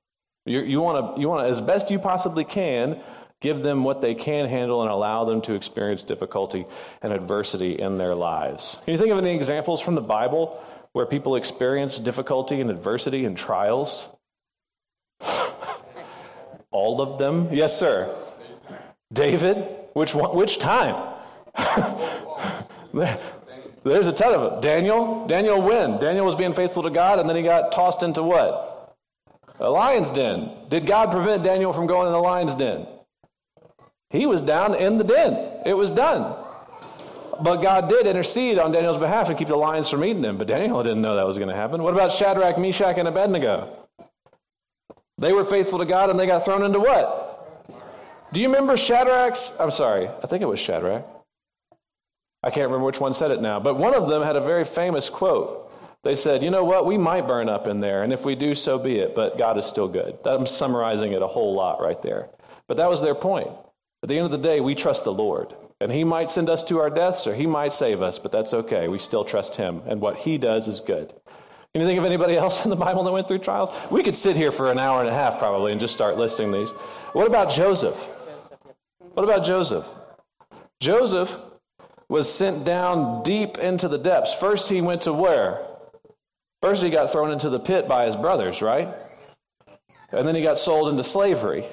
you, 0.45 0.81
want 0.81 1.17
to, 1.17 1.21
you 1.21 1.29
want 1.29 1.45
to, 1.45 1.49
as 1.49 1.61
best 1.61 1.91
you 1.91 1.99
possibly 1.99 2.45
can, 2.45 3.01
give 3.41 3.63
them 3.63 3.85
what 3.85 4.01
they 4.01 4.15
can 4.15 4.47
handle 4.47 4.83
and 4.83 4.91
allow 4.91 5.25
them 5.25 5.41
to 5.43 5.55
experience 5.55 6.05
difficulty 6.05 6.67
and 7.03 7.13
adversity 7.13 7.73
in 7.73 7.99
their 7.99 8.15
lives. 8.15 8.77
Can 8.85 8.93
you 8.93 8.99
think 8.99 9.13
of 9.13 9.19
any 9.19 9.35
examples 9.35 9.81
from 9.81 9.95
the 9.95 10.01
Bible 10.01 10.63
where 10.93 11.07
people 11.07 11.37
experience 11.37 11.99
difficulty 11.99 12.61
and 12.61 12.71
adversity 12.71 13.25
and 13.25 13.37
trials? 13.37 14.09
All 16.77 17.01
of 17.01 17.19
them? 17.19 17.49
Yes, 17.51 17.75
sir. 17.75 18.15
David? 19.11 19.67
Which 19.95 20.15
one? 20.15 20.37
Which 20.37 20.59
time? 20.59 20.95
There's 23.83 24.07
a 24.07 24.13
ton 24.13 24.35
of 24.35 24.51
them. 24.53 24.61
Daniel? 24.61 25.27
Daniel 25.27 25.63
when? 25.63 25.99
Daniel 25.99 26.27
was 26.27 26.35
being 26.35 26.53
faithful 26.53 26.83
to 26.83 26.91
God 26.91 27.19
and 27.19 27.27
then 27.27 27.35
he 27.35 27.43
got 27.43 27.73
tossed 27.73 28.03
into 28.03 28.23
what? 28.23 28.95
A 29.59 29.71
lion's 29.71 30.11
den. 30.11 30.51
Did 30.69 30.85
God 30.85 31.11
prevent 31.11 31.43
Daniel 31.43 31.73
from 31.73 31.87
going 31.87 32.09
in 32.09 32.13
the 32.13 32.19
lion's 32.19 32.55
den? 32.55 32.87
He 34.11 34.27
was 34.27 34.43
down 34.43 34.75
in 34.75 34.99
the 34.99 35.05
den. 35.05 35.63
It 35.65 35.79
was 35.79 35.91
done. 35.91 36.37
But 37.41 37.63
God 37.63 37.89
did 37.89 38.07
intercede 38.07 38.59
on 38.59 38.71
Daniel's 38.71 38.99
behalf 38.99 39.31
and 39.31 39.39
keep 39.39 39.49
the 39.49 39.57
lions 39.57 39.89
from 39.89 40.05
eating 40.05 40.25
him. 40.25 40.37
But 40.37 40.49
Daniel 40.49 40.83
didn't 40.83 41.01
know 41.01 41.17
that 41.17 41.27
was 41.27 41.39
going 41.39 41.49
to 41.49 41.57
happen. 41.57 41.83
What 41.83 41.95
about 41.95 42.13
Shadrach, 42.13 42.59
Meshach, 42.59 42.99
and 42.99 43.09
Abednego? 43.09 43.86
They 45.19 45.33
were 45.33 45.45
faithful 45.45 45.79
to 45.79 45.87
God 45.87 46.11
and 46.11 46.19
they 46.19 46.27
got 46.27 46.45
thrown 46.45 46.63
into 46.63 46.81
what? 46.81 47.25
Do 48.33 48.41
you 48.41 48.49
remember 48.49 48.77
Shadrach's? 48.77 49.57
I'm 49.59 49.71
sorry, 49.71 50.09
I 50.09 50.27
think 50.27 50.43
it 50.43 50.47
was 50.47 50.61
Shadrach. 50.61 51.05
I 52.43 52.51
can't 52.51 52.67
remember 52.67 52.85
which 52.85 53.01
one 53.01 53.15
said 53.15 53.31
it 53.31 53.41
now, 53.41 53.59
but 53.59 53.77
one 53.77 53.95
of 53.95 54.09
them 54.09 54.23
had 54.23 54.37
a 54.37 54.41
very 54.41 54.65
famous 54.65 55.09
quote. 55.09 55.73
They 56.05 56.15
said, 56.15 56.43
you 56.43 56.51
know 56.51 56.63
what, 56.63 56.87
we 56.87 56.99
might 56.99 57.27
burn 57.27 57.49
up 57.49 57.67
in 57.67 57.81
there, 57.81 58.05
and 58.05 58.13
if 58.13 58.25
we 58.25 58.37
do, 58.37 58.55
so 58.55 58.79
be 58.79 58.99
it, 58.99 59.17
but 59.17 59.39
God 59.39 59.59
is 59.59 59.67
still 59.67 59.89
good. 59.89 60.19
I'm 60.25 60.47
summarizing 60.47 61.13
it 61.13 61.23
a 61.23 61.27
whole 61.27 61.55
lot 61.55 61.81
right 61.81 62.01
there. 62.03 62.29
But 62.69 62.77
that 62.77 62.89
was 62.89 63.03
their 63.03 63.15
point. 63.15 63.49
At 64.03 64.09
the 64.09 64.17
end 64.17 64.27
of 64.27 64.31
the 64.31 64.39
day, 64.39 64.61
we 64.61 64.77
trust 64.77 65.03
the 65.03 65.13
Lord. 65.13 65.55
And 65.81 65.91
He 65.91 66.05
might 66.05 66.31
send 66.31 66.49
us 66.49 66.63
to 66.65 66.79
our 66.79 66.91
deaths 66.91 67.27
or 67.27 67.35
He 67.35 67.47
might 67.47 67.73
save 67.73 68.03
us, 68.03 68.21
but 68.21 68.31
that's 68.31 68.55
okay. 68.55 68.87
We 68.87 69.01
still 69.01 69.25
trust 69.25 69.57
Him, 69.57 69.83
and 69.87 70.01
what 70.01 70.19
He 70.19 70.39
does 70.39 70.69
is 70.69 70.81
good. 70.81 71.13
Can 71.77 71.83
you 71.83 71.87
think 71.89 71.99
of 71.99 72.07
anybody 72.07 72.37
else 72.39 72.65
in 72.65 72.71
the 72.71 72.77
Bible 72.77 73.05
that 73.05 73.13
went 73.13 73.29
through 73.29 73.41
trials? 73.41 73.69
We 73.91 74.03
could 74.03 74.17
sit 74.17 74.35
here 74.35 74.51
for 74.51 74.71
an 74.71 74.79
hour 74.79 75.01
and 75.01 75.11
a 75.11 75.13
half 75.13 75.39
probably 75.39 75.73
and 75.73 75.79
just 75.79 75.93
start 75.93 76.17
listing 76.17 76.51
these. 76.51 76.71
What 77.13 77.27
about 77.27 77.51
Joseph? 77.51 77.97
What 79.13 79.25
about 79.25 79.45
Joseph? 79.45 79.87
Joseph 80.81 81.39
was 82.09 82.33
sent 82.33 82.65
down 82.65 83.23
deep 83.25 83.59
into 83.59 83.89
the 83.89 83.99
depths. 83.99 84.33
First, 84.33 84.71
he 84.71 84.81
went 84.81 85.03
to 85.03 85.13
where? 85.13 85.61
First, 86.63 86.83
he 86.83 86.89
got 86.89 87.13
thrown 87.13 87.31
into 87.31 87.51
the 87.51 87.61
pit 87.61 87.87
by 87.87 88.07
his 88.07 88.17
brothers, 88.17 88.63
right? 88.63 88.89
And 90.13 90.27
then 90.27 90.35
he 90.35 90.43
got 90.43 90.57
sold 90.57 90.89
into 90.89 91.05
slavery, 91.05 91.67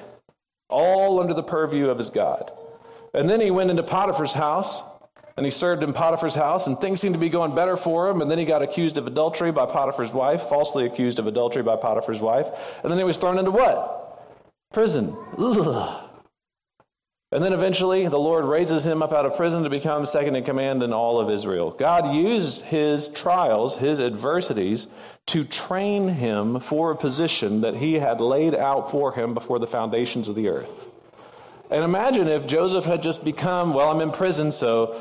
all 0.68 1.18
under 1.18 1.32
the 1.32 1.42
purview 1.42 1.88
of 1.88 1.96
his 1.96 2.10
God. 2.10 2.50
And 3.14 3.26
then 3.26 3.40
he 3.40 3.50
went 3.50 3.70
into 3.70 3.82
Potiphar's 3.82 4.34
house, 4.34 4.82
and 5.36 5.44
he 5.44 5.50
served 5.50 5.82
in 5.82 5.92
Potiphar's 5.92 6.34
house, 6.34 6.66
and 6.66 6.78
things 6.78 7.00
seemed 7.00 7.14
to 7.14 7.20
be 7.20 7.28
going 7.28 7.54
better 7.54 7.76
for 7.76 8.08
him. 8.08 8.20
And 8.20 8.30
then 8.30 8.38
he 8.38 8.44
got 8.44 8.62
accused 8.62 8.98
of 8.98 9.06
adultery 9.06 9.50
by 9.50 9.66
Potiphar's 9.66 10.12
wife, 10.12 10.42
falsely 10.42 10.86
accused 10.86 11.18
of 11.18 11.26
adultery 11.26 11.62
by 11.62 11.76
Potiphar's 11.76 12.20
wife. 12.20 12.78
And 12.82 12.90
then 12.90 12.98
he 12.98 13.04
was 13.04 13.18
thrown 13.18 13.38
into 13.38 13.50
what? 13.50 14.00
Prison. 14.72 15.16
Ugh. 15.38 16.00
And 17.32 17.42
then 17.42 17.52
eventually, 17.52 18.06
the 18.06 18.16
Lord 18.16 18.44
raises 18.44 18.86
him 18.86 19.02
up 19.02 19.12
out 19.12 19.26
of 19.26 19.36
prison 19.36 19.64
to 19.64 19.70
become 19.70 20.06
second 20.06 20.36
in 20.36 20.44
command 20.44 20.84
in 20.84 20.92
all 20.92 21.18
of 21.18 21.28
Israel. 21.30 21.72
God 21.72 22.14
used 22.14 22.62
his 22.66 23.08
trials, 23.08 23.78
his 23.78 24.00
adversities, 24.00 24.86
to 25.26 25.42
train 25.42 26.06
him 26.06 26.60
for 26.60 26.92
a 26.92 26.96
position 26.96 27.62
that 27.62 27.74
he 27.74 27.94
had 27.94 28.20
laid 28.20 28.54
out 28.54 28.88
for 28.88 29.10
him 29.14 29.34
before 29.34 29.58
the 29.58 29.66
foundations 29.66 30.28
of 30.28 30.36
the 30.36 30.46
earth. 30.46 30.86
And 31.70 31.82
imagine 31.82 32.28
if 32.28 32.46
Joseph 32.46 32.84
had 32.84 33.02
just 33.02 33.24
become, 33.24 33.72
well, 33.72 33.90
I'm 33.90 34.00
in 34.00 34.12
prison, 34.12 34.52
so 34.52 34.94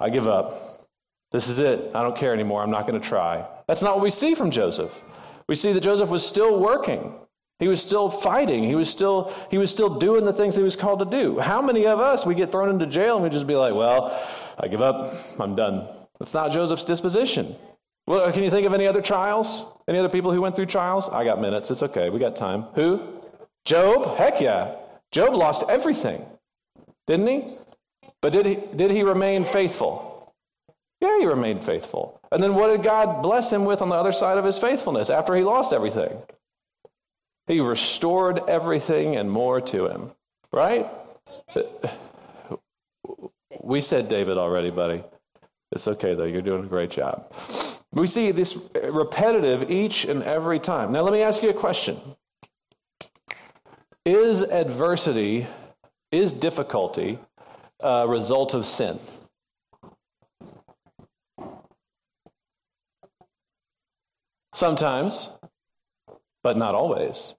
I 0.00 0.10
give 0.10 0.26
up. 0.26 0.88
This 1.30 1.46
is 1.46 1.58
it. 1.58 1.90
I 1.94 2.02
don't 2.02 2.16
care 2.16 2.32
anymore. 2.32 2.62
I'm 2.62 2.70
not 2.70 2.86
going 2.86 3.00
to 3.00 3.06
try. 3.06 3.46
That's 3.68 3.82
not 3.82 3.94
what 3.94 4.02
we 4.02 4.10
see 4.10 4.34
from 4.34 4.50
Joseph. 4.50 5.04
We 5.46 5.54
see 5.54 5.72
that 5.72 5.82
Joseph 5.82 6.08
was 6.08 6.26
still 6.26 6.58
working. 6.58 7.14
He 7.60 7.68
was 7.68 7.82
still 7.82 8.08
fighting. 8.08 8.64
He 8.64 8.74
was 8.74 8.88
still, 8.88 9.32
he 9.50 9.58
was 9.58 9.70
still 9.70 9.98
doing 9.98 10.24
the 10.24 10.32
things 10.32 10.56
he 10.56 10.62
was 10.62 10.76
called 10.76 11.00
to 11.00 11.04
do. 11.04 11.38
How 11.38 11.60
many 11.60 11.86
of 11.86 12.00
us, 12.00 12.24
we 12.24 12.34
get 12.34 12.50
thrown 12.50 12.70
into 12.70 12.86
jail 12.86 13.16
and 13.16 13.22
we 13.22 13.30
just 13.30 13.46
be 13.46 13.54
like, 13.54 13.74
well, 13.74 14.18
I 14.58 14.68
give 14.68 14.80
up. 14.80 15.14
I'm 15.38 15.54
done. 15.54 15.86
That's 16.18 16.32
not 16.32 16.50
Joseph's 16.50 16.84
disposition. 16.84 17.54
Well, 18.06 18.32
can 18.32 18.42
you 18.42 18.50
think 18.50 18.66
of 18.66 18.72
any 18.72 18.86
other 18.86 19.02
trials? 19.02 19.66
Any 19.86 19.98
other 19.98 20.08
people 20.08 20.32
who 20.32 20.40
went 20.40 20.56
through 20.56 20.66
trials? 20.66 21.08
I 21.08 21.22
got 21.24 21.40
minutes. 21.40 21.70
It's 21.70 21.82
okay. 21.82 22.10
We 22.10 22.18
got 22.18 22.34
time. 22.34 22.62
Who? 22.74 23.02
Job? 23.64 24.16
Heck 24.16 24.40
yeah. 24.40 24.76
Job 25.12 25.34
lost 25.34 25.64
everything, 25.68 26.24
didn't 27.06 27.26
he? 27.26 27.54
But 28.20 28.32
did 28.32 28.46
he, 28.46 28.58
did 28.76 28.90
he 28.90 29.02
remain 29.02 29.44
faithful? 29.44 30.34
Yeah, 31.00 31.18
he 31.18 31.26
remained 31.26 31.64
faithful. 31.64 32.20
And 32.30 32.42
then 32.42 32.54
what 32.54 32.68
did 32.68 32.82
God 32.82 33.22
bless 33.22 33.52
him 33.52 33.64
with 33.64 33.80
on 33.80 33.88
the 33.88 33.94
other 33.94 34.12
side 34.12 34.38
of 34.38 34.44
his 34.44 34.58
faithfulness 34.58 35.08
after 35.08 35.34
he 35.34 35.42
lost 35.42 35.72
everything? 35.72 36.18
He 37.46 37.60
restored 37.60 38.42
everything 38.48 39.16
and 39.16 39.30
more 39.30 39.60
to 39.60 39.86
him, 39.86 40.12
right? 40.52 40.88
We 43.62 43.80
said 43.80 44.08
David 44.08 44.36
already, 44.36 44.70
buddy. 44.70 45.02
It's 45.72 45.88
okay, 45.88 46.14
though. 46.14 46.24
You're 46.24 46.42
doing 46.42 46.64
a 46.64 46.68
great 46.68 46.90
job. 46.90 47.32
We 47.92 48.06
see 48.06 48.30
this 48.30 48.68
repetitive 48.74 49.70
each 49.70 50.04
and 50.04 50.22
every 50.22 50.60
time. 50.60 50.92
Now, 50.92 51.02
let 51.02 51.12
me 51.12 51.22
ask 51.22 51.42
you 51.42 51.50
a 51.50 51.54
question 51.54 51.98
Is 54.04 54.42
adversity, 54.42 55.46
is 56.12 56.32
difficulty 56.32 57.18
a 57.82 58.06
result 58.06 58.54
of 58.54 58.66
sin? 58.66 58.98
Sometimes, 64.54 65.30
but 66.42 66.56
not 66.56 66.74
always. 66.74 67.34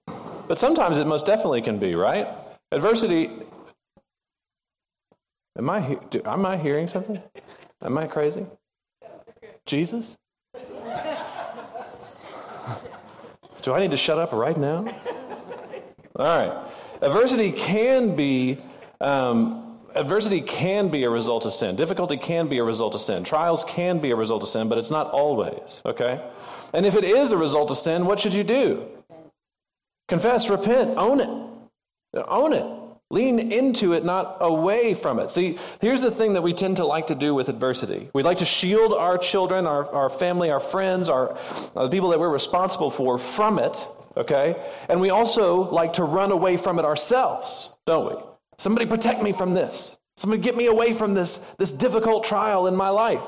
But 0.48 0.58
sometimes 0.58 0.98
it 0.98 1.06
most 1.06 1.24
definitely 1.26 1.62
can 1.62 1.78
be, 1.78 1.94
right? 1.94 2.28
Adversity. 2.72 3.30
Am 5.56 5.70
I, 5.70 5.98
am 6.24 6.46
I 6.46 6.56
hearing 6.56 6.88
something? 6.88 7.22
Am 7.82 7.96
I 7.98 8.06
crazy? 8.06 8.46
Jesus? 9.66 10.16
Do 13.62 13.72
I 13.72 13.78
need 13.78 13.92
to 13.92 13.96
shut 13.96 14.18
up 14.18 14.32
right 14.32 14.56
now? 14.56 14.84
All 16.16 16.26
right. 16.26 16.52
Adversity 17.00 17.52
can 17.52 18.16
be 18.16 18.58
um, 19.00 19.71
adversity 19.94 20.40
can 20.40 20.88
be 20.88 21.04
a 21.04 21.10
result 21.10 21.46
of 21.46 21.52
sin. 21.52 21.76
Difficulty 21.76 22.16
can 22.16 22.48
be 22.48 22.58
a 22.58 22.64
result 22.64 22.94
of 22.94 23.00
sin. 23.00 23.24
Trials 23.24 23.64
can 23.64 23.98
be 23.98 24.10
a 24.10 24.16
result 24.16 24.42
of 24.42 24.48
sin, 24.48 24.68
but 24.68 24.78
it's 24.78 24.90
not 24.90 25.10
always. 25.10 25.82
Okay. 25.84 26.22
And 26.72 26.86
if 26.86 26.94
it 26.94 27.04
is 27.04 27.32
a 27.32 27.36
result 27.36 27.70
of 27.70 27.78
sin, 27.78 28.06
what 28.06 28.20
should 28.20 28.34
you 28.34 28.44
do? 28.44 28.86
Confess, 30.08 30.48
repent, 30.50 30.96
own 30.96 31.20
it. 31.20 31.28
Own 32.28 32.52
it. 32.52 32.66
Lean 33.10 33.52
into 33.52 33.92
it, 33.92 34.06
not 34.06 34.38
away 34.40 34.94
from 34.94 35.18
it. 35.18 35.30
See, 35.30 35.58
here's 35.82 36.00
the 36.00 36.10
thing 36.10 36.32
that 36.32 36.42
we 36.42 36.54
tend 36.54 36.78
to 36.78 36.86
like 36.86 37.08
to 37.08 37.14
do 37.14 37.34
with 37.34 37.50
adversity. 37.50 38.08
We 38.14 38.22
like 38.22 38.38
to 38.38 38.46
shield 38.46 38.94
our 38.94 39.18
children, 39.18 39.66
our, 39.66 39.90
our 39.90 40.08
family, 40.08 40.50
our 40.50 40.60
friends, 40.60 41.10
our, 41.10 41.36
uh, 41.76 41.84
the 41.84 41.90
people 41.90 42.08
that 42.10 42.20
we're 42.20 42.30
responsible 42.30 42.90
for 42.90 43.18
from 43.18 43.58
it, 43.58 43.86
okay? 44.16 44.56
And 44.88 44.98
we 44.98 45.10
also 45.10 45.70
like 45.70 45.94
to 45.94 46.04
run 46.04 46.32
away 46.32 46.56
from 46.56 46.78
it 46.78 46.86
ourselves, 46.86 47.76
don't 47.86 48.14
we? 48.14 48.31
Somebody 48.62 48.86
protect 48.86 49.24
me 49.24 49.32
from 49.32 49.54
this. 49.54 49.96
Somebody 50.16 50.40
get 50.40 50.56
me 50.56 50.66
away 50.66 50.92
from 50.92 51.14
this, 51.14 51.38
this 51.58 51.72
difficult 51.72 52.22
trial 52.22 52.68
in 52.68 52.76
my 52.76 52.90
life. 52.90 53.20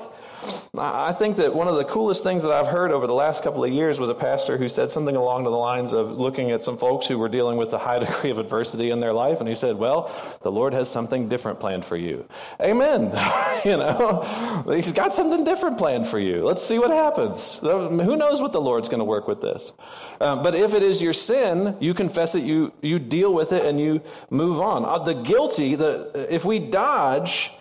I 0.76 1.12
think 1.12 1.36
that 1.36 1.55
one 1.55 1.68
of 1.68 1.76
the 1.76 1.84
coolest 1.84 2.22
things 2.22 2.42
that 2.42 2.53
I've 2.53 2.66
heard 2.66 2.90
over 2.90 3.07
the 3.07 3.14
last 3.14 3.42
couple 3.42 3.64
of 3.64 3.70
years 3.70 4.01
was 4.01 4.09
a 4.09 4.14
pastor 4.14 4.59
who 4.59 4.68
said 4.68 4.90
something 4.90 5.16
along 5.16 5.45
the 5.45 5.51
lines 5.51 5.92
of 5.92 6.18
looking 6.18 6.51
at 6.51 6.62
some 6.62 6.76
folks 6.76 7.07
who 7.07 7.18
were 7.18 7.28
dealing 7.28 7.57
with 7.57 7.72
a 7.72 7.78
high 7.78 7.99
degree 8.05 8.30
of 8.30 8.38
adversity 8.38 8.90
in 8.90 9.01
their 9.01 9.12
life, 9.12 9.40
and 9.40 9.49
he 9.49 9.55
said, 9.55 9.76
Well, 9.76 10.11
the 10.42 10.51
Lord 10.51 10.72
has 10.72 10.90
something 10.90 11.28
different 11.28 11.61
planned 11.61 11.84
for 11.84 11.97
you. 11.97 12.26
Amen. 12.61 13.05
you 13.64 13.76
know, 13.76 14.64
He's 14.68 14.92
got 14.92 15.14
something 15.14 15.45
different 15.45 15.78
planned 15.78 16.07
for 16.07 16.18
you. 16.18 16.45
Let's 16.45 16.62
see 16.62 16.78
what 16.78 16.90
happens. 16.90 17.55
Who 17.55 18.16
knows 18.16 18.40
what 18.40 18.53
the 18.53 18.61
Lord's 18.61 18.88
going 18.88 18.99
to 18.99 19.05
work 19.05 19.28
with 19.28 19.40
this? 19.40 19.72
Um, 20.20 20.42
but 20.42 20.55
if 20.55 20.74
it 20.74 20.82
is 20.82 21.03
your 21.03 21.12
sin, 21.12 21.76
you 21.80 21.95
confess 21.95 22.34
it, 22.34 22.45
you, 22.45 22.72
you 22.80 22.99
deal 22.99 23.32
with 23.32 23.53
it, 23.53 23.64
and 23.64 23.80
you 23.80 24.03
move 24.30 24.61
on. 24.61 24.84
Uh, 24.84 24.99
the 24.99 25.14
guilty, 25.14 25.74
the, 25.74 26.26
if 26.30 26.45
we 26.45 26.59
dodge, 26.59 27.53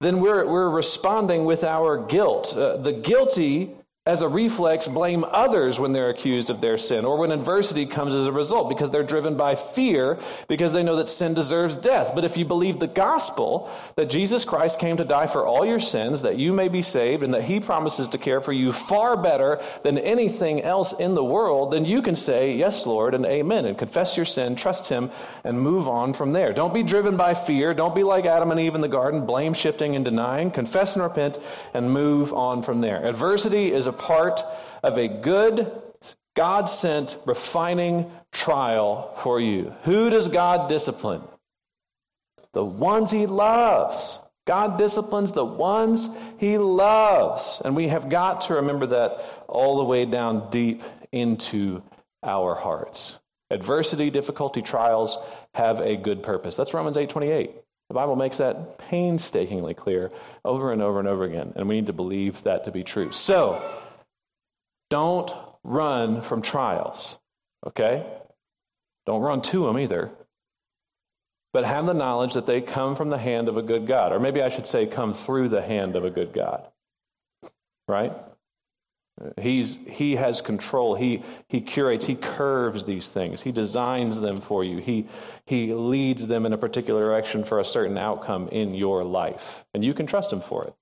then 0.00 0.20
we're, 0.20 0.46
we're 0.46 0.70
responding 0.70 1.44
with 1.44 1.64
our 1.64 2.06
guilt. 2.06 2.56
Uh, 2.56 2.76
the 2.76 2.92
guilty 2.92 3.70
as 4.08 4.22
a 4.22 4.28
reflex, 4.28 4.88
blame 4.88 5.22
others 5.28 5.78
when 5.78 5.92
they're 5.92 6.08
accused 6.08 6.48
of 6.48 6.62
their 6.62 6.78
sin 6.78 7.04
or 7.04 7.20
when 7.20 7.30
adversity 7.30 7.84
comes 7.84 8.14
as 8.14 8.26
a 8.26 8.32
result 8.32 8.70
because 8.70 8.90
they're 8.90 9.02
driven 9.02 9.36
by 9.36 9.54
fear 9.54 10.18
because 10.48 10.72
they 10.72 10.82
know 10.82 10.96
that 10.96 11.10
sin 11.10 11.34
deserves 11.34 11.76
death. 11.76 12.12
But 12.14 12.24
if 12.24 12.38
you 12.38 12.46
believe 12.46 12.78
the 12.78 12.86
gospel 12.86 13.70
that 13.96 14.08
Jesus 14.08 14.46
Christ 14.46 14.80
came 14.80 14.96
to 14.96 15.04
die 15.04 15.26
for 15.26 15.46
all 15.46 15.66
your 15.66 15.78
sins, 15.78 16.22
that 16.22 16.38
you 16.38 16.54
may 16.54 16.68
be 16.68 16.80
saved, 16.80 17.22
and 17.22 17.34
that 17.34 17.42
he 17.42 17.60
promises 17.60 18.08
to 18.08 18.16
care 18.16 18.40
for 18.40 18.50
you 18.50 18.72
far 18.72 19.14
better 19.14 19.60
than 19.82 19.98
anything 19.98 20.62
else 20.62 20.94
in 20.94 21.14
the 21.14 21.22
world, 21.22 21.74
then 21.74 21.84
you 21.84 22.00
can 22.00 22.16
say, 22.16 22.56
Yes, 22.56 22.86
Lord, 22.86 23.12
and 23.12 23.26
amen, 23.26 23.66
and 23.66 23.76
confess 23.76 24.16
your 24.16 24.24
sin, 24.24 24.56
trust 24.56 24.88
him, 24.88 25.10
and 25.44 25.60
move 25.60 25.86
on 25.86 26.14
from 26.14 26.32
there. 26.32 26.54
Don't 26.54 26.72
be 26.72 26.82
driven 26.82 27.18
by 27.18 27.34
fear. 27.34 27.74
Don't 27.74 27.94
be 27.94 28.04
like 28.04 28.24
Adam 28.24 28.50
and 28.52 28.58
Eve 28.58 28.74
in 28.74 28.80
the 28.80 28.88
garden, 28.88 29.26
blame 29.26 29.52
shifting 29.52 29.94
and 29.94 30.04
denying. 30.04 30.50
Confess 30.50 30.96
and 30.96 31.02
repent 31.02 31.38
and 31.74 31.92
move 31.92 32.32
on 32.32 32.62
from 32.62 32.80
there. 32.80 33.04
Adversity 33.04 33.70
is 33.70 33.86
a 33.86 33.97
part 33.98 34.42
of 34.82 34.96
a 34.96 35.08
good, 35.08 35.70
God 36.34 36.66
sent, 36.66 37.16
refining 37.26 38.10
trial 38.32 39.14
for 39.18 39.40
you. 39.40 39.74
Who 39.84 40.10
does 40.10 40.28
God 40.28 40.68
discipline? 40.68 41.22
The 42.52 42.64
ones 42.64 43.10
He 43.10 43.26
loves. 43.26 44.18
God 44.46 44.78
disciplines 44.78 45.32
the 45.32 45.44
ones 45.44 46.16
He 46.38 46.58
loves. 46.58 47.60
And 47.64 47.76
we 47.76 47.88
have 47.88 48.08
got 48.08 48.42
to 48.42 48.54
remember 48.54 48.86
that 48.86 49.44
all 49.46 49.78
the 49.78 49.84
way 49.84 50.04
down 50.04 50.48
deep 50.50 50.82
into 51.12 51.82
our 52.22 52.54
hearts. 52.54 53.18
Adversity, 53.50 54.10
difficulty, 54.10 54.62
trials 54.62 55.16
have 55.54 55.80
a 55.80 55.96
good 55.96 56.22
purpose. 56.22 56.56
That's 56.56 56.74
Romans 56.74 56.96
8 56.96 57.08
28. 57.08 57.50
The 57.88 57.94
Bible 57.94 58.16
makes 58.16 58.36
that 58.36 58.76
painstakingly 58.76 59.72
clear 59.72 60.10
over 60.44 60.72
and 60.72 60.82
over 60.82 60.98
and 60.98 61.08
over 61.08 61.24
again, 61.24 61.54
and 61.56 61.68
we 61.68 61.76
need 61.76 61.86
to 61.86 61.94
believe 61.94 62.42
that 62.42 62.64
to 62.64 62.70
be 62.70 62.84
true. 62.84 63.12
So, 63.12 63.62
don't 64.90 65.30
run 65.62 66.22
from 66.22 66.42
trials, 66.42 67.18
okay? 67.66 68.06
Don't 69.06 69.22
run 69.22 69.42
to 69.42 69.66
them 69.66 69.78
either. 69.78 70.10
But 71.52 71.64
have 71.64 71.86
the 71.86 71.94
knowledge 71.94 72.34
that 72.34 72.46
they 72.46 72.60
come 72.60 72.94
from 72.94 73.08
the 73.10 73.18
hand 73.18 73.48
of 73.48 73.56
a 73.56 73.62
good 73.62 73.86
God. 73.86 74.12
Or 74.12 74.20
maybe 74.20 74.42
I 74.42 74.50
should 74.50 74.66
say, 74.66 74.86
come 74.86 75.14
through 75.14 75.48
the 75.48 75.62
hand 75.62 75.96
of 75.96 76.04
a 76.04 76.10
good 76.10 76.32
God. 76.32 76.66
Right? 77.86 78.12
He's, 79.40 79.76
he 79.86 80.16
has 80.16 80.40
control. 80.40 80.94
He, 80.94 81.22
he 81.48 81.60
curates, 81.60 82.04
he 82.04 82.14
curves 82.14 82.84
these 82.84 83.08
things. 83.08 83.42
He 83.42 83.50
designs 83.50 84.20
them 84.20 84.40
for 84.40 84.62
you. 84.62 84.78
He, 84.78 85.06
he 85.46 85.74
leads 85.74 86.26
them 86.26 86.46
in 86.46 86.52
a 86.52 86.58
particular 86.58 87.06
direction 87.06 87.44
for 87.44 87.58
a 87.58 87.64
certain 87.64 87.98
outcome 87.98 88.48
in 88.48 88.74
your 88.74 89.02
life. 89.02 89.64
And 89.74 89.82
you 89.82 89.94
can 89.94 90.06
trust 90.06 90.32
him 90.32 90.40
for 90.40 90.64
it 90.66 90.74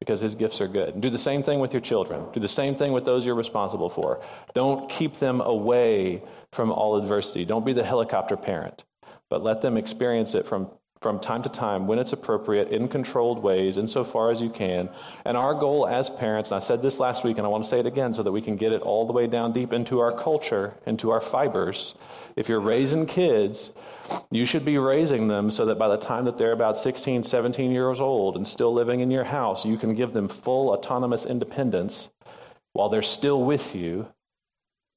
because 0.00 0.20
his 0.20 0.34
gifts 0.34 0.60
are 0.60 0.68
good. 0.68 0.94
And 0.94 1.02
do 1.02 1.10
the 1.10 1.18
same 1.18 1.42
thing 1.42 1.58
with 1.58 1.72
your 1.72 1.80
children. 1.80 2.24
Do 2.32 2.40
the 2.40 2.48
same 2.48 2.74
thing 2.74 2.92
with 2.92 3.04
those 3.04 3.26
you're 3.26 3.34
responsible 3.34 3.90
for. 3.90 4.20
Don't 4.54 4.88
keep 4.88 5.18
them 5.18 5.40
away 5.40 6.22
from 6.52 6.70
all 6.70 6.96
adversity. 6.96 7.44
Don't 7.44 7.66
be 7.66 7.72
the 7.72 7.84
helicopter 7.84 8.36
parent, 8.36 8.84
but 9.28 9.42
let 9.42 9.60
them 9.60 9.76
experience 9.76 10.34
it 10.34 10.46
from 10.46 10.70
from 11.00 11.20
time 11.20 11.42
to 11.42 11.48
time 11.48 11.86
when 11.86 11.98
it's 11.98 12.12
appropriate 12.12 12.68
in 12.68 12.88
controlled 12.88 13.40
ways 13.40 13.76
insofar 13.76 14.30
as 14.30 14.40
you 14.40 14.50
can. 14.50 14.88
And 15.24 15.36
our 15.36 15.54
goal 15.54 15.86
as 15.86 16.10
parents 16.10 16.50
and 16.50 16.56
i 16.56 16.58
said 16.58 16.82
this 16.82 16.98
last 16.98 17.24
week 17.24 17.38
and 17.38 17.46
i 17.46 17.50
want 17.50 17.64
to 17.64 17.70
say 17.70 17.78
it 17.78 17.86
again 17.86 18.12
so 18.12 18.22
that 18.22 18.32
we 18.32 18.42
can 18.42 18.56
get 18.56 18.72
it 18.72 18.82
all 18.82 19.06
the 19.06 19.12
way 19.12 19.26
down 19.26 19.52
deep 19.52 19.72
into 19.72 20.00
our 20.00 20.12
culture 20.12 20.74
into 20.86 21.10
our 21.10 21.20
fibers. 21.20 21.94
If 22.34 22.48
you're 22.48 22.60
raising 22.60 23.06
kids 23.06 23.72
you 24.30 24.44
should 24.44 24.64
be 24.64 24.78
raising 24.78 25.28
them 25.28 25.50
so 25.50 25.66
that 25.66 25.78
by 25.78 25.88
the 25.88 25.96
time 25.96 26.24
that 26.24 26.38
they're 26.38 26.52
about 26.52 26.76
16 26.76 27.22
17 27.22 27.70
years 27.70 28.00
old 28.00 28.36
and 28.36 28.46
still 28.46 28.72
living 28.72 29.00
in 29.00 29.10
your 29.10 29.24
house 29.24 29.64
you 29.64 29.76
can 29.76 29.94
give 29.94 30.12
them 30.12 30.28
full 30.28 30.70
autonomous 30.70 31.26
independence 31.26 32.10
while 32.72 32.88
they're 32.88 33.02
still 33.02 33.42
with 33.44 33.74
you 33.74 34.08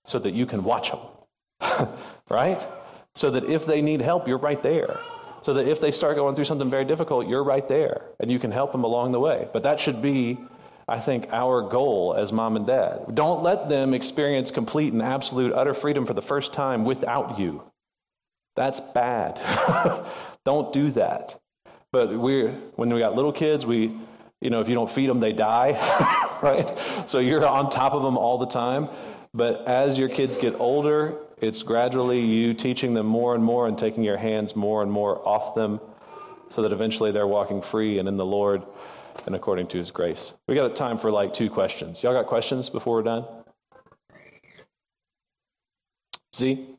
so 0.06 0.18
that 0.18 0.34
you 0.34 0.46
can 0.46 0.64
watch 0.64 0.92
them. 0.92 1.88
Right? 2.30 2.66
So 3.14 3.30
that 3.32 3.44
if 3.44 3.66
they 3.66 3.82
need 3.82 4.00
help 4.00 4.26
you're 4.26 4.38
right 4.38 4.64
there 4.64 4.98
so 5.42 5.54
that 5.54 5.68
if 5.68 5.82
they 5.82 5.92
start 5.92 6.16
going 6.16 6.36
through 6.36 6.46
something 6.46 6.70
very 6.70 6.86
difficult, 6.86 7.28
you're 7.28 7.44
right 7.44 7.68
there 7.68 8.04
and 8.20 8.32
you 8.32 8.40
can 8.40 8.52
help 8.52 8.72
them 8.72 8.84
along 8.84 9.12
the 9.12 9.20
way. 9.20 9.48
But 9.54 9.64
that 9.64 9.80
should 9.80 10.02
be, 10.02 10.38
I 10.88 11.00
think, 11.00 11.28
our 11.32 11.62
goal 11.62 12.14
as 12.18 12.32
mom 12.32 12.56
and 12.56 12.68
dad. 12.68 13.06
Don't 13.14 13.42
let 13.42 13.70
them 13.70 13.94
experience 13.94 14.52
complete 14.52 14.94
and 14.94 15.02
absolute 15.02 15.54
utter 15.54 15.74
freedom 15.74 16.06
for 16.06 16.14
the 16.14 16.22
first 16.22 16.54
time 16.54 16.86
without 16.86 17.40
you. 17.40 17.70
That's 18.56 18.80
bad. 18.80 19.40
don't 20.46 20.72
do 20.72 20.92
that. 20.92 21.40
But 21.92 22.18
we 22.18 22.48
when 22.76 22.94
we 22.94 23.00
got 23.00 23.16
little 23.16 23.34
kids, 23.34 23.66
we, 23.66 23.98
you 24.40 24.50
know, 24.50 24.62
if 24.62 24.70
you 24.70 24.76
don't 24.76 24.90
feed 24.90 25.10
them, 25.10 25.20
they 25.20 25.34
die, 25.34 25.72
right? 26.42 26.78
So 27.08 27.20
you're 27.20 27.46
on 27.46 27.70
top 27.70 27.94
of 27.94 28.04
them 28.04 28.18
all 28.18 28.38
the 28.38 28.48
time. 28.48 28.90
But 29.34 29.68
as 29.68 29.98
your 29.98 30.10
kids 30.10 30.36
get 30.36 30.60
older 30.60 31.18
it's 31.42 31.64
gradually 31.64 32.20
you 32.20 32.54
teaching 32.54 32.94
them 32.94 33.08
more 33.08 33.34
and 33.36 33.44
more 33.44 33.68
and 33.68 33.78
taking 33.78 34.04
your 34.04 34.18
hands 34.18 34.56
more 34.56 34.84
and 34.84 34.92
more 34.92 35.28
off 35.28 35.56
them 35.56 35.82
so 36.52 36.62
that 36.62 36.72
eventually 36.72 37.12
they're 37.12 37.28
walking 37.28 37.62
free 37.62 37.98
and 37.98 38.08
in 38.08 38.18
the 38.18 38.26
Lord 38.26 38.62
and 39.26 39.36
according 39.36 39.68
to 39.68 39.78
his 39.78 39.92
grace. 39.92 40.34
We 40.48 40.56
got 40.56 40.76
time 40.76 40.98
for 40.98 41.12
like 41.12 41.34
two 41.34 41.50
questions. 41.50 42.04
Y'all 42.04 42.14
got 42.14 42.28
questions 42.28 42.70
before 42.70 42.98
we're 42.98 43.04
done? 43.04 43.26
Z? 46.36 46.78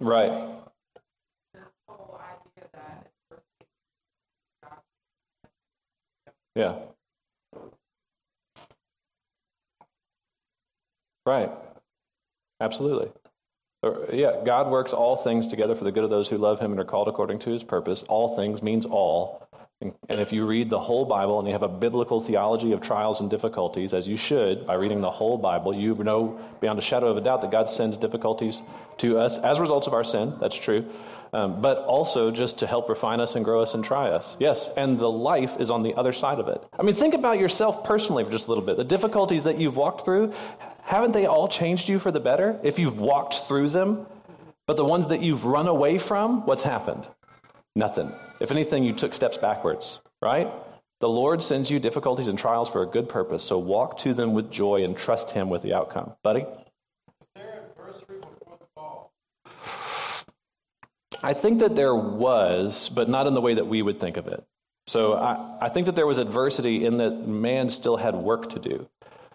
Right. 0.00 0.48
Yeah. 6.54 6.76
Right. 11.26 11.50
Absolutely. 12.60 13.10
Yeah, 14.12 14.42
God 14.44 14.70
works 14.70 14.92
all 14.92 15.16
things 15.16 15.46
together 15.46 15.74
for 15.74 15.84
the 15.84 15.92
good 15.92 16.04
of 16.04 16.10
those 16.10 16.28
who 16.28 16.36
love 16.36 16.60
him 16.60 16.70
and 16.70 16.80
are 16.80 16.84
called 16.84 17.08
according 17.08 17.38
to 17.40 17.50
his 17.50 17.64
purpose. 17.64 18.02
All 18.08 18.36
things 18.36 18.62
means 18.62 18.84
all. 18.84 19.48
And 19.80 19.94
if 20.10 20.30
you 20.30 20.44
read 20.44 20.68
the 20.68 20.78
whole 20.78 21.06
Bible 21.06 21.38
and 21.38 21.48
you 21.48 21.54
have 21.54 21.62
a 21.62 21.68
biblical 21.68 22.20
theology 22.20 22.72
of 22.72 22.82
trials 22.82 23.22
and 23.22 23.30
difficulties, 23.30 23.94
as 23.94 24.06
you 24.06 24.18
should 24.18 24.66
by 24.66 24.74
reading 24.74 25.00
the 25.00 25.10
whole 25.10 25.38
Bible, 25.38 25.72
you 25.72 25.94
know 25.94 26.38
beyond 26.60 26.78
a 26.78 26.82
shadow 26.82 27.08
of 27.08 27.16
a 27.16 27.22
doubt 27.22 27.40
that 27.40 27.50
God 27.50 27.70
sends 27.70 27.96
difficulties 27.96 28.60
to 28.98 29.18
us 29.18 29.38
as 29.38 29.58
results 29.58 29.86
of 29.86 29.94
our 29.94 30.04
sin. 30.04 30.34
That's 30.38 30.56
true. 30.56 30.84
Um, 31.32 31.62
but 31.62 31.78
also 31.78 32.30
just 32.30 32.58
to 32.58 32.66
help 32.66 32.90
refine 32.90 33.20
us 33.20 33.36
and 33.36 33.44
grow 33.44 33.62
us 33.62 33.72
and 33.72 33.82
try 33.82 34.10
us. 34.10 34.36
Yes, 34.38 34.68
and 34.76 34.98
the 34.98 35.10
life 35.10 35.58
is 35.58 35.70
on 35.70 35.82
the 35.82 35.94
other 35.94 36.12
side 36.12 36.40
of 36.40 36.48
it. 36.48 36.62
I 36.78 36.82
mean, 36.82 36.94
think 36.94 37.14
about 37.14 37.38
yourself 37.38 37.82
personally 37.82 38.24
for 38.24 38.30
just 38.30 38.48
a 38.48 38.50
little 38.50 38.64
bit. 38.64 38.76
The 38.76 38.84
difficulties 38.84 39.44
that 39.44 39.56
you've 39.56 39.76
walked 39.76 40.04
through, 40.04 40.34
haven't 40.82 41.12
they 41.12 41.24
all 41.24 41.48
changed 41.48 41.88
you 41.88 41.98
for 41.98 42.10
the 42.10 42.20
better 42.20 42.60
if 42.62 42.78
you've 42.78 43.00
walked 43.00 43.46
through 43.46 43.70
them? 43.70 44.06
But 44.66 44.76
the 44.76 44.84
ones 44.84 45.06
that 45.06 45.22
you've 45.22 45.46
run 45.46 45.68
away 45.68 45.98
from, 45.98 46.44
what's 46.46 46.64
happened? 46.64 47.06
Nothing. 47.76 48.12
If 48.40 48.50
anything, 48.50 48.84
you 48.84 48.92
took 48.92 49.14
steps 49.14 49.36
backwards, 49.36 50.00
right? 50.20 50.50
The 51.00 51.08
Lord 51.08 51.42
sends 51.42 51.70
you 51.70 51.78
difficulties 51.78 52.28
and 52.28 52.38
trials 52.38 52.68
for 52.68 52.82
a 52.82 52.86
good 52.86 53.08
purpose, 53.08 53.42
so 53.42 53.58
walk 53.58 53.98
to 53.98 54.12
them 54.12 54.34
with 54.34 54.50
joy 54.50 54.84
and 54.84 54.96
trust 54.96 55.30
Him 55.30 55.48
with 55.48 55.62
the 55.62 55.72
outcome. 55.72 56.14
Buddy? 56.22 56.44
I 61.22 61.34
think 61.34 61.60
that 61.60 61.76
there 61.76 61.94
was, 61.94 62.88
but 62.88 63.08
not 63.08 63.26
in 63.26 63.34
the 63.34 63.40
way 63.40 63.54
that 63.54 63.66
we 63.66 63.82
would 63.82 64.00
think 64.00 64.16
of 64.16 64.26
it. 64.26 64.42
So 64.86 65.14
I, 65.14 65.58
I 65.60 65.68
think 65.68 65.86
that 65.86 65.94
there 65.94 66.06
was 66.06 66.18
adversity 66.18 66.84
in 66.84 66.98
that 66.98 67.28
man 67.28 67.70
still 67.70 67.96
had 67.96 68.14
work 68.14 68.50
to 68.50 68.58
do. 68.58 68.88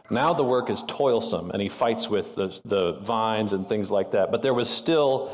Now 0.09 0.33
the 0.33 0.43
work 0.43 0.69
is 0.69 0.83
toilsome 0.87 1.51
and 1.51 1.61
he 1.61 1.69
fights 1.69 2.09
with 2.09 2.35
the, 2.35 2.59
the 2.65 2.93
vines 2.93 3.53
and 3.53 3.67
things 3.67 3.89
like 3.89 4.11
that. 4.11 4.31
But 4.31 4.43
there 4.43 4.53
was 4.53 4.69
still 4.69 5.31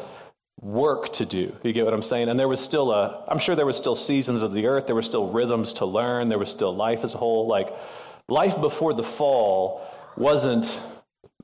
work 0.62 1.12
to 1.14 1.26
do. 1.26 1.55
You 1.64 1.74
get 1.74 1.86
what 1.86 1.93
I'm 1.93 2.03
saying? 2.03 2.30
And 2.30 2.39
there 2.39 2.47
was 2.47 2.59
still 2.59 2.91
a, 2.91 3.26
I'm 3.28 3.39
sure 3.39 3.55
there 3.55 3.66
was 3.66 3.78
still 3.78 3.95
seasons 3.95 4.43
of 4.43 4.53
the 4.53 4.68
earth. 4.68 4.86
There 4.86 4.95
were 4.95 5.01
still 5.01 5.28
rhythms 5.28 5.74
to 5.74 5.86
learn. 5.86 6.30
There 6.30 6.38
was 6.38 6.51
still 6.51 6.74
life 6.74 7.03
as 7.03 7.16
a 7.16 7.18
whole. 7.18 7.47
Like 7.47 7.76
life 8.28 8.62
before 8.62 8.93
the 8.93 9.03
fall 9.03 9.82
wasn't 10.16 10.80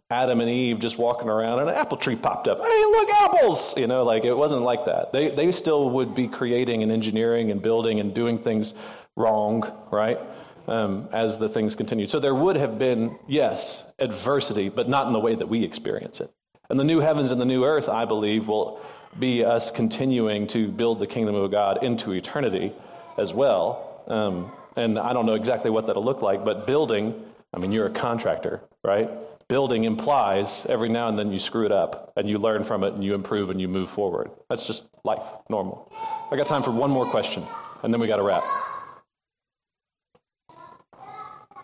Adam 0.09 0.39
and 0.39 0.49
Eve 0.49 0.79
just 0.79 0.97
walking 0.97 1.27
around 1.29 1.59
and 1.59 1.69
an 1.69 1.75
apple 1.75 1.97
tree 1.97 2.15
popped 2.15 2.47
up. 2.47 2.59
Hey, 2.59 2.83
look, 2.85 3.09
apples! 3.09 3.77
You 3.77 3.87
know, 3.87 4.03
like 4.03 4.23
it 4.23 4.35
wasn't 4.35 4.61
like 4.61 4.85
that. 4.85 5.11
They, 5.11 5.29
they 5.29 5.51
still 5.51 5.89
would 5.89 6.15
be 6.15 6.27
creating 6.27 6.83
and 6.83 6.91
engineering 6.91 7.51
and 7.51 7.61
building 7.61 7.99
and 7.99 8.13
doing 8.13 8.37
things 8.37 8.73
wrong, 9.15 9.69
right? 9.91 10.19
Um, 10.67 11.09
as 11.11 11.37
the 11.37 11.49
things 11.49 11.75
continued. 11.75 12.09
So 12.09 12.19
there 12.19 12.35
would 12.35 12.55
have 12.55 12.77
been, 12.77 13.17
yes, 13.27 13.83
adversity, 13.99 14.69
but 14.69 14.87
not 14.87 15.07
in 15.07 15.13
the 15.13 15.19
way 15.19 15.33
that 15.33 15.47
we 15.47 15.63
experience 15.63 16.21
it. 16.21 16.31
And 16.69 16.79
the 16.79 16.83
new 16.83 16.99
heavens 16.99 17.31
and 17.31 17.39
the 17.39 17.45
new 17.45 17.63
earth, 17.63 17.89
I 17.89 18.05
believe, 18.05 18.47
will 18.47 18.81
be 19.19 19.43
us 19.43 19.71
continuing 19.71 20.47
to 20.47 20.67
build 20.67 20.99
the 20.99 21.07
kingdom 21.07 21.35
of 21.35 21.49
God 21.51 21.83
into 21.83 22.11
eternity 22.11 22.73
as 23.17 23.33
well. 23.33 24.03
Um, 24.07 24.51
and 24.75 24.99
I 24.99 25.13
don't 25.13 25.25
know 25.25 25.33
exactly 25.33 25.71
what 25.71 25.87
that'll 25.87 26.03
look 26.03 26.21
like, 26.21 26.45
but 26.45 26.67
building, 26.67 27.25
I 27.53 27.59
mean, 27.59 27.71
you're 27.71 27.87
a 27.87 27.91
contractor, 27.91 28.61
right? 28.83 29.09
Building 29.47 29.85
implies 29.85 30.65
every 30.67 30.89
now 30.89 31.07
and 31.07 31.17
then 31.17 31.31
you 31.31 31.39
screw 31.39 31.65
it 31.65 31.71
up 31.71 32.13
and 32.15 32.29
you 32.29 32.37
learn 32.37 32.63
from 32.63 32.83
it 32.83 32.93
and 32.93 33.03
you 33.03 33.15
improve 33.15 33.49
and 33.49 33.59
you 33.59 33.67
move 33.67 33.89
forward. 33.89 34.29
That's 34.49 34.67
just 34.67 34.83
life, 35.03 35.25
normal. 35.49 35.91
I 36.31 36.35
got 36.35 36.47
time 36.47 36.63
for 36.63 36.71
one 36.71 36.91
more 36.91 37.05
question 37.05 37.43
and 37.81 37.93
then 37.93 38.01
we 38.01 38.07
got 38.07 38.17
to 38.17 38.23
wrap. 38.23 38.43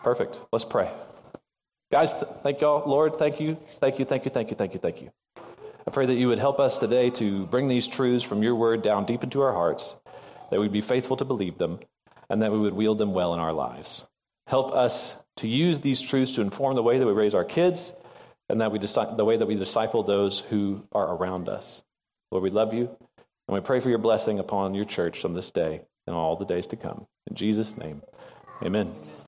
Perfect. 0.02 0.38
Let's 0.52 0.64
pray. 0.64 0.90
Guys, 1.90 2.12
th- 2.12 2.24
thank 2.42 2.60
y'all. 2.60 2.88
Lord, 2.88 3.16
thank 3.16 3.40
you. 3.40 3.54
Thank 3.54 3.98
you, 3.98 4.04
thank 4.04 4.24
you, 4.24 4.30
thank 4.30 4.50
you, 4.50 4.56
thank 4.56 4.74
you, 4.74 4.80
thank 4.80 5.00
you. 5.00 5.10
I 5.86 5.90
pray 5.90 6.06
that 6.06 6.14
you 6.14 6.28
would 6.28 6.38
help 6.38 6.60
us 6.60 6.78
today 6.78 7.10
to 7.10 7.46
bring 7.46 7.68
these 7.68 7.86
truths 7.86 8.24
from 8.24 8.42
your 8.42 8.54
word 8.54 8.82
down 8.82 9.04
deep 9.04 9.22
into 9.22 9.42
our 9.42 9.52
hearts, 9.52 9.96
that 10.50 10.58
we'd 10.58 10.72
be 10.72 10.80
faithful 10.80 11.16
to 11.18 11.24
believe 11.24 11.58
them, 11.58 11.78
and 12.30 12.40
that 12.42 12.52
we 12.52 12.58
would 12.58 12.72
wield 12.72 12.98
them 12.98 13.12
well 13.12 13.34
in 13.34 13.40
our 13.40 13.52
lives. 13.52 14.08
Help 14.46 14.72
us 14.72 15.14
to 15.36 15.48
use 15.48 15.80
these 15.80 16.00
truths 16.00 16.34
to 16.34 16.40
inform 16.40 16.74
the 16.74 16.82
way 16.82 16.98
that 16.98 17.06
we 17.06 17.12
raise 17.12 17.34
our 17.34 17.44
kids 17.44 17.92
and 18.48 18.60
that 18.60 18.72
we 18.72 18.78
decide, 18.78 19.16
the 19.16 19.24
way 19.24 19.36
that 19.36 19.46
we 19.46 19.56
disciple 19.56 20.02
those 20.02 20.40
who 20.40 20.86
are 20.92 21.16
around 21.16 21.48
us. 21.48 21.82
Lord, 22.30 22.44
we 22.44 22.50
love 22.50 22.72
you, 22.72 22.88
and 23.48 23.54
we 23.54 23.60
pray 23.60 23.80
for 23.80 23.90
your 23.90 23.98
blessing 23.98 24.38
upon 24.38 24.74
your 24.74 24.84
church 24.84 25.24
on 25.24 25.34
this 25.34 25.50
day 25.50 25.82
and 26.06 26.16
all 26.16 26.36
the 26.36 26.46
days 26.46 26.66
to 26.68 26.76
come. 26.76 27.06
In 27.28 27.36
Jesus' 27.36 27.76
name, 27.76 28.02
amen. 28.62 28.94